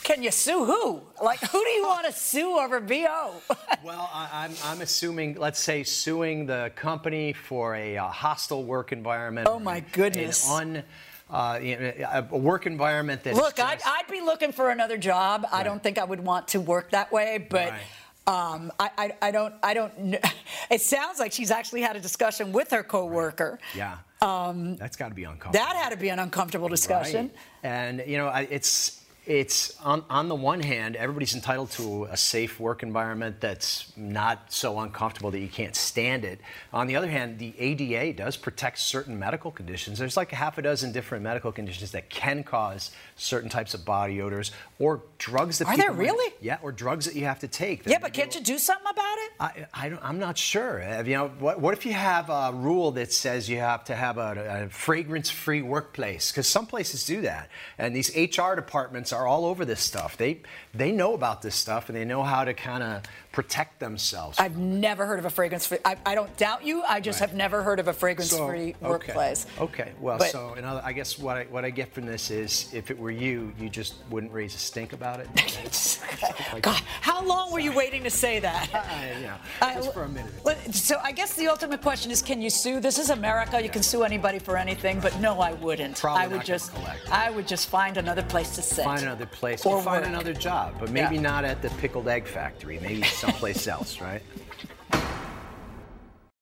Can 0.01 0.23
you 0.23 0.31
sue 0.31 0.63
who? 0.63 1.01
Like, 1.21 1.41
who 1.41 1.61
do 1.61 1.69
you 1.71 1.83
want 1.83 2.05
to 2.05 2.13
sue 2.13 2.57
over 2.57 2.79
BO? 2.79 3.33
Well, 3.83 4.09
I, 4.13 4.45
I'm, 4.45 4.51
I'm 4.63 4.81
assuming, 4.81 5.35
let's 5.35 5.59
say, 5.59 5.83
suing 5.83 6.45
the 6.45 6.71
company 6.75 7.33
for 7.33 7.75
a 7.75 7.97
uh, 7.97 8.07
hostile 8.07 8.63
work 8.63 8.91
environment. 8.93 9.47
Oh, 9.47 9.59
my 9.59 9.81
goodness. 9.91 10.49
An 10.49 10.77
un, 10.77 10.83
uh, 11.29 11.59
you 11.61 11.77
know, 11.77 12.25
a 12.31 12.37
work 12.37 12.65
environment 12.65 13.23
that. 13.25 13.35
Look, 13.35 13.59
I'd, 13.59 13.81
I'd 13.85 14.07
be 14.09 14.21
looking 14.21 14.53
for 14.53 14.71
another 14.71 14.97
job. 14.97 15.45
I 15.51 15.63
don't 15.63 15.83
think 15.83 15.99
I 15.99 16.03
would 16.05 16.21
want 16.21 16.47
to 16.49 16.61
work 16.61 16.91
that 16.91 17.11
way, 17.11 17.45
but. 17.49 17.71
Right. 17.71 17.81
Um, 18.27 18.71
I, 18.79 18.89
I, 18.97 19.11
I 19.21 19.31
don't. 19.31 19.53
I 19.61 19.73
don't. 19.73 19.95
kn- 19.95 20.19
It 20.71 20.81
sounds 20.81 21.19
like 21.19 21.31
she's 21.31 21.51
actually 21.51 21.81
had 21.81 21.95
a 21.95 21.99
discussion 21.99 22.51
with 22.51 22.71
her 22.71 22.81
coworker. 22.81 23.59
Yeah. 23.75 23.97
Um, 24.21 24.77
That's 24.77 24.97
got 24.97 25.09
to 25.09 25.13
be 25.15 25.23
uncomfortable. 25.25 25.63
that 25.63 25.75
had 25.75 25.89
to 25.89 25.97
be 25.97 26.09
an 26.09 26.17
uncomfortable 26.17 26.69
discussion. 26.69 27.27
Right. 27.63 27.69
And 27.71 28.03
you 28.07 28.17
know, 28.17 28.29
it's 28.29 29.03
it's 29.27 29.79
on 29.81 30.03
on 30.09 30.27
the 30.27 30.35
one 30.35 30.59
hand, 30.61 30.95
everybody's 30.95 31.35
entitled 31.35 31.69
to 31.71 32.05
a 32.05 32.17
safe 32.17 32.59
work 32.59 32.81
environment 32.81 33.41
that's 33.41 33.91
not 33.95 34.51
so 34.51 34.79
uncomfortable 34.79 35.29
that 35.31 35.39
you 35.39 35.47
can't 35.47 35.75
stand 35.75 36.25
it. 36.25 36.39
On 36.73 36.87
the 36.87 36.95
other 36.95 37.09
hand, 37.09 37.37
the 37.37 37.53
ADA 37.59 38.13
does 38.13 38.37
protect 38.37 38.79
certain 38.79 39.19
medical 39.19 39.51
conditions. 39.51 39.99
There's 39.99 40.17
like 40.17 40.31
a 40.33 40.35
half 40.35 40.57
a 40.57 40.63
dozen 40.63 40.91
different 40.91 41.23
medical 41.23 41.51
conditions 41.51 41.91
that 41.91 42.09
can 42.09 42.43
cause 42.43 42.89
certain 43.17 43.49
types 43.49 43.73
of 43.73 43.85
body 43.85 44.21
odors 44.21 44.51
or 44.77 45.01
drugs 45.17 45.59
that 45.59 45.67
Are 45.67 45.71
people 45.71 45.85
there 45.85 45.93
might- 45.93 45.99
really? 46.03 46.33
yeah, 46.41 46.57
or 46.61 46.71
drugs 46.73 47.05
that 47.05 47.15
you 47.15 47.23
have 47.25 47.39
to 47.39 47.47
take. 47.47 47.85
Yeah, 47.85 47.99
but 48.01 48.11
can't 48.11 48.35
you 48.35 48.41
do 48.41 48.57
something 48.57 48.85
about 48.89 49.17
it? 49.19 49.31
I, 49.39 49.67
I 49.85 49.89
don't, 49.89 50.03
I'm 50.03 50.19
not 50.19 50.37
sure. 50.37 50.81
You 51.05 51.13
know, 51.15 51.27
what, 51.39 51.61
what 51.61 51.73
if 51.73 51.85
you 51.85 51.93
have 51.93 52.29
a 52.29 52.51
rule 52.53 52.91
that 52.91 53.13
says 53.13 53.49
you 53.49 53.57
have 53.59 53.85
to 53.85 53.95
have 53.95 54.17
a, 54.17 54.65
a 54.65 54.69
fragrance-free 54.69 55.61
workplace? 55.61 56.31
Because 56.31 56.47
some 56.47 56.65
places 56.67 57.05
do 57.05 57.21
that, 57.21 57.49
and 57.77 57.95
these 57.95 58.13
HR 58.15 58.55
departments 58.55 59.13
are 59.13 59.25
all 59.25 59.45
over 59.45 59.63
this 59.63 59.79
stuff. 59.81 60.17
They 60.17 60.41
they 60.77 60.91
know 60.91 61.13
about 61.13 61.41
this 61.41 61.55
stuff, 61.55 61.89
and 61.89 61.95
they 61.97 62.05
know 62.05 62.23
how 62.23 62.43
to 62.43 62.53
kind 62.53 62.83
of 62.83 63.03
protect 63.31 63.79
themselves. 63.79 64.39
I've 64.39 64.57
never 64.57 65.05
heard 65.05 65.19
of 65.19 65.25
a 65.25 65.29
fragrance 65.29 65.67
free. 65.67 65.79
I, 65.83 65.97
I 66.05 66.15
don't 66.15 66.35
doubt 66.37 66.63
you. 66.65 66.83
I 66.83 67.01
just 67.01 67.19
Right. 67.19 67.29
have 67.29 67.35
never 67.37 67.63
heard 67.63 67.79
of 67.81 67.87
a 67.89 67.93
fragrance 67.93 68.31
So, 68.31 68.47
free 68.47 68.69
okay. 68.81 68.87
workplace. 68.89 69.45
Okay. 69.59 69.91
Well, 69.99 70.17
But- 70.19 70.29
so 70.31 70.53
in 70.53 70.63
other, 70.63 70.81
I 70.85 70.93
guess 70.93 71.19
what 71.19 71.35
I, 71.37 71.43
what 71.45 71.65
I 71.65 71.69
get 71.69 71.93
from 71.93 72.05
this 72.05 72.31
is, 72.31 72.69
if 72.73 72.91
it 72.91 72.97
were 72.97 73.11
you, 73.11 73.51
you 73.59 73.69
just 73.69 73.95
wouldn't 74.09 74.31
raise 74.31 74.55
a 74.55 74.57
stink 74.57 74.93
about 74.93 75.19
it. 75.19 75.27
God, 76.61 76.81
how 77.01 77.23
long 77.25 77.51
were 77.51 77.59
you 77.59 77.73
waiting 77.73 78.03
to 78.03 78.09
say 78.09 78.39
that? 78.39 78.69
I- 79.61 79.69
I- 79.71 79.75
just 79.75 79.93
for 79.93 80.03
a 80.03 80.09
minute. 80.09 80.31
Well, 80.43 80.55
So 80.71 80.97
I 81.03 81.11
guess 81.11 81.33
the 81.35 81.47
ultimate 81.49 81.81
question 81.81 82.11
is, 82.11 82.21
can 82.21 82.41
you 82.41 82.49
sue? 82.49 82.79
This 82.79 82.97
is 82.97 83.09
America. 83.09 83.61
You 83.61 83.69
can 83.69 83.83
sue 83.83 84.03
anybody 84.03 84.39
for 84.39 84.55
anything, 84.57 84.99
but 85.01 85.19
no, 85.19 85.39
I 85.41 85.51
wouldn't. 85.53 85.97
Probably 85.99 86.23
I 86.23 86.27
would 86.27 86.37
not 86.37 86.45
just, 86.45 86.73
collect. 86.73 87.09
I 87.11 87.29
would 87.31 87.47
just 87.47 87.67
find 87.69 87.97
another 87.97 88.23
place 88.23 88.55
to 88.55 88.61
sit. 88.61 88.85
Find 88.85 89.01
another 89.01 89.25
place 89.25 89.65
Or 89.65 89.75
or 89.77 89.81
find 89.81 90.05
another 90.05 90.33
job, 90.65 90.79
but 90.79 90.91
maybe 90.91 91.15
Yeah. 91.15 91.21
not 91.21 91.45
at 91.45 91.61
the 91.61 91.69
pickled 91.81 92.07
egg 92.07 92.25
factory. 92.27 92.79
Maybe 92.81 93.03
someplace 93.03 93.67
else, 93.75 94.01
right? 94.01 94.21